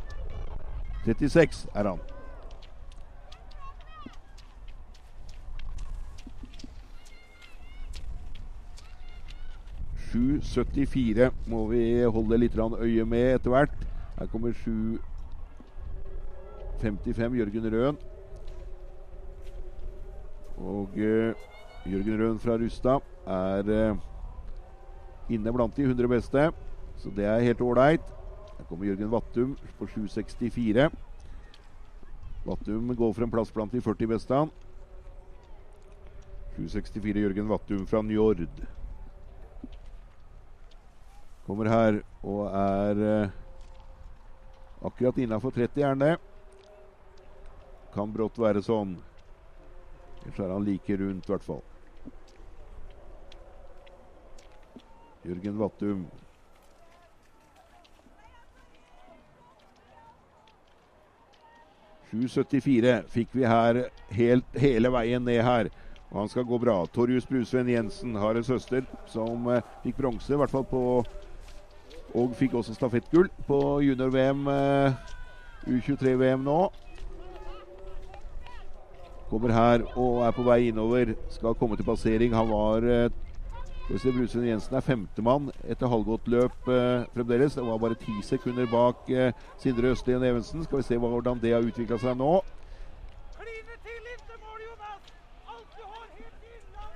36 1.05 1.69
er 1.75 1.89
han. 1.89 1.99
«7,74 10.11 11.31
må 11.47 11.67
vi 11.71 12.03
holde 12.03 12.39
litt 12.43 12.59
øye 12.59 13.05
med 13.07 13.35
etter 13.37 13.51
hvert. 13.51 13.71
Her 14.19 14.27
kommer 14.27 14.53
7,55 14.53 17.37
Jørgen 17.39 17.73
Røen. 17.73 17.97
Og 20.59 20.89
uh, 20.99 21.35
Jørgen 21.89 22.19
Røen 22.21 22.41
fra 22.41 22.59
Rustad 22.61 23.01
er 23.25 23.69
eh, 23.73 24.01
inne 25.33 25.53
blant 25.55 25.77
de 25.77 25.87
100 25.87 26.09
beste, 26.13 26.51
så 27.01 27.13
det 27.17 27.25
er 27.25 27.45
helt 27.47 27.63
ålreit. 27.65 28.05
Her 28.59 28.67
kommer 28.69 28.85
Jørgen 28.85 29.11
Vattum 29.11 29.55
på 29.79 29.89
7,64. 29.89 30.91
Vattum 32.45 32.93
går 32.97 33.15
for 33.17 33.25
en 33.25 33.33
plass 33.33 33.53
blant 33.53 33.73
de 33.73 33.81
40 33.81 34.11
beste. 34.13 34.43
7,64 36.59 37.23
Jørgen 37.25 37.49
Vattum 37.49 37.87
fra 37.89 38.03
Njord. 38.05 38.45
Kommer 41.47 41.73
her 41.73 42.03
og 42.21 42.45
er 42.53 43.05
eh, 43.07 43.33
akkurat 44.85 45.17
innafor 45.25 45.57
30, 45.57 45.81
er 45.81 45.89
han 45.89 46.05
det. 46.05 46.13
Kan 47.97 48.13
brått 48.13 48.37
være 48.39 48.61
sånn. 48.63 48.99
Ellers 50.21 50.45
er 50.45 50.53
han 50.53 50.69
like 50.69 51.01
rundt, 51.01 51.25
i 51.25 51.33
hvert 51.33 51.49
fall. 51.49 51.65
Jørgen 55.27 55.59
Vattum. 55.61 56.05
«7,74 62.11 63.05
fikk 63.07 63.37
vi 63.37 63.45
her 63.47 63.85
helt, 64.17 64.47
hele 64.59 64.91
veien 64.91 65.23
ned 65.23 65.45
her. 65.47 65.69
Og 66.11 66.25
han 66.25 66.31
skal 66.33 66.47
gå 66.49 66.59
bra. 66.59 66.81
Torjus 66.91 67.27
Brusven 67.29 67.69
Jensen 67.71 68.17
har 68.19 68.35
en 68.35 68.47
søster 68.47 68.83
som 69.07 69.47
eh, 69.53 69.63
fikk 69.85 70.01
bronse, 70.01 70.33
i 70.33 70.39
hvert 70.41 70.51
fall 70.51 70.67
på 70.67 71.05
Og 72.19 72.33
fikk 72.35 72.57
også 72.59 72.75
stafettgull 72.75 73.29
på 73.47 73.59
junior-VM, 73.87 74.49
eh, 74.51 74.97
U23-VM 75.71 76.43
nå. 76.43 76.59
Kommer 79.31 79.55
her 79.55 79.85
og 79.95 80.25
er 80.27 80.35
på 80.35 80.43
vei 80.43 80.65
innover. 80.73 81.15
Skal 81.31 81.55
komme 81.55 81.79
til 81.79 81.87
passering. 81.87 82.35
Han 82.35 82.51
var 82.51 82.83
eh, 82.83 83.13
Øystein 83.91 84.15
Brusund 84.15 84.47
Jensen 84.47 84.77
er 84.79 84.85
femtemann 84.87 85.49
etter 85.67 85.91
halvgått 85.91 86.29
løp 86.31 86.69
eh, 86.71 87.09
fremdeles. 87.11 87.57
Det 87.59 87.65
var 87.67 87.79
bare 87.83 87.97
ti 87.99 88.13
sekunder 88.23 88.69
bak 88.71 89.09
eh, 89.11 89.33
Sindre 89.59 89.91
Østlien 89.91 90.23
Evensen. 90.23 90.63
Skal 90.65 90.79
vi 90.79 90.83
se 90.87 90.99
hvordan 90.99 91.41
det 91.43 91.51
har 91.51 91.67
utvikla 91.67 91.99
seg 91.99 92.15
nå. 92.21 92.37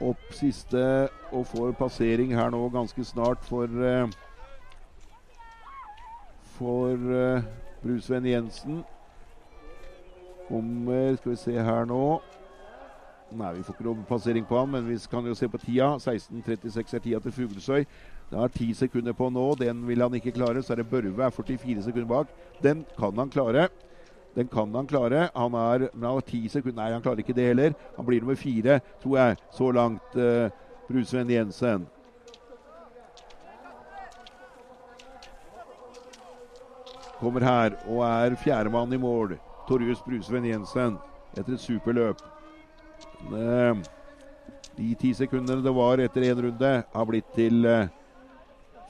Opp 0.05 0.31
siste 0.39 0.85
og 1.33 1.47
får 1.51 1.75
passering 1.79 2.37
her 2.37 2.55
nå 2.55 2.63
ganske 2.71 3.05
snart 3.05 3.43
for 3.49 3.67
eh, 3.91 4.15
For 6.55 6.95
eh, 7.19 7.43
Brusvenn 7.83 8.31
Jensen. 8.31 8.85
Kommer 10.47 11.17
Skal 11.17 11.35
vi 11.35 11.43
se 11.43 11.59
her 11.59 11.91
nå 11.91 12.05
Nei, 13.35 13.53
vi 13.57 13.63
får 13.67 13.75
ikke 13.75 13.87
noe 13.89 14.07
passering 14.07 14.45
på 14.47 14.59
han, 14.59 14.71
men 14.71 14.85
vi 14.87 14.97
kan 15.11 15.27
jo 15.27 15.35
se 15.35 15.49
på 15.51 15.59
tida. 15.59 15.95
16.36 15.99 16.95
er 16.95 17.03
tida 17.03 17.21
til 17.25 17.35
Fuglesøy. 17.35 17.87
Det 18.31 18.39
har 18.39 18.53
ti 18.55 18.69
sekunder 18.75 19.13
på 19.13 19.31
nå. 19.31 19.47
Den 19.59 19.83
vil 19.89 20.03
han 20.03 20.15
ikke 20.15 20.35
klare. 20.37 20.63
Så 20.63 20.75
er 20.75 20.83
det 20.83 20.91
Børve 20.91 21.27
er 21.27 21.35
44 21.35 21.83
sekunder 21.83 22.09
bak. 22.11 22.31
Den 22.63 22.85
kan 22.99 23.19
han 23.19 23.31
klare. 23.31 23.69
Den 24.35 24.49
kan 24.49 24.75
han 24.75 24.87
klare. 24.87 25.29
Han 25.35 25.55
er, 25.55 25.89
men 25.95 26.07
han 26.07 26.13
har 26.13 26.21
ti 26.21 26.49
sekunder 26.49 26.83
Nei, 26.83 26.93
han 26.93 27.03
klarer 27.03 27.23
ikke 27.23 27.37
det 27.37 27.49
heller. 27.51 27.75
Han 27.97 28.07
blir 28.07 28.21
nummer 28.21 28.39
fire, 28.39 28.81
tror 29.03 29.19
jeg, 29.19 29.37
så 29.53 29.71
langt. 29.71 30.17
Uh, 30.17 30.51
Brusven 30.89 31.31
Jensen. 31.31 31.87
Kommer 37.19 37.41
her 37.41 37.79
og 37.89 38.05
er 38.05 38.37
fjerdemann 38.37 38.93
i 38.93 39.01
mål. 39.01 39.39
Torjus 39.69 40.03
Brusven 40.05 40.45
Jensen 40.45 40.99
etter 41.39 41.55
et 41.55 41.61
superløp. 41.61 42.34
Eh, 43.23 43.75
de 44.77 44.95
ti 44.99 45.13
sekundene 45.15 45.63
det 45.63 45.75
var 45.75 46.03
etter 46.03 46.27
én 46.27 46.41
runde, 46.47 46.73
har 46.95 47.07
blitt 47.07 47.31
til 47.37 47.63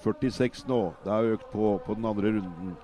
46 0.05 0.65
eh, 0.65 0.69
nå. 0.69 0.81
Det 1.05 1.13
har 1.13 1.33
økt 1.37 1.51
på 1.53 1.77
på 1.85 1.95
den 1.95 2.09
andre 2.09 2.37
runden. 2.39 2.75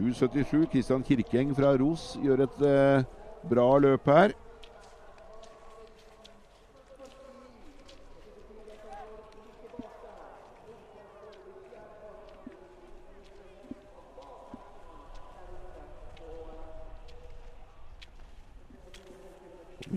«7,77. 0.00 0.70
Kristian 0.72 1.02
Kirkeng 1.04 1.50
fra 1.52 1.74
Ros 1.76 2.14
gjør 2.22 2.46
et 2.46 2.62
eh, 2.64 3.02
bra 3.50 3.66
løp 3.82 4.06
her. 4.08 4.32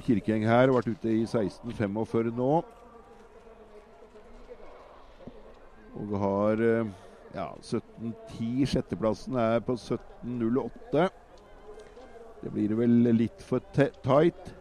Kirkeng 0.01 0.45
her. 0.47 0.71
Vært 0.73 0.89
ute 0.89 1.11
i 1.11 1.25
16.45 1.29 2.31
nå. 2.37 2.49
Og 6.01 6.15
har 6.23 6.63
eh, 6.65 6.89
ja, 7.35 7.51
17.10. 7.61 8.65
Sjetteplassen 8.73 9.37
er 9.37 9.61
på 9.65 9.77
17.08. 9.77 11.07
Det 12.43 12.51
blir 12.51 12.73
vel 12.75 13.13
litt 13.13 13.45
for 13.45 13.63
tight. 13.75 14.53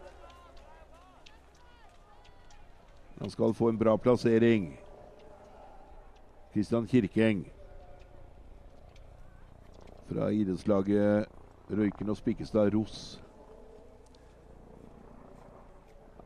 Han 3.19 3.33
skal 3.33 3.57
få 3.57 3.71
en 3.71 3.79
bra 3.79 3.97
plassering. 3.97 4.71
Kristian 6.53 6.87
Kirkeng 6.87 7.47
fra 10.09 10.27
idrettslaget 10.29 11.25
Røyken 11.69 12.09
og 12.09 12.17
Spikkestad 12.17 12.73
Ross. 12.75 13.21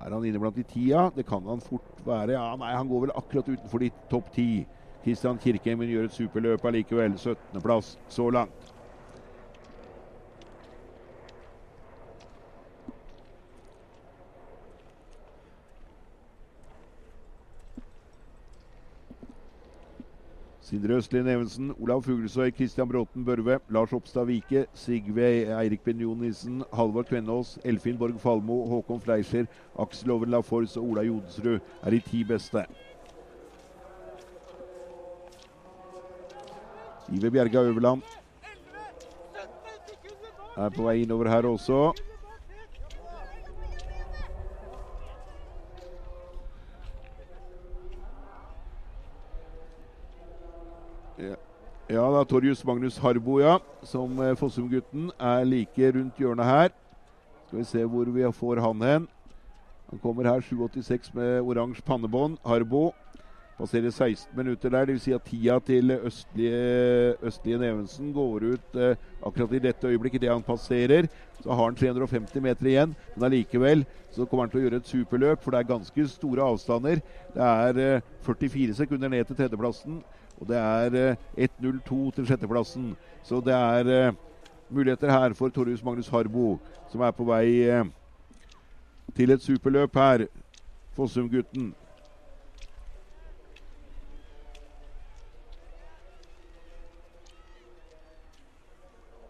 Er 0.08 0.14
han 0.16 0.24
inne 0.24 0.40
blant 0.40 0.56
de 0.56 0.64
ti, 0.64 0.86
ja? 0.94 1.10
Det 1.12 1.26
kan 1.28 1.44
han 1.52 1.60
fort 1.64 1.84
være. 2.06 2.32
Ja, 2.38 2.56
nei, 2.60 2.72
han 2.72 2.88
går 2.88 3.08
vel 3.08 3.16
akkurat 3.20 3.50
utenfor 3.52 3.84
de 3.84 3.92
topp 4.12 4.32
ti. 4.32 4.64
Kristian 5.04 5.40
Kirkheimen 5.44 5.90
gjør 5.92 6.08
et 6.08 6.16
superløp 6.16 6.64
allikevel. 6.70 7.18
17.-plass 7.20 7.98
så 8.16 8.30
langt. 8.32 8.72
Sindre 20.68 20.98
Østlien 21.00 21.28
Evensen, 21.32 21.70
Olav 21.80 22.02
Fuglesøy, 22.04 22.50
Kristian 22.52 22.90
Bråten 22.90 23.24
Børve, 23.26 23.60
Lars 23.72 23.94
Oppstad 23.96 24.26
Vike, 24.28 24.66
Sigve 24.76 25.24
Eirik 25.56 25.84
Benjonisen, 25.86 26.58
Halvard 26.74 27.08
Kvennås, 27.08 27.54
Elfin 27.64 27.96
Borg 27.98 28.20
Falmo, 28.20 28.66
Håkon 28.68 29.00
Fleischer, 29.00 29.46
Aksel 29.80 30.12
Oven 30.12 30.30
Lafors 30.30 30.76
og 30.76 30.90
Ola 30.90 31.06
Jodensrud 31.08 31.62
er 31.84 31.96
de 31.96 32.00
ti 32.04 32.24
beste. 32.28 32.66
Iver 37.08 37.32
Bjerga 37.32 37.64
Øverland 37.64 38.02
er 40.58 40.70
på 40.76 40.84
vei 40.84 40.98
innover 41.06 41.32
her 41.32 41.48
også. 41.48 42.07
Ja 51.90 52.04
det 52.12 52.20
er 52.20 52.28
Torjus 52.28 52.66
Magnus 52.66 52.98
Harbo, 52.98 53.40
ja. 53.40 53.58
Som 53.84 54.20
eh, 54.20 54.36
Fossum-gutten 54.36 55.12
er 55.20 55.46
like 55.48 55.92
rundt 55.96 56.20
hjørnet 56.20 56.46
her. 56.46 56.70
Skal 57.48 57.60
vi 57.60 57.64
se 57.64 57.84
hvor 57.88 58.10
vi 58.12 58.26
får 58.36 58.60
han 58.60 58.82
hen. 58.82 59.08
Han 59.90 60.00
kommer 60.04 60.28
her 60.28 60.44
7,86 60.44 61.14
med 61.16 61.42
oransje 61.42 61.84
pannebånd. 61.88 62.38
Harbo. 62.46 62.92
Passerer 63.58 63.90
16 63.90 64.36
minutter 64.38 64.70
der, 64.70 64.86
dvs. 64.86 65.02
Si 65.02 65.14
at 65.16 65.24
tida 65.26 65.56
til 65.66 65.92
østlige, 65.96 67.16
østlige 67.26 67.58
Nevensen 67.58 68.12
går 68.14 68.44
ut 68.52 68.76
eh, 68.78 69.00
akkurat 69.26 69.56
i 69.58 69.62
dette 69.64 69.88
øyeblikket 69.88 70.22
det 70.22 70.30
han 70.30 70.44
passerer. 70.44 71.08
Så 71.42 71.50
har 71.50 71.64
han 71.64 71.76
350 71.76 72.42
meter 72.42 72.68
igjen, 72.68 72.94
men 73.16 73.24
allikevel 73.26 73.86
så 74.12 74.26
kommer 74.26 74.46
han 74.46 74.52
til 74.52 74.60
å 74.60 74.68
gjøre 74.68 74.82
et 74.84 74.92
superløp, 74.92 75.42
for 75.42 75.56
det 75.56 75.64
er 75.64 75.72
ganske 75.72 76.08
store 76.12 76.46
avstander. 76.52 77.02
Det 77.34 77.48
er 77.48 77.82
eh, 77.82 78.14
44 78.28 78.78
sekunder 78.84 79.10
ned 79.10 79.26
til 79.26 79.40
tredjeplassen, 79.40 80.04
og 80.42 80.48
det 80.48 80.58
er 80.58 80.96
eh, 81.38 81.48
1.02 81.48 82.12
til 82.16 82.28
sjetteplassen. 82.28 82.92
Så 83.24 83.42
det 83.46 83.54
er 83.54 83.88
eh, 84.08 84.14
muligheter 84.70 85.12
her 85.12 85.34
for 85.34 85.50
Torjus 85.50 85.84
Magnus 85.84 86.08
Harbo, 86.08 86.60
som 86.92 87.02
er 87.02 87.12
på 87.12 87.26
vei 87.26 87.48
eh, 87.66 87.84
til 89.16 89.32
et 89.34 89.42
superløp 89.42 89.96
her. 89.96 90.28
Fossum-gutten. 90.98 91.74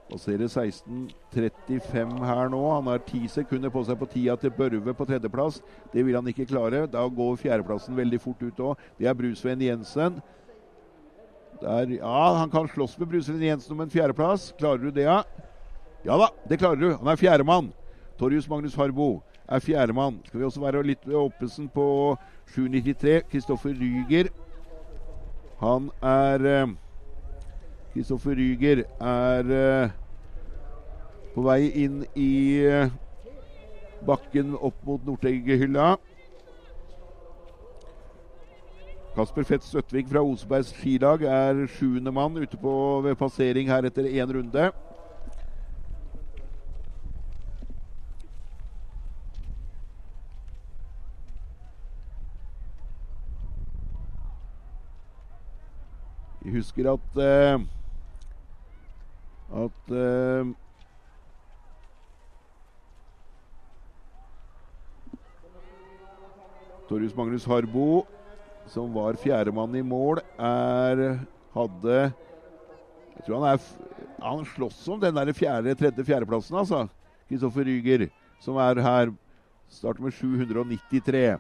Passerer 0.08 0.48
16.35 0.48 2.26
her 2.26 2.48
nå. 2.50 2.62
Han 2.72 2.88
har 2.88 3.04
ti 3.04 3.28
sekunder 3.28 3.70
på 3.70 3.84
seg 3.84 4.00
på 4.00 4.08
tida 4.12 4.38
til 4.40 4.54
Børve 4.56 4.94
på 4.96 5.06
tredjeplass. 5.06 5.60
Det 5.92 6.06
vil 6.06 6.16
han 6.16 6.28
ikke 6.32 6.48
klare. 6.48 6.86
Da 6.88 7.04
går 7.08 7.36
fjerdeplassen 7.36 7.96
veldig 7.98 8.22
fort 8.24 8.42
ut 8.42 8.64
òg. 8.70 8.88
Det 9.00 9.08
er 9.08 9.18
Brusveen 9.20 9.62
Jensen. 9.62 10.22
Der, 11.62 11.92
ja, 11.98 12.34
han 12.38 12.52
kan 12.54 12.68
slåss 12.68 12.98
med 13.00 13.08
Bruselin 13.08 13.42
Jensen 13.42 13.74
om 13.74 13.82
en 13.82 13.90
fjerdeplass. 13.90 14.54
Klarer 14.58 14.78
du 14.78 14.92
det, 14.92 15.08
ja? 15.08 15.24
Ja 16.06 16.18
da, 16.18 16.30
det 16.50 16.60
klarer 16.62 16.82
du. 16.82 16.90
Han 16.96 17.08
er 17.12 17.20
fjerdemann. 17.20 17.72
Torjus 18.20 18.50
Magnus 18.50 18.76
Harbo 18.78 19.22
er 19.50 19.64
fjerdemann. 19.64 20.20
Skal 20.28 20.40
vi 20.40 20.46
også 20.46 20.62
være 20.62 20.84
litt 20.86 21.08
ved 21.08 21.18
Oppesen 21.18 21.70
på 21.74 22.18
7.93. 22.54 23.24
Kristoffer 23.32 23.74
Ryger. 23.78 24.30
Han 25.62 25.90
er 26.06 26.76
Kristoffer 27.98 28.38
Ryger 28.38 28.84
er 29.02 29.48
uh, 29.50 29.94
på 31.34 31.42
vei 31.48 31.64
inn 31.82 32.04
i 32.14 32.62
uh, 32.70 32.92
bakken 34.06 34.54
opp 34.54 34.78
mot 34.86 35.02
Northug-hylla. 35.08 35.96
Kasper 39.18 39.44
Fett 39.44 39.64
Støttvik 39.64 40.08
fra 40.12 40.22
Osebergs 40.22 40.68
skilag 40.78 41.24
er 41.26 41.64
sjuende 41.74 42.12
mann 42.14 42.36
ute 42.38 42.58
på 42.62 43.02
ved 43.02 43.16
passering 43.18 43.66
her 43.66 43.88
etter 43.88 44.06
én 44.06 44.30
runde. 44.30 44.72
Vi 56.44 56.54
husker 56.54 56.92
at 56.92 57.18
uh, 57.18 57.62
at 59.64 59.92
uh, 59.92 60.54
Torjus 66.90 67.16
Magnus 67.16 67.46
Harbo, 67.46 68.06
som 68.72 68.94
var 68.96 69.18
fjerdemann 69.22 69.76
i 69.76 69.84
mål, 69.86 70.22
er 70.40 71.20
hadde 71.56 71.98
Jeg 73.18 73.26
tror 73.26 73.42
han 73.42 73.50
er 73.54 73.68
Han 74.22 74.46
slåss 74.54 74.80
om 74.94 75.02
den 75.02 75.16
der 75.16 75.34
fjerde, 75.34 75.76
tredje, 75.78 76.04
fjerdeplassen, 76.06 76.58
altså. 76.58 76.88
Kristoffer 77.30 77.68
Ryger, 77.68 78.08
som 78.42 78.58
er 78.58 78.82
her. 78.82 79.12
Starter 79.70 80.02
med 80.02 80.16
793. 80.16 81.38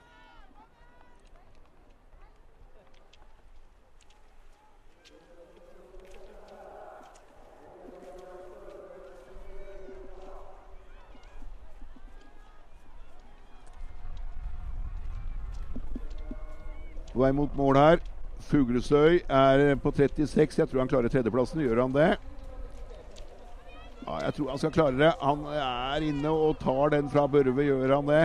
På 17.17 17.23
vei 17.23 17.33
mot 17.33 17.53
mål 17.57 17.77
her. 17.81 18.01
Fuglesøy 18.45 19.23
er 19.25 19.71
på 19.81 19.89
36. 19.89 20.59
Jeg 20.59 20.69
tror 20.69 20.83
han 20.83 20.89
klarer 20.91 21.09
tredjeplassen. 21.09 21.63
Gjør 21.65 21.79
han 21.81 21.95
det? 21.95 22.09
Ja, 24.03 24.19
jeg 24.27 24.35
tror 24.37 24.51
han 24.51 24.61
skal 24.61 24.73
klare 24.75 24.99
det. 24.99 25.09
Han 25.23 25.47
er 25.49 26.05
inne 26.05 26.29
og 26.29 26.59
tar 26.61 26.93
den 26.93 27.09
fra 27.09 27.23
Børve. 27.25 27.65
Gjør 27.65 27.95
han 27.95 28.11
det? 28.11 28.19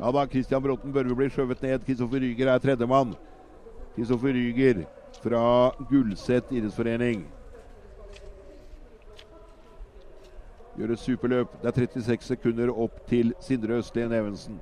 Ja 0.00 0.10
da, 0.16 0.24
Christian 0.26 0.64
Bråten 0.64 0.90
Børve 0.90 1.14
blir 1.20 1.30
skjøvet 1.30 1.62
ned. 1.62 1.86
Kristoffer 1.86 2.24
Ryger 2.24 2.50
er 2.50 2.66
tredjemann. 2.66 3.14
Kristoffer 3.94 4.34
Ryger 4.34 4.82
fra 5.22 5.44
Gullset 5.86 6.50
idrettsforening. 6.50 7.22
Gjør 10.80 10.96
et 10.96 11.06
superløp. 11.06 11.54
Det 11.62 11.70
er 11.70 11.80
36 11.86 12.26
sekunder 12.32 12.74
opp 12.74 13.04
til 13.06 13.36
Sindre 13.38 13.78
Østlien 13.78 14.18
Evensen. 14.18 14.58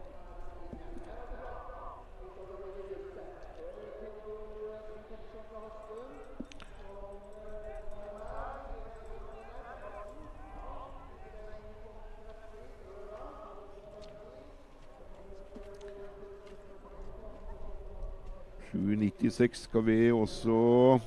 Skal 19.33 19.87
vi 19.87 20.13
også 20.13 21.01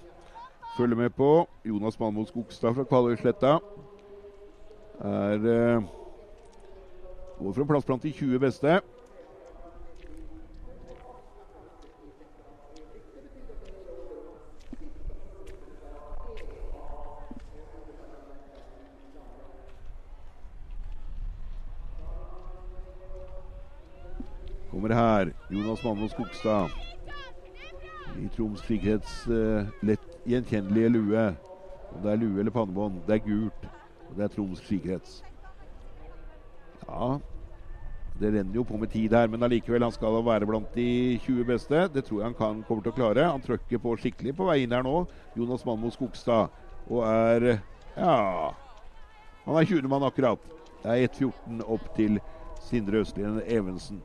følge 0.77 0.95
med 0.95 1.09
på. 1.09 1.47
Jonas 1.65 1.99
Malmo 1.99 2.25
Skogstad 2.25 2.73
fra 2.73 2.83
Kvaløysletta 2.83 3.57
er 4.99 5.45
eh, 5.45 5.83
går 7.39 7.53
for 7.53 7.61
en 7.61 7.67
plass 7.67 7.85
blant 7.85 8.03
de 8.03 8.11
20 8.11 8.39
beste. 8.39 8.81
Kommer 24.71 24.93
her, 24.93 25.31
Jonas 25.51 25.83
Malmo 25.83 26.07
Skogstad 26.07 26.92
i 28.21 28.29
Troms 28.35 28.61
Trygghets 28.65 29.27
uh, 29.27 29.65
lett 29.85 30.07
gjenkjennelige 30.29 30.93
lue. 30.93 31.27
Om 31.93 32.01
det 32.03 32.11
er 32.13 32.21
lue 32.21 32.41
eller 32.41 32.53
pannebånd. 32.53 33.03
Det 33.07 33.17
er 33.17 33.27
gult. 33.27 33.69
Og 34.09 34.17
det 34.17 34.25
er 34.25 34.33
Troms 34.33 34.61
Skikrets. 34.63 35.21
Ja, 36.83 37.15
det 38.19 38.29
renner 38.29 38.55
jo 38.59 38.63
på 38.67 38.77
med 38.77 38.91
tid 38.93 39.13
her, 39.15 39.27
men 39.31 39.43
allikevel, 39.43 39.83
han 39.83 39.93
skal 39.95 40.19
være 40.25 40.45
blant 40.45 40.75
de 40.75 41.17
20 41.23 41.47
beste. 41.49 41.87
Det 41.93 42.05
tror 42.05 42.21
jeg 42.21 42.29
han 42.29 42.37
kan, 42.37 42.61
kommer 42.67 42.85
til 42.85 42.93
å 42.93 42.97
klare. 42.97 43.25
Han 43.31 43.41
trøkker 43.41 43.81
på 43.81 43.95
skikkelig 44.03 44.35
på 44.37 44.47
vei 44.49 44.59
inn 44.63 44.75
her 44.75 44.85
nå. 44.85 45.03
Jonas 45.37 45.65
Manmo 45.65 45.89
Skogstad. 45.93 46.53
Og 46.89 47.05
er 47.07 47.63
Ja. 47.97 48.53
Han 49.45 49.57
er 49.59 49.65
20. 49.65 49.89
mann 49.89 50.05
akkurat. 50.05 50.39
Det 50.83 50.91
er 50.91 51.07
1.14 51.07 51.61
opp 51.65 51.89
til 51.97 52.19
Sindre 52.63 53.01
Østlien 53.03 53.41
Evensen. 53.47 54.01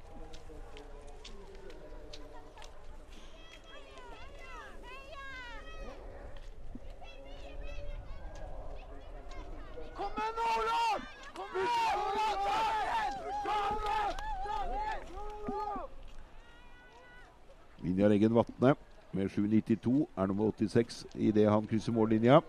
Eggen 18.28 18.36
Vatne 18.36 18.74
med 19.12 19.30
7,92 19.32 20.06
er 20.16 20.26
nummer 20.26 20.50
86 20.52 21.06
idet 21.14 21.50
han 21.50 21.66
krysser 21.66 21.92
mållinja. 21.92 22.40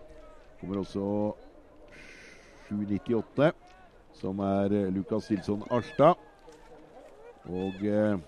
Kommer 0.60 0.76
også 0.78 1.32
7,98, 2.68 3.52
som 4.12 4.38
er 4.44 4.74
eh, 4.76 4.92
Lukas 4.92 5.24
Stilson 5.24 5.62
Arstad. 5.70 6.20
Og 7.44 7.80
eh, 7.80 8.18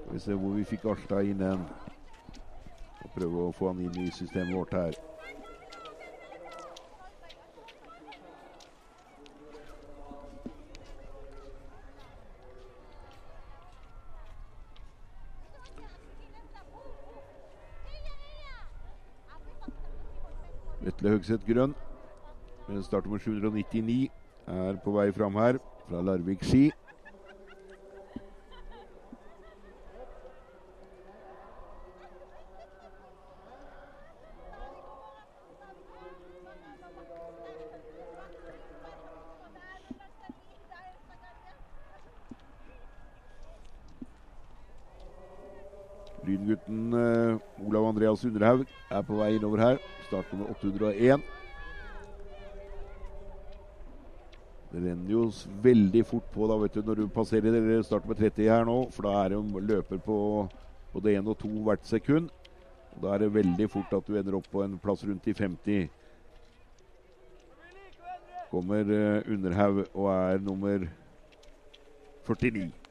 Skal 0.00 0.14
vi 0.14 0.18
se 0.18 0.38
hvor 0.40 0.56
vi 0.56 0.64
fikk 0.64 0.88
Arstad 0.88 1.28
inn. 1.28 1.44
Og 1.44 3.12
prøve 3.12 3.44
å 3.44 3.52
få 3.52 3.68
han 3.74 3.84
inn 3.84 4.00
i 4.06 4.08
systemet 4.08 4.56
vårt 4.56 4.72
her. 4.72 5.07
Vetle 21.08 21.16
Høgseth 21.16 21.46
Grønn 21.48 21.72
med 22.68 22.82
startnummer 22.84 23.18
799 23.22 24.10
er 24.52 24.76
på 24.84 24.92
vei 24.92 25.08
fram 25.16 25.38
her 25.40 25.56
fra 25.88 26.02
Larvik 26.04 26.44
ski. 26.44 26.68
Lyngutten 46.20 46.92
eh, 46.92 47.38
Olav 47.64 47.88
Andreas 47.94 48.28
Underhaug 48.28 48.66
er 48.90 49.08
på 49.08 49.22
vei 49.22 49.38
innover 49.38 49.64
her. 49.64 49.86
Startnummer 50.08 50.50
801. 50.56 51.22
Det 54.68 54.80
renner 54.84 55.12
jo 55.12 55.26
veldig 55.64 56.02
fort 56.08 56.26
på 56.32 56.48
da, 56.48 56.56
vet 56.60 56.74
du, 56.76 56.82
når 56.84 57.02
du 57.02 57.12
passerer 57.12 57.82
start 57.84 58.08
med 58.08 58.18
30 58.20 58.48
her 58.48 58.64
nå. 58.68 58.78
For 58.92 59.08
da 59.08 59.14
er 59.20 59.32
det 59.32 59.38
jo 59.38 59.62
løper 59.70 60.00
på 60.04 60.18
både 60.94 61.14
1 61.16 61.28
og 61.28 61.38
2 61.44 61.52
hvert 61.68 61.86
sekund. 61.88 62.32
Og 62.96 63.04
da 63.04 63.14
er 63.14 63.24
det 63.24 63.34
veldig 63.36 63.68
fort 63.70 63.92
at 63.96 64.08
du 64.08 64.16
ender 64.16 64.36
opp 64.40 64.48
på 64.52 64.64
en 64.64 64.76
plass 64.80 65.04
rundt 65.04 65.28
i 65.28 65.36
50. 65.36 65.88
Kommer 68.48 68.92
eh, 68.96 69.28
Underhaug 69.28 69.84
og 69.92 70.08
er 70.12 70.40
nummer 70.40 70.88
49. 72.28 72.87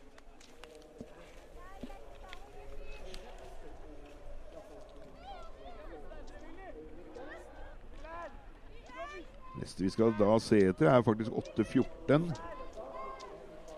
Neste 9.68 9.84
vi 9.84 9.90
skal 9.92 10.14
da 10.16 10.38
se 10.40 10.58
etter, 10.64 10.88
er 10.88 11.02
faktisk 11.04 11.32
8.14. 11.60 12.28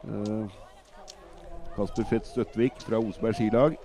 Eh, 0.05 0.57
Kasper 1.73 2.05
Fett 2.11 2.27
Støttvik 2.29 2.77
fra 2.85 2.99
Oseberg 3.01 3.33
skilag. 3.33 3.77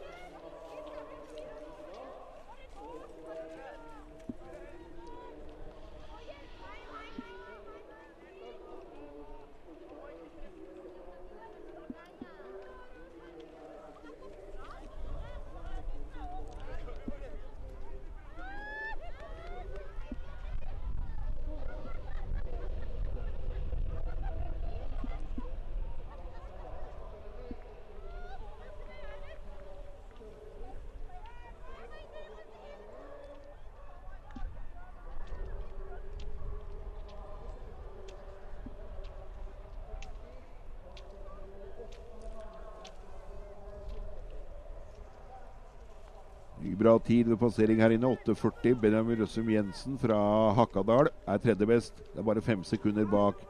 Bra 46.78 46.98
tid 46.98 47.28
ved 47.28 47.38
passering 47.40 47.80
her 47.82 47.94
inne. 47.94 48.10
8.40. 48.26 48.74
Benjamin 48.80 49.20
Røssum 49.22 49.48
Jensen 49.50 49.98
fra 49.98 50.18
Hakadal 50.56 51.10
er 51.26 51.40
tredje 51.42 51.66
best. 51.66 51.96
Det 52.12 52.22
er 52.22 52.26
bare 52.26 52.42
fem 52.44 52.64
sekunder 52.64 53.06
bak 53.10 53.40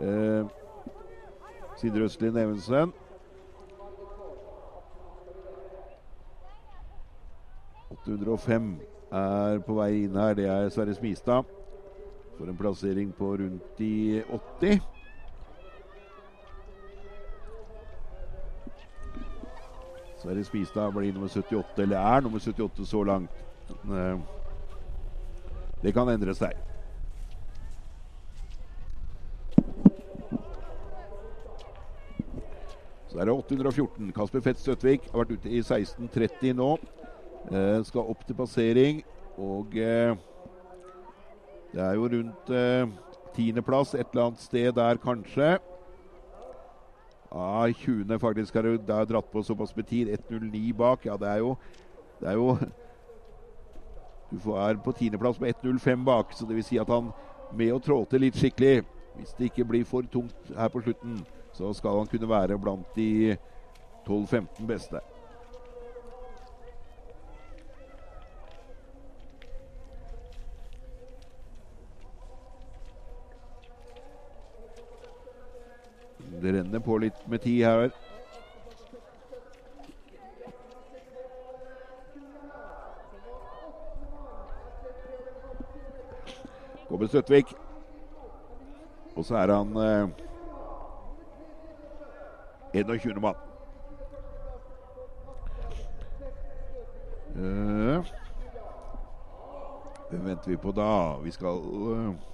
eh, 0.00 0.44
Sindre 1.80 2.06
Østlien 2.08 2.36
Evensen. 2.36 2.92
«805 8.02 8.72
er 9.12 9.60
på 9.66 9.74
vei 9.76 9.90
inn 10.04 10.16
her. 10.18 10.34
Det 10.34 10.48
er 10.50 10.70
Sverre 10.74 10.94
Smistad. 10.96 11.46
For 12.38 12.48
en 12.48 12.58
plassering 12.58 13.12
på 13.14 13.34
rundt 13.38 13.80
i 13.84 14.22
80. 14.60 15.01
Sverre 20.22 20.44
Spistad 20.44 20.92
blir 20.94 21.12
nummer 21.12 21.28
78, 21.28 21.82
eller 21.82 21.98
er 21.98 22.20
nummer 22.20 22.38
78 22.38 22.86
så 22.86 23.02
langt. 23.02 23.30
Eh, 23.84 24.18
Det 25.82 25.90
kan 25.94 26.08
endre 26.08 26.30
seg. 26.34 26.52
Så 33.08 33.18
er 33.18 33.24
det 33.24 33.34
814. 33.34 34.12
Kasper 34.12 34.40
Fett 34.40 34.60
Støtvik 34.62 35.08
har 35.10 35.24
vært 35.24 35.32
ute 35.34 35.50
i 35.50 35.58
16.30 35.58 36.54
nå. 36.54 36.76
Eh, 37.50 37.82
skal 37.84 38.06
opp 38.14 38.22
til 38.26 38.38
passering. 38.38 39.02
Og 39.42 39.74
eh, 39.74 40.14
det 41.74 41.82
er 41.82 41.98
jo 41.98 42.06
rundt 42.14 42.54
tiendeplass 43.34 43.94
et 43.94 44.06
eller 44.12 44.28
annet 44.30 44.40
sted 44.46 44.72
der, 44.76 45.02
kanskje. 45.02 45.56
Ja, 47.32 47.72
20. 47.72 48.18
faktisk 48.18 48.54
har 48.54 48.62
du 48.62 48.76
da 48.76 49.04
dratt 49.04 49.30
på 49.32 49.42
såpass 49.42 49.76
med 49.76 49.86
tid. 49.88 50.08
1.09 50.08 50.74
bak. 50.76 51.06
Ja, 51.06 51.16
det 51.16 51.28
er 51.28 51.38
jo 51.38 51.56
Det 52.20 52.28
er 52.28 52.32
jo 52.32 52.58
Du 54.32 54.50
er 54.56 54.76
på 54.84 54.92
tiendeplass 54.92 55.40
med 55.40 55.54
1.05 55.54 56.04
bak, 56.04 56.32
så 56.32 56.46
det 56.46 56.56
vil 56.56 56.64
si 56.64 56.78
at 56.78 56.88
han 56.88 57.10
med 57.52 57.72
å 57.72 57.80
trå 57.84 57.98
til 58.08 58.24
litt 58.24 58.36
skikkelig 58.40 58.82
Hvis 59.16 59.34
det 59.36 59.50
ikke 59.50 59.66
blir 59.68 59.84
for 59.84 60.02
tungt 60.08 60.52
her 60.56 60.68
på 60.72 60.80
slutten, 60.80 61.18
så 61.52 61.72
skal 61.76 61.98
han 61.98 62.08
kunne 62.08 62.28
være 62.28 62.58
blant 62.58 62.94
de 62.96 63.36
12-15 64.08 64.66
beste. 64.66 65.00
Det 76.42 76.52
renner 76.52 76.80
på 76.82 76.96
litt 76.98 77.28
med 77.30 77.38
tid 77.40 77.60
her. 77.64 77.90
Kommer 86.88 87.06
Støtvik. 87.06 87.54
Og 89.16 89.24
så 89.24 89.36
er 89.36 89.54
han 89.54 89.76
eh, 89.76 90.08
21. 92.74 93.20
mann. 93.20 93.34
Eh, 97.36 98.12
Hvem 100.10 100.26
venter 100.26 100.50
vi 100.50 100.56
på 100.56 100.72
da? 100.72 101.16
Vi 101.22 101.30
skal 101.30 101.62
eh, 101.94 102.31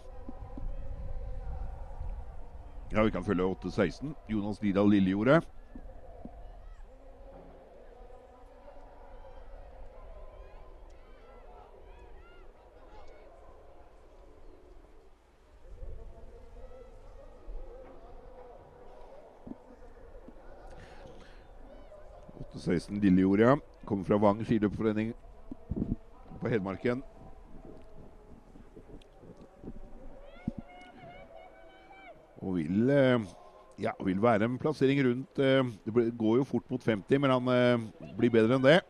Ja, 2.92 3.02
vi 3.02 3.10
kan 3.10 3.24
følge 3.24 3.44
8-16. 3.44 4.14
Jonas 4.28 4.58
Didal 4.58 4.88
Lillejordet. 4.90 5.44
Åtte-16 22.40 23.00
Lillejord, 23.00 23.40
ja. 23.40 23.56
Kommer 23.84 24.04
fra 24.04 24.16
Vang 24.16 24.44
skiløpforening 24.44 25.14
på 26.40 26.48
Hedmarken. 26.48 27.02
Og 32.48 32.56
vil 32.56 32.90
eh, 32.90 33.20
Ja, 33.78 33.92
vil 34.04 34.22
være 34.22 34.48
en 34.48 34.56
plassering 34.58 35.02
rundt 35.04 35.38
eh, 35.38 35.60
Det 35.84 36.16
går 36.18 36.40
jo 36.40 36.48
fort 36.48 36.64
mot 36.70 36.82
50, 36.82 37.20
men 37.20 37.30
han 37.30 37.52
eh, 37.52 37.84
blir 38.16 38.32
bedre 38.32 38.56
enn 38.56 38.64
det. 38.64 38.80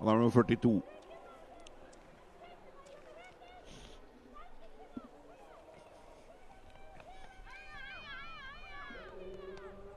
Han 0.00 0.10
er 0.10 0.18
nummer 0.18 0.34
42. 0.34 0.82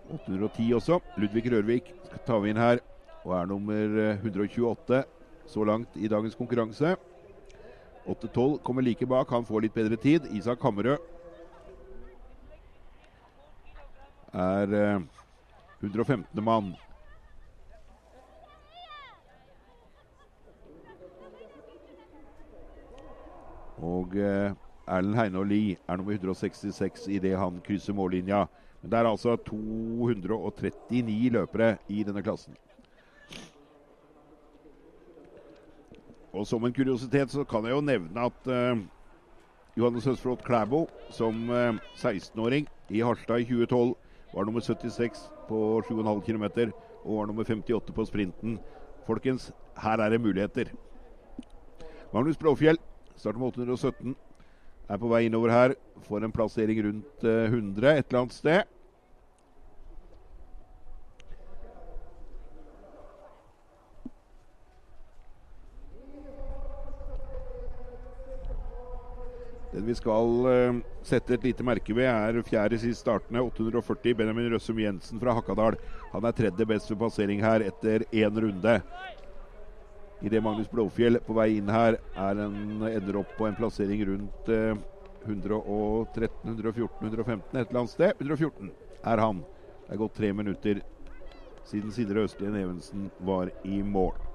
«810 0.09 0.71
også. 0.73 0.95
Ludvig 1.21 1.51
Rørvik 1.51 1.91
tar 2.25 2.39
vi 2.41 2.49
inn 2.49 2.57
her 2.57 2.79
og 3.27 3.35
er 3.35 3.49
nummer 3.51 3.99
128 4.15 5.03
så 5.49 5.65
langt 5.67 5.99
i 5.99 6.09
dagens 6.09 6.37
konkurranse. 6.39 6.95
8-12 8.09 8.57
kommer 8.65 8.81
like 8.81 9.05
bak. 9.05 9.29
Han 9.29 9.45
får 9.45 9.67
litt 9.67 9.75
bedre 9.75 9.99
tid. 10.01 10.25
Isak 10.33 10.63
Hammerød 10.65 10.97
er 14.33 14.73
eh, 14.73 15.01
115. 15.81 16.43
mann. 16.43 16.75
Og 23.79 24.15
eh, 24.17 24.51
Erlend 24.89 25.15
Heine 25.15 25.39
og 25.39 25.47
Lie 25.47 25.77
er 25.87 25.97
nummer 25.97 26.13
166 26.13 27.07
idet 27.07 27.37
han 27.39 27.61
krysser 27.65 27.93
mållinja. 27.93 28.45
Men 28.81 28.91
det 28.91 28.99
er 28.99 29.09
altså 29.09 29.35
239 29.35 31.29
løpere 31.35 31.77
i 31.87 32.03
denne 32.03 32.23
klassen. 32.23 32.55
Og 36.33 36.47
som 36.47 36.63
en 36.63 36.73
kuriositet 36.73 37.31
så 37.31 37.43
kan 37.43 37.65
jeg 37.65 37.73
jo 37.73 37.81
nevne 37.81 38.25
at 38.29 38.47
uh, 38.47 38.77
Johannes 39.77 40.05
Høsflot 40.05 40.43
Klæbo 40.45 40.85
som 41.11 41.49
uh, 41.49 41.79
16-åring 41.97 42.67
i 42.89 43.01
Harstad 43.01 43.41
i 43.41 43.49
2012 43.49 43.95
var 44.33 44.45
nummer 44.45 44.61
76 44.61 45.29
på 45.47 45.81
7,5 45.87 46.21
km 46.25 46.45
og 47.03 47.17
var 47.17 47.25
nummer 47.25 47.43
58 47.43 47.93
på 47.95 48.05
sprinten. 48.05 48.59
Folkens, 49.07 49.51
her 49.77 49.97
er 49.97 50.09
det 50.09 50.21
muligheter. 50.21 50.73
Magnus 52.13 52.37
Blåfjell 52.37 52.77
starter 53.15 53.39
med 53.39 53.47
817. 53.47 54.15
Er 54.89 54.97
på 54.97 55.09
vei 55.11 55.25
innover 55.27 55.53
her. 55.53 55.75
Får 56.07 56.23
en 56.25 56.33
plassering 56.33 56.81
rundt 56.85 57.23
uh, 57.23 57.45
100 57.45 57.97
et 57.97 58.05
eller 58.09 58.21
annet 58.21 58.33
sted. 58.33 58.78
Den 69.79 69.87
vi 69.87 69.95
skal 69.95 70.29
uh, 70.43 70.79
sette 71.07 71.37
et 71.37 71.45
lite 71.47 71.63
merke 71.63 71.93
ved, 71.95 72.03
er 72.03 72.41
fjerde 72.43 72.75
sist 72.81 73.05
startende, 73.05 73.39
840, 73.47 74.11
Benjamin 74.19 74.49
Røssum 74.51 74.81
Jensen 74.83 75.21
fra 75.21 75.31
Hakadal. 75.37 75.77
Han 76.11 76.27
er 76.27 76.35
tredje 76.35 76.65
best 76.67 76.91
ved 76.91 76.99
passering 76.99 77.39
her 77.39 77.63
etter 77.63 78.03
én 78.11 78.41
runde. 78.43 78.73
Idet 80.19 80.43
Magnus 80.43 80.67
Blåfjell 80.67 81.21
på 81.23 81.37
vei 81.37 81.53
inn 81.61 81.71
her 81.71 81.95
er 81.95 82.43
en, 82.43 82.59
ender 82.89 83.21
opp 83.21 83.31
på 83.37 83.47
en 83.47 83.55
plassering 83.55 84.03
rundt 84.09 84.51
uh, 84.51 84.75
113, 85.23 86.27
114, 86.43 86.99
115, 87.07 87.47
et 87.55 87.61
eller 87.63 87.79
annet 87.85 87.95
sted. 87.95 88.19
114 88.19 88.73
er 88.99 89.23
han. 89.29 89.45
Det 89.85 89.95
er 89.95 90.03
gått 90.03 90.19
tre 90.19 90.33
minutter 90.35 90.83
siden 91.71 91.95
Sindre 91.95 92.27
Østlien 92.27 92.59
Evensen 92.59 93.07
var 93.23 93.55
i 93.63 93.79
mål. 93.79 94.28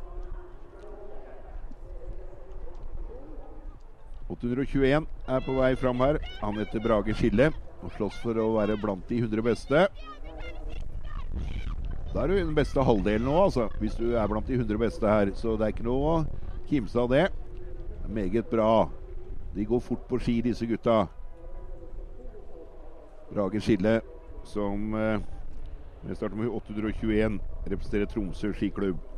821 4.32 5.06
er 5.28 5.44
på 5.44 5.54
vei 5.58 5.74
fram 5.76 6.00
her. 6.00 6.18
Han 6.40 6.56
heter 6.58 6.82
Brage 6.82 7.14
Skille 7.18 7.50
og 7.84 7.92
slåss 7.96 8.16
for 8.22 8.38
å 8.40 8.52
være 8.56 8.78
blant 8.80 9.04
de 9.10 9.20
100 9.20 9.44
beste. 9.44 9.86
Da 12.14 12.22
er 12.22 12.30
du 12.30 12.36
i 12.36 12.44
den 12.44 12.54
beste 12.56 12.82
halvdelen 12.86 13.26
nå, 13.26 13.34
altså. 13.42 13.68
Hvis 13.80 13.96
du 13.98 14.14
er 14.14 14.28
blant 14.30 14.46
de 14.48 14.56
100 14.56 14.78
beste 14.80 15.10
her. 15.10 15.32
Så 15.34 15.58
det 15.58 15.66
er 15.66 15.74
ikke 15.74 15.88
noe 15.88 16.12
å 16.12 16.16
kimse 16.70 17.00
av 17.00 17.10
det. 17.12 17.26
det 17.28 18.08
er 18.08 18.16
meget 18.20 18.50
bra. 18.50 18.88
De 19.54 19.66
går 19.66 19.80
fort 19.80 20.06
på 20.08 20.18
ski, 20.22 20.40
disse 20.42 20.66
gutta. 20.66 21.04
Brage 23.32 23.60
Skille, 23.60 24.00
som 24.46 24.94
eh, 24.94 25.18
starter 26.14 26.36
med 26.36 26.48
821, 26.48 27.40
representerer 27.66 28.06
Tromsø 28.06 28.52
skiklubb. 28.54 29.13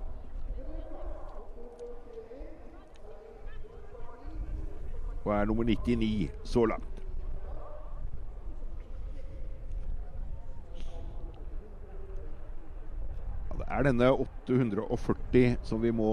Og 5.26 5.34
er 5.34 5.48
nummer 5.48 5.64
99 5.66 6.30
så 6.44 6.64
langt. 6.70 7.02
Ja, 13.50 13.56
det 13.58 13.66
er 13.66 13.88
denne 13.88 14.10
840 14.12 15.56
som 15.66 15.82
vi 15.82 15.90
må 15.90 16.10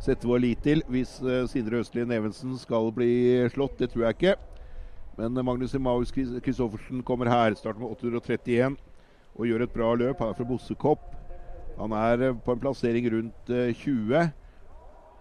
sette 0.00 0.28
vår 0.28 0.44
lit 0.44 0.62
til 0.64 0.84
hvis 0.88 1.18
uh, 1.24 1.44
Sindre 1.50 1.82
Østlien 1.82 2.12
Evensen 2.14 2.54
skal 2.60 2.92
bli 2.94 3.10
slått. 3.52 3.78
Det 3.80 3.90
tror 3.90 4.06
jeg 4.06 4.18
ikke. 4.18 4.36
Men 5.18 5.36
uh, 5.36 5.44
Magnus 5.44 5.74
Emaus 5.74 6.14
Christoffersen 6.14 7.02
kommer 7.02 7.28
her. 7.28 7.58
Starter 7.58 7.82
med 7.82 7.90
831 7.98 8.78
og 9.34 9.46
gjør 9.46 9.66
et 9.66 9.74
bra 9.74 9.94
løp. 9.98 10.22
Han 10.22 10.30
er 10.30 10.38
fra 10.38 10.46
Bossekopp. 10.46 11.10
Han 11.80 11.92
er 11.96 12.30
uh, 12.30 12.36
på 12.38 12.54
en 12.54 12.62
plassering 12.62 13.10
rundt 13.12 13.50
20. 13.50 14.30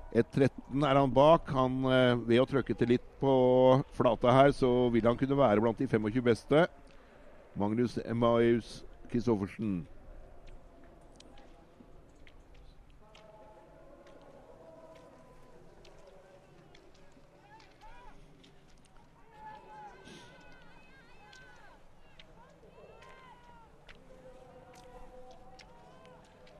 1.13 0.09 0.85
er 0.89 0.97
han 0.97 1.13
bak. 1.13 1.51
Han, 1.53 1.83
ved 2.25 2.41
å 2.41 2.47
trykke 2.49 2.75
til 2.77 2.95
litt 2.95 3.05
på 3.21 3.33
flata 3.97 4.33
her, 4.33 4.53
så 4.57 4.89
vil 4.93 5.05
han 5.05 5.19
kunne 5.19 5.37
være 5.37 5.61
blant 5.61 5.77
de 5.77 5.89
25 5.89 6.25
beste. 6.25 6.65
Magnus 7.59 7.99
Emmaus 8.05 8.79
Christoffersen. 9.11 9.87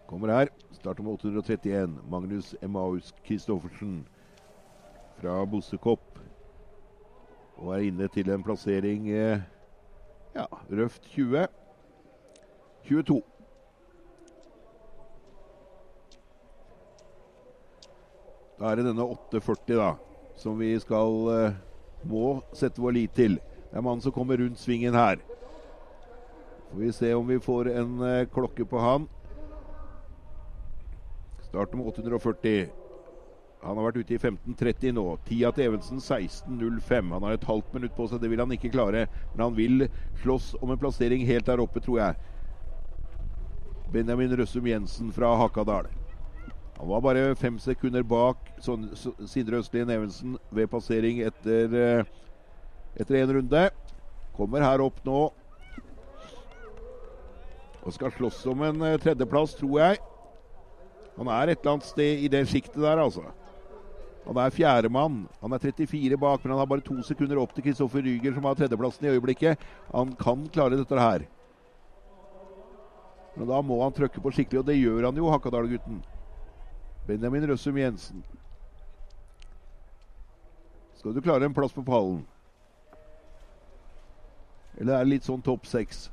Kommer 0.09 0.33
her. 0.33 0.49
Starter 0.79 1.01
om 1.01 1.07
831. 1.07 1.89
Magnus 2.09 2.55
Emmaus 2.61 3.13
Christoffersen 3.25 4.07
fra 5.17 5.45
Bossekopp. 5.45 6.19
Og 7.57 7.73
er 7.75 7.89
inne 7.89 8.07
til 8.07 8.31
en 8.31 8.43
plassering 8.43 9.09
eh, 9.11 9.41
ja, 10.35 10.45
røft 10.71 11.03
20. 11.11 11.47
22. 12.87 13.19
Da 18.59 18.71
er 18.71 18.79
det 18.79 18.87
denne 18.87 19.03
840 19.03 19.75
da, 19.75 19.91
som 20.39 20.55
vi 20.63 20.71
skal 20.79 21.29
eh, 21.35 21.61
må 22.07 22.39
sette 22.55 22.79
vår 22.79 22.95
lit 23.01 23.19
til. 23.19 23.35
Det 23.67 23.75
er 23.75 23.83
mannen 23.83 24.07
som 24.07 24.15
kommer 24.15 24.39
rundt 24.39 24.63
svingen 24.63 24.95
her. 24.95 25.19
Får 26.71 26.79
vi 26.79 26.95
se 26.95 27.13
om 27.19 27.27
vi 27.27 27.43
får 27.43 27.73
en 27.75 28.03
eh, 28.07 28.27
klokke 28.31 28.63
på 28.63 28.79
han. 28.79 29.11
Starter 31.49 31.75
om 31.75 31.87
840. 31.89 32.69
Han 33.61 33.75
har 33.75 33.89
vært 33.89 34.03
ute 34.03 34.15
i 34.15 34.19
15.30 34.21 34.93
nå. 34.95 35.05
Tida 35.27 35.51
til 35.51 35.67
Evensen 35.67 35.99
16.05. 35.99 37.13
Han 37.15 37.25
har 37.27 37.35
et 37.35 37.47
halvt 37.49 37.73
minutt 37.75 37.95
på 37.97 38.07
seg, 38.07 38.21
det 38.21 38.29
vil 38.31 38.39
han 38.39 38.53
ikke 38.55 38.71
klare. 38.71 39.07
Men 39.33 39.47
han 39.47 39.57
vil 39.57 39.87
slåss 40.21 40.53
om 40.61 40.71
en 40.71 40.79
plassering 40.79 41.25
helt 41.27 41.49
der 41.49 41.63
oppe, 41.63 41.81
tror 41.83 41.99
jeg. 41.99 42.19
Benjamin 43.91 44.37
Røssum 44.37 44.69
Jensen 44.69 45.09
fra 45.11 45.33
Hakadal. 45.41 45.89
Han 46.77 46.87
var 46.87 47.01
bare 47.03 47.35
fem 47.35 47.57
sekunder 47.59 48.05
bak 48.07 48.37
Sindre 48.63 49.59
Østlien 49.59 49.89
Evensen 49.91 50.37
ved 50.55 50.69
passering 50.71 51.19
etter 51.27 51.73
eh, 51.75 52.11
etter 52.95 53.19
én 53.19 53.33
runde. 53.33 53.65
Kommer 54.37 54.63
her 54.63 54.85
opp 54.85 55.01
nå 55.03 55.25
og 57.79 57.95
skal 57.95 58.13
slåss 58.15 58.45
om 58.53 58.63
en 58.69 58.85
eh, 58.85 58.99
tredjeplass, 59.01 59.57
tror 59.59 59.75
jeg. 59.81 59.99
Han 61.19 61.29
er 61.35 61.51
et 61.51 61.59
eller 61.59 61.75
annet 61.75 61.89
sted 61.89 62.23
i 62.23 62.29
det 62.31 62.45
sjiktet 62.47 62.79
der, 62.79 63.01
altså. 63.03 63.25
Han 64.23 64.37
er 64.39 64.53
fjerdemann. 64.55 65.23
Han 65.41 65.55
er 65.55 65.63
34 65.63 66.17
bak, 66.21 66.43
men 66.43 66.53
han 66.53 66.61
har 66.61 66.69
bare 66.69 66.85
to 66.85 66.95
sekunder 67.03 67.41
opp 67.41 67.51
til 67.55 67.65
Kristoffer 67.65 68.05
Ryger, 68.05 68.35
som 68.35 68.47
har 68.47 68.55
tredjeplassen 68.55 69.07
i 69.07 69.11
øyeblikket. 69.15 69.59
Han 69.91 70.13
kan 70.19 70.47
klare 70.53 70.79
dette 70.79 70.99
her. 70.99 71.25
Men 73.35 73.49
da 73.51 73.61
må 73.61 73.81
han 73.83 73.95
trykke 73.95 74.21
på 74.23 74.31
skikkelig, 74.35 74.61
og 74.61 74.67
det 74.69 74.77
gjør 74.79 75.09
han 75.09 75.19
jo, 75.19 75.31
Hakadal-gutten. 75.33 75.99
Benjamin 77.07 77.47
Røssum 77.51 77.77
Jensen. 77.77 78.23
Skal 80.99 81.15
du 81.15 81.21
klare 81.25 81.47
en 81.47 81.55
plass 81.55 81.73
på 81.73 81.83
pallen? 81.83 82.21
Eller 84.79 84.95
er 84.95 85.03
det 85.03 85.13
litt 85.17 85.27
sånn 85.27 85.43
topp 85.43 85.67
seks? 85.67 86.07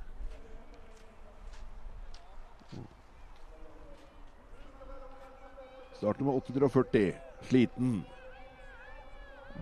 Starter 5.97 6.25
med 6.25 6.35
840. 6.35 7.15
Sliten. 7.49 8.05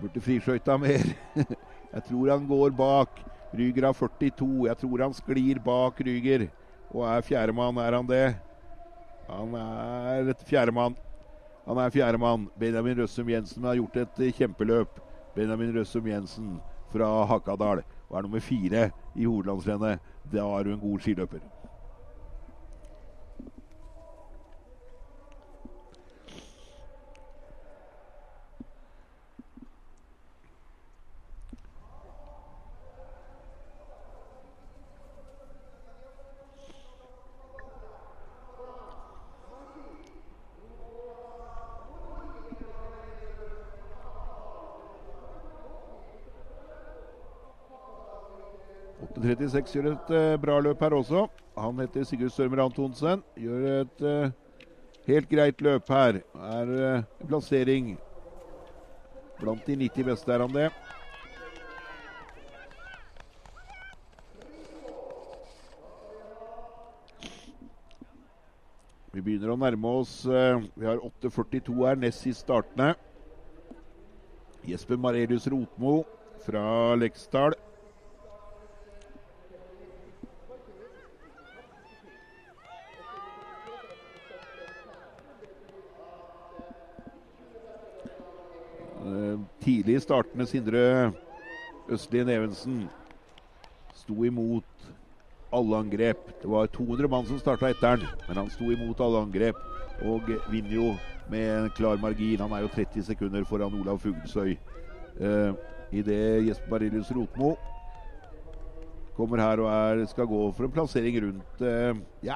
Burde 0.01 0.21
friskøyta 0.21 0.75
mer. 0.77 1.05
Jeg 1.95 2.03
tror 2.09 2.31
han 2.33 2.47
går 2.47 2.75
bak. 2.75 3.21
Ryger 3.55 3.87
har 3.87 3.95
42. 3.95 4.67
Jeg 4.67 4.77
tror 4.81 5.03
han 5.05 5.15
sklir 5.15 5.61
bak 5.63 6.01
Ryger. 6.03 6.49
Og 6.91 7.05
er 7.07 7.23
fjerdemann, 7.23 7.79
er 7.79 7.95
han 7.95 8.07
det? 8.07 8.35
Han 9.29 9.55
er 9.55 10.33
fjerdemann. 10.45 10.97
Han 11.65 11.79
er 11.81 11.89
fjerdemann. 11.95 12.49
Benjamin 12.59 12.99
Røssum 12.99 13.31
Jensen 13.31 13.63
har 13.63 13.79
gjort 13.79 14.03
et 14.03 14.23
kjempeløp. 14.35 14.99
Benjamin 15.35 15.73
Røssum 15.79 16.07
Jensen 16.07 16.57
fra 16.91 17.09
Hakadal 17.31 17.83
og 18.09 18.17
er 18.17 18.27
nummer 18.27 18.43
fire 18.43 18.89
i 19.15 19.25
hovedlandsrennet. 19.25 20.03
Da 20.31 20.43
er 20.43 20.63
du 20.63 20.75
en 20.75 20.83
god 20.83 20.99
skiløper. 20.99 21.54
36 49.25 49.73
gjør 49.73 49.87
et 49.89 50.11
uh, 50.13 50.35
bra 50.41 50.59
løp 50.61 50.81
her 50.85 50.93
også. 50.93 51.25
Han 51.57 51.79
heter 51.81 52.03
Sigurd 52.05 52.33
Størmer 52.33 52.61
Antonsen. 52.65 53.23
Gjør 53.39 53.63
et 53.81 54.03
uh, 54.05 54.33
helt 55.07 55.29
greit 55.29 55.61
løp 55.65 55.89
her. 55.89 56.19
Er 56.35 56.73
uh, 56.75 57.25
plassering 57.25 57.95
blant 59.39 59.65
de 59.67 59.75
90 59.81 60.05
beste, 60.11 60.31
er 60.31 60.45
han 60.45 60.53
det. 60.53 60.69
Vi 69.15 69.23
begynner 69.23 69.53
å 69.53 69.55
nærme 69.55 69.91
oss 70.01 70.25
Vi 70.27 70.83
har 70.83 70.99
8.42 70.99 71.75
her, 71.87 71.99
nest 71.99 72.25
sist 72.25 72.43
startende. 72.43 72.93
Jesper 74.67 74.99
Marelius 74.99 75.47
Rotmo 75.47 76.01
fra 76.45 76.65
Leksdal. 76.99 77.55
Tidlig 89.95 90.03
startene, 90.03 90.45
Sindre 90.45 91.13
Østlien 91.87 92.27
Evensen 92.29 92.89
sto 93.95 94.25
imot 94.25 94.65
alle 95.53 95.77
angrep. 95.77 96.19
Det 96.41 96.49
var 96.49 96.67
200 96.67 97.07
mann 97.07 97.25
som 97.25 97.39
starta 97.39 97.69
etter 97.69 97.95
han, 97.95 98.03
men 98.27 98.37
han 98.37 98.49
sto 98.51 98.71
imot 98.71 98.99
alle 98.99 99.21
angrep 99.23 99.55
og 100.03 100.27
vinner 100.51 100.75
jo 100.75 100.89
med 101.31 101.47
en 101.47 101.69
klar 101.71 101.97
margin. 101.97 102.41
Han 102.41 102.51
er 102.51 102.65
jo 102.65 102.73
30 102.73 103.05
sekunder 103.07 103.45
foran 103.47 103.77
Olav 103.79 104.01
Fuglesøy. 104.03 104.57
Eh, 105.19 105.53
Idet 105.95 106.43
Jesper 106.43 106.69
Barilius 106.69 107.11
Rotmo 107.15 107.53
kommer 109.15 109.39
her 109.39 109.61
og 109.63 109.69
er, 109.71 110.03
skal 110.11 110.27
gå 110.27 110.41
for 110.57 110.65
en 110.65 110.73
plassering 110.75 111.21
rundt 111.23 111.61
eh, 111.63 111.95
Ja, 112.25 112.35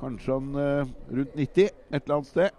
kanskje 0.00 0.40
han 0.40 0.58
eh, 0.58 0.90
rundt 1.12 1.38
90 1.38 1.68
et 1.68 2.02
eller 2.02 2.16
annet 2.16 2.32
sted. 2.32 2.50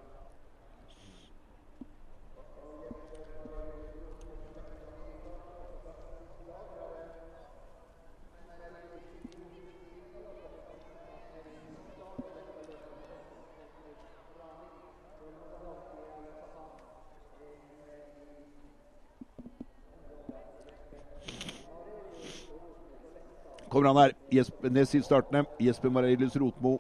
kommer 23.74 23.88
han 23.88 23.98
her. 23.98 24.14
Jesper, 24.34 24.70
nest 24.70 24.92
sist 24.92 25.12
Jesper 25.60 25.90
Marelius 25.90 26.36
Rotmo. 26.40 26.80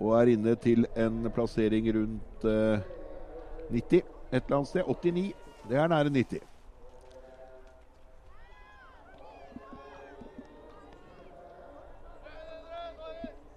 Og 0.00 0.14
er 0.20 0.32
inne 0.32 0.54
til 0.56 0.86
en 0.96 1.26
plassering 1.34 1.90
rundt 1.94 2.44
eh, 2.44 2.80
90 3.70 4.02
et 4.32 4.44
eller 4.44 4.56
annet 4.56 4.68
sted. 4.68 4.82
89. 4.86 5.34
Det 5.68 5.76
er 5.76 5.88
nære 5.88 6.10
90. 6.10 6.40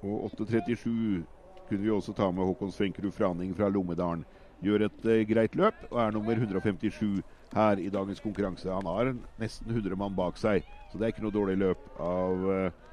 Og 0.03 0.31
8.37 0.37 1.23
kunne 1.67 1.81
vi 1.81 1.89
også 1.89 2.13
ta 2.13 2.31
med 2.31 2.43
Håkon 2.43 2.71
Svenkerud 2.71 3.11
Franing 3.11 3.55
fra 3.55 3.69
Lommedalen. 3.69 4.25
Gjør 4.63 4.85
et 4.87 5.05
eh, 5.05 5.23
greit 5.27 5.55
løp 5.55 5.75
og 5.91 5.99
er 6.01 6.11
nummer 6.11 6.33
157 6.33 7.23
her 7.53 7.79
i 7.79 7.89
dagens 7.89 8.19
konkurranse. 8.19 8.71
Han 8.71 8.85
har 8.85 9.13
nesten 9.39 9.71
100 9.71 9.95
mann 9.95 10.15
bak 10.15 10.37
seg, 10.37 10.63
så 10.91 10.97
det 10.97 11.05
er 11.05 11.13
ikke 11.13 11.23
noe 11.23 11.35
dårlig 11.35 11.57
løp 11.61 12.01
av 12.03 12.45
uh, 12.47 12.83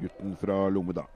gutten 0.00 0.36
fra 0.40 0.68
Lommedal. 0.68 1.10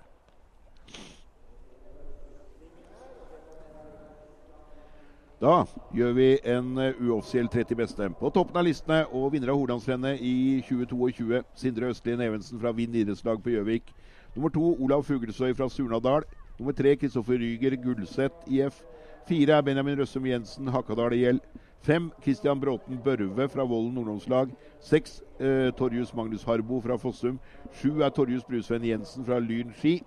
Da 5.38 5.60
gjør 5.94 6.16
vi 6.16 6.26
en 6.50 6.72
uh, 6.74 6.96
uoffisiell 6.98 7.46
30 7.48 7.76
beste. 7.78 8.08
På 8.18 8.30
toppen 8.34 8.58
av 8.58 8.64
listene 8.66 9.04
og 9.14 9.30
vinner 9.36 9.52
av 9.52 9.60
Hordlandsrennet 9.60 10.18
i 10.18 10.58
2022, 10.66 11.44
Sindre 11.54 11.92
Østlien 11.92 12.24
Evensen 12.26 12.58
fra 12.58 12.72
Vind 12.74 12.96
idrettslag 12.98 13.38
på 13.44 13.52
Gjøvik. 13.54 13.92
Nummer 14.34 14.50
to 14.50 14.72
Olav 14.82 15.04
Fuglesøy 15.06 15.54
fra 15.54 15.68
Surnadal. 15.70 16.26
Nummer 16.58 16.74
tre 16.74 16.96
Kristoffer 16.98 17.38
Ryger 17.38 17.78
Gullseth 17.78 18.50
IF. 18.50 18.82
Fire 19.28 19.60
er 19.60 19.62
Benjamin 19.62 20.00
Røssum 20.00 20.26
Jensen 20.26 20.68
Hakadal 20.74 21.14
IL. 21.14 21.38
Fem 21.80 22.10
Christian 22.22 22.60
Bråten 22.60 22.98
Børve 23.04 23.48
fra 23.48 23.64
Vollen 23.64 23.98
ungdomslag. 23.98 24.50
Seks 24.80 25.22
eh, 25.40 25.70
Torjus 25.78 26.14
Magnus 26.14 26.44
Harbo 26.44 26.80
fra 26.80 26.98
Fossum. 26.98 27.38
Sju 27.80 28.02
er 28.02 28.10
Torjus 28.10 28.44
Brusveen 28.44 28.84
Jensen 28.84 29.24
fra 29.24 29.38
Lyn 29.38 29.72
ski. 29.78 30.02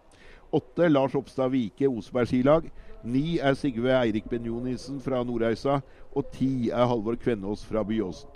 Åtte 0.52 0.90
Lars 0.90 1.16
Oppstad 1.16 1.52
Vike 1.54 1.88
Oseberg 1.88 2.28
skilag. 2.28 2.68
Ni 3.04 3.40
er 3.40 3.56
Sigve 3.56 3.96
Eirik 3.96 4.28
Benjonisen 4.30 5.00
fra 5.02 5.24
Nordreisa. 5.24 5.80
Og 6.14 6.28
ti 6.36 6.70
er 6.70 6.86
Halvor 6.92 7.16
Kvennås 7.16 7.64
fra 7.66 7.84
Byåsen. 7.88 8.30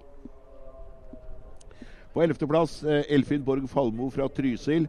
På 2.15 2.23
ellevteplass 2.23 2.79
eh, 2.83 3.03
Elfin 3.11 3.43
Borg 3.43 3.67
Falmo 3.69 4.09
fra 4.09 4.29
Trysil. 4.31 4.87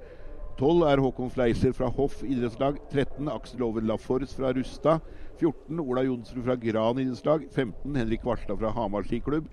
12 0.57 0.87
er 0.89 1.01
Håkon 1.05 1.29
Fleiser 1.29 1.75
fra 1.77 1.89
Hoff 1.93 2.23
idrettslag. 2.25 2.79
13 2.89 3.29
Aksel 3.29 3.61
Over 3.67 3.85
Lafors 3.85 4.33
fra 4.33 4.55
Rustad. 4.57 5.03
14 5.37 5.83
Ola 5.83 6.05
Jonsrud 6.07 6.47
fra 6.47 6.57
Gran 6.57 7.01
idrettslag. 7.03 7.45
15 7.53 7.99
Henrik 8.01 8.25
Varstad 8.25 8.57
fra 8.57 8.71
Hamar 8.73 9.05
skiklubb. 9.05 9.51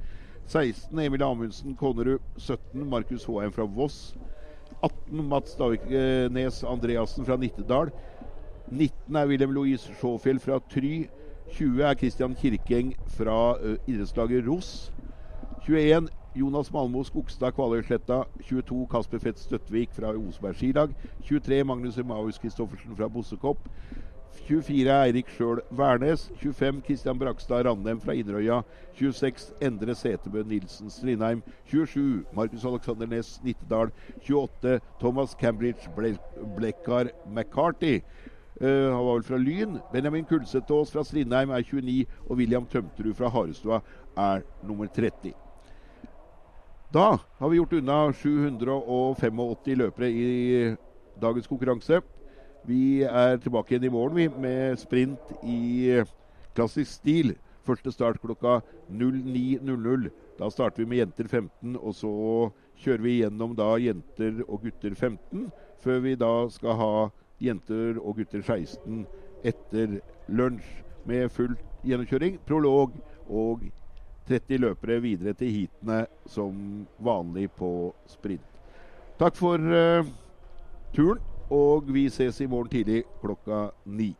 16 0.47 1.01
Emil 1.03 1.25
Amundsen 1.27 1.75
Konnerud. 1.75 2.23
17 2.39 2.87
Markus 2.87 3.27
Håheim 3.27 3.51
fra 3.51 3.67
Voss. 3.67 4.13
18 4.79 5.27
Mats 5.27 5.59
Daviknes 5.59 6.63
Andreassen 6.63 7.27
fra 7.27 7.35
Nittedal. 7.35 7.91
19 8.71 9.19
er 9.19 9.27
Wilhelm 9.27 9.57
Louise 9.59 9.91
Sjåfjell 9.99 10.39
fra 10.39 10.61
Try. 10.71 11.09
20 11.59 11.83
er 11.83 11.99
Christian 11.99 12.39
Kirkeng 12.39 12.95
fra 13.11 13.57
idrettslaget 13.83 14.47
ROS. 14.47 14.93
21 15.67 16.07
Jonas 16.35 16.71
Malmo 16.73 17.03
Skogstad 17.03 17.51
Kvaløysletta. 17.53 18.23
22 18.41 18.87
Kasper 18.91 19.19
Fett 19.21 19.39
Støttvik 19.39 19.91
fra 19.93 20.15
Oseberg 20.17 20.55
skilag. 20.55 20.95
23 21.27 21.63
Magnus 21.63 21.97
Emaus 21.97 22.39
Christoffersen 22.41 22.95
fra 22.97 23.07
Bossekopp. 23.07 23.69
24 24.47 24.89
Eirik 24.89 25.29
Sjøl 25.29 25.61
Værnes. 25.71 26.31
25 26.41 26.81
Kristian 26.87 27.19
Brakstad 27.19 27.67
Randem 27.67 28.01
fra 28.01 28.15
Inderøya. 28.17 28.61
26 28.97 29.53
Endre 29.61 29.95
Setebø 29.95 30.43
Nilsen 30.43 30.89
Strindheim. 30.89 31.43
27 31.65 32.25
Markus 32.33 32.65
Alexander 32.65 33.07
Næss 33.07 33.43
Nittedal. 33.43 33.93
28 34.17 34.79
Thomas 34.99 35.37
Cambridge 35.39 35.89
Blekkar 36.57 37.13
McCarty. 37.29 37.99
Uh, 38.61 38.67
han 38.67 39.05
var 39.05 39.13
vel 39.13 39.23
fra 39.23 39.37
Lyn. 39.37 39.77
Benjamin 39.93 40.25
Kulsetås 40.25 40.91
fra 40.91 41.03
Strindheim 41.03 41.49
er 41.49 41.61
29. 41.61 42.05
Og 42.29 42.37
William 42.37 42.65
Tømterud 42.65 43.13
fra 43.13 43.29
Harestua 43.29 43.79
er 44.17 44.41
nummer 44.63 44.85
30. 44.85 45.42
Da 46.93 47.19
har 47.39 47.49
vi 47.49 47.57
gjort 47.57 47.73
unna 47.73 48.13
785 48.13 49.77
løpere 49.79 50.09
i 50.13 50.75
dagens 51.21 51.47
konkurranse. 51.49 52.03
Vi 52.69 53.01
er 53.01 53.39
tilbake 53.41 53.73
igjen 53.73 53.87
i 53.87 53.91
morgen 53.95 54.19
vi, 54.19 54.27
med 54.29 54.77
sprint 54.77 55.31
i 55.41 56.03
klassisk 56.53 56.91
stil. 56.99 57.33
Første 57.65 57.89
start 57.95 58.21
klokka 58.21 58.59
09.00. 58.93 60.11
Da 60.37 60.51
starter 60.53 60.83
vi 60.83 60.89
med 60.91 61.01
jenter 61.01 61.27
15, 61.31 61.79
og 61.81 61.97
så 61.97 62.13
kjører 62.83 63.07
vi 63.07 63.17
gjennom 63.23 63.57
da 63.57 63.73
jenter 63.81 64.43
og 64.45 64.61
gutter 64.67 64.93
15. 64.93 65.49
Før 65.81 66.01
vi 66.05 66.13
da 66.13 66.33
skal 66.53 66.77
ha 66.77 66.93
jenter 67.41 67.97
og 68.03 68.19
gutter 68.21 68.45
16 68.45 69.07
etter 69.41 69.97
lunsj 70.29 70.83
med 71.09 71.31
full 71.33 71.57
gjennomkjøring, 71.81 72.37
prolog 72.45 72.93
og 73.25 73.65
30 74.27 74.59
løpere 74.63 75.01
videre 75.03 75.33
til 75.37 75.51
heatene 75.51 76.05
som 76.29 76.85
vanlig 77.03 77.49
på 77.57 77.93
sprint. 78.07 78.61
Takk 79.19 79.35
for 79.37 79.59
uh, 79.59 80.07
turen, 80.95 81.21
og 81.53 81.89
vi 81.93 82.07
ses 82.09 82.39
i 82.41 82.47
morgen 82.49 82.71
tidlig 82.71 83.03
klokka 83.21 83.67
ni. 83.85 84.13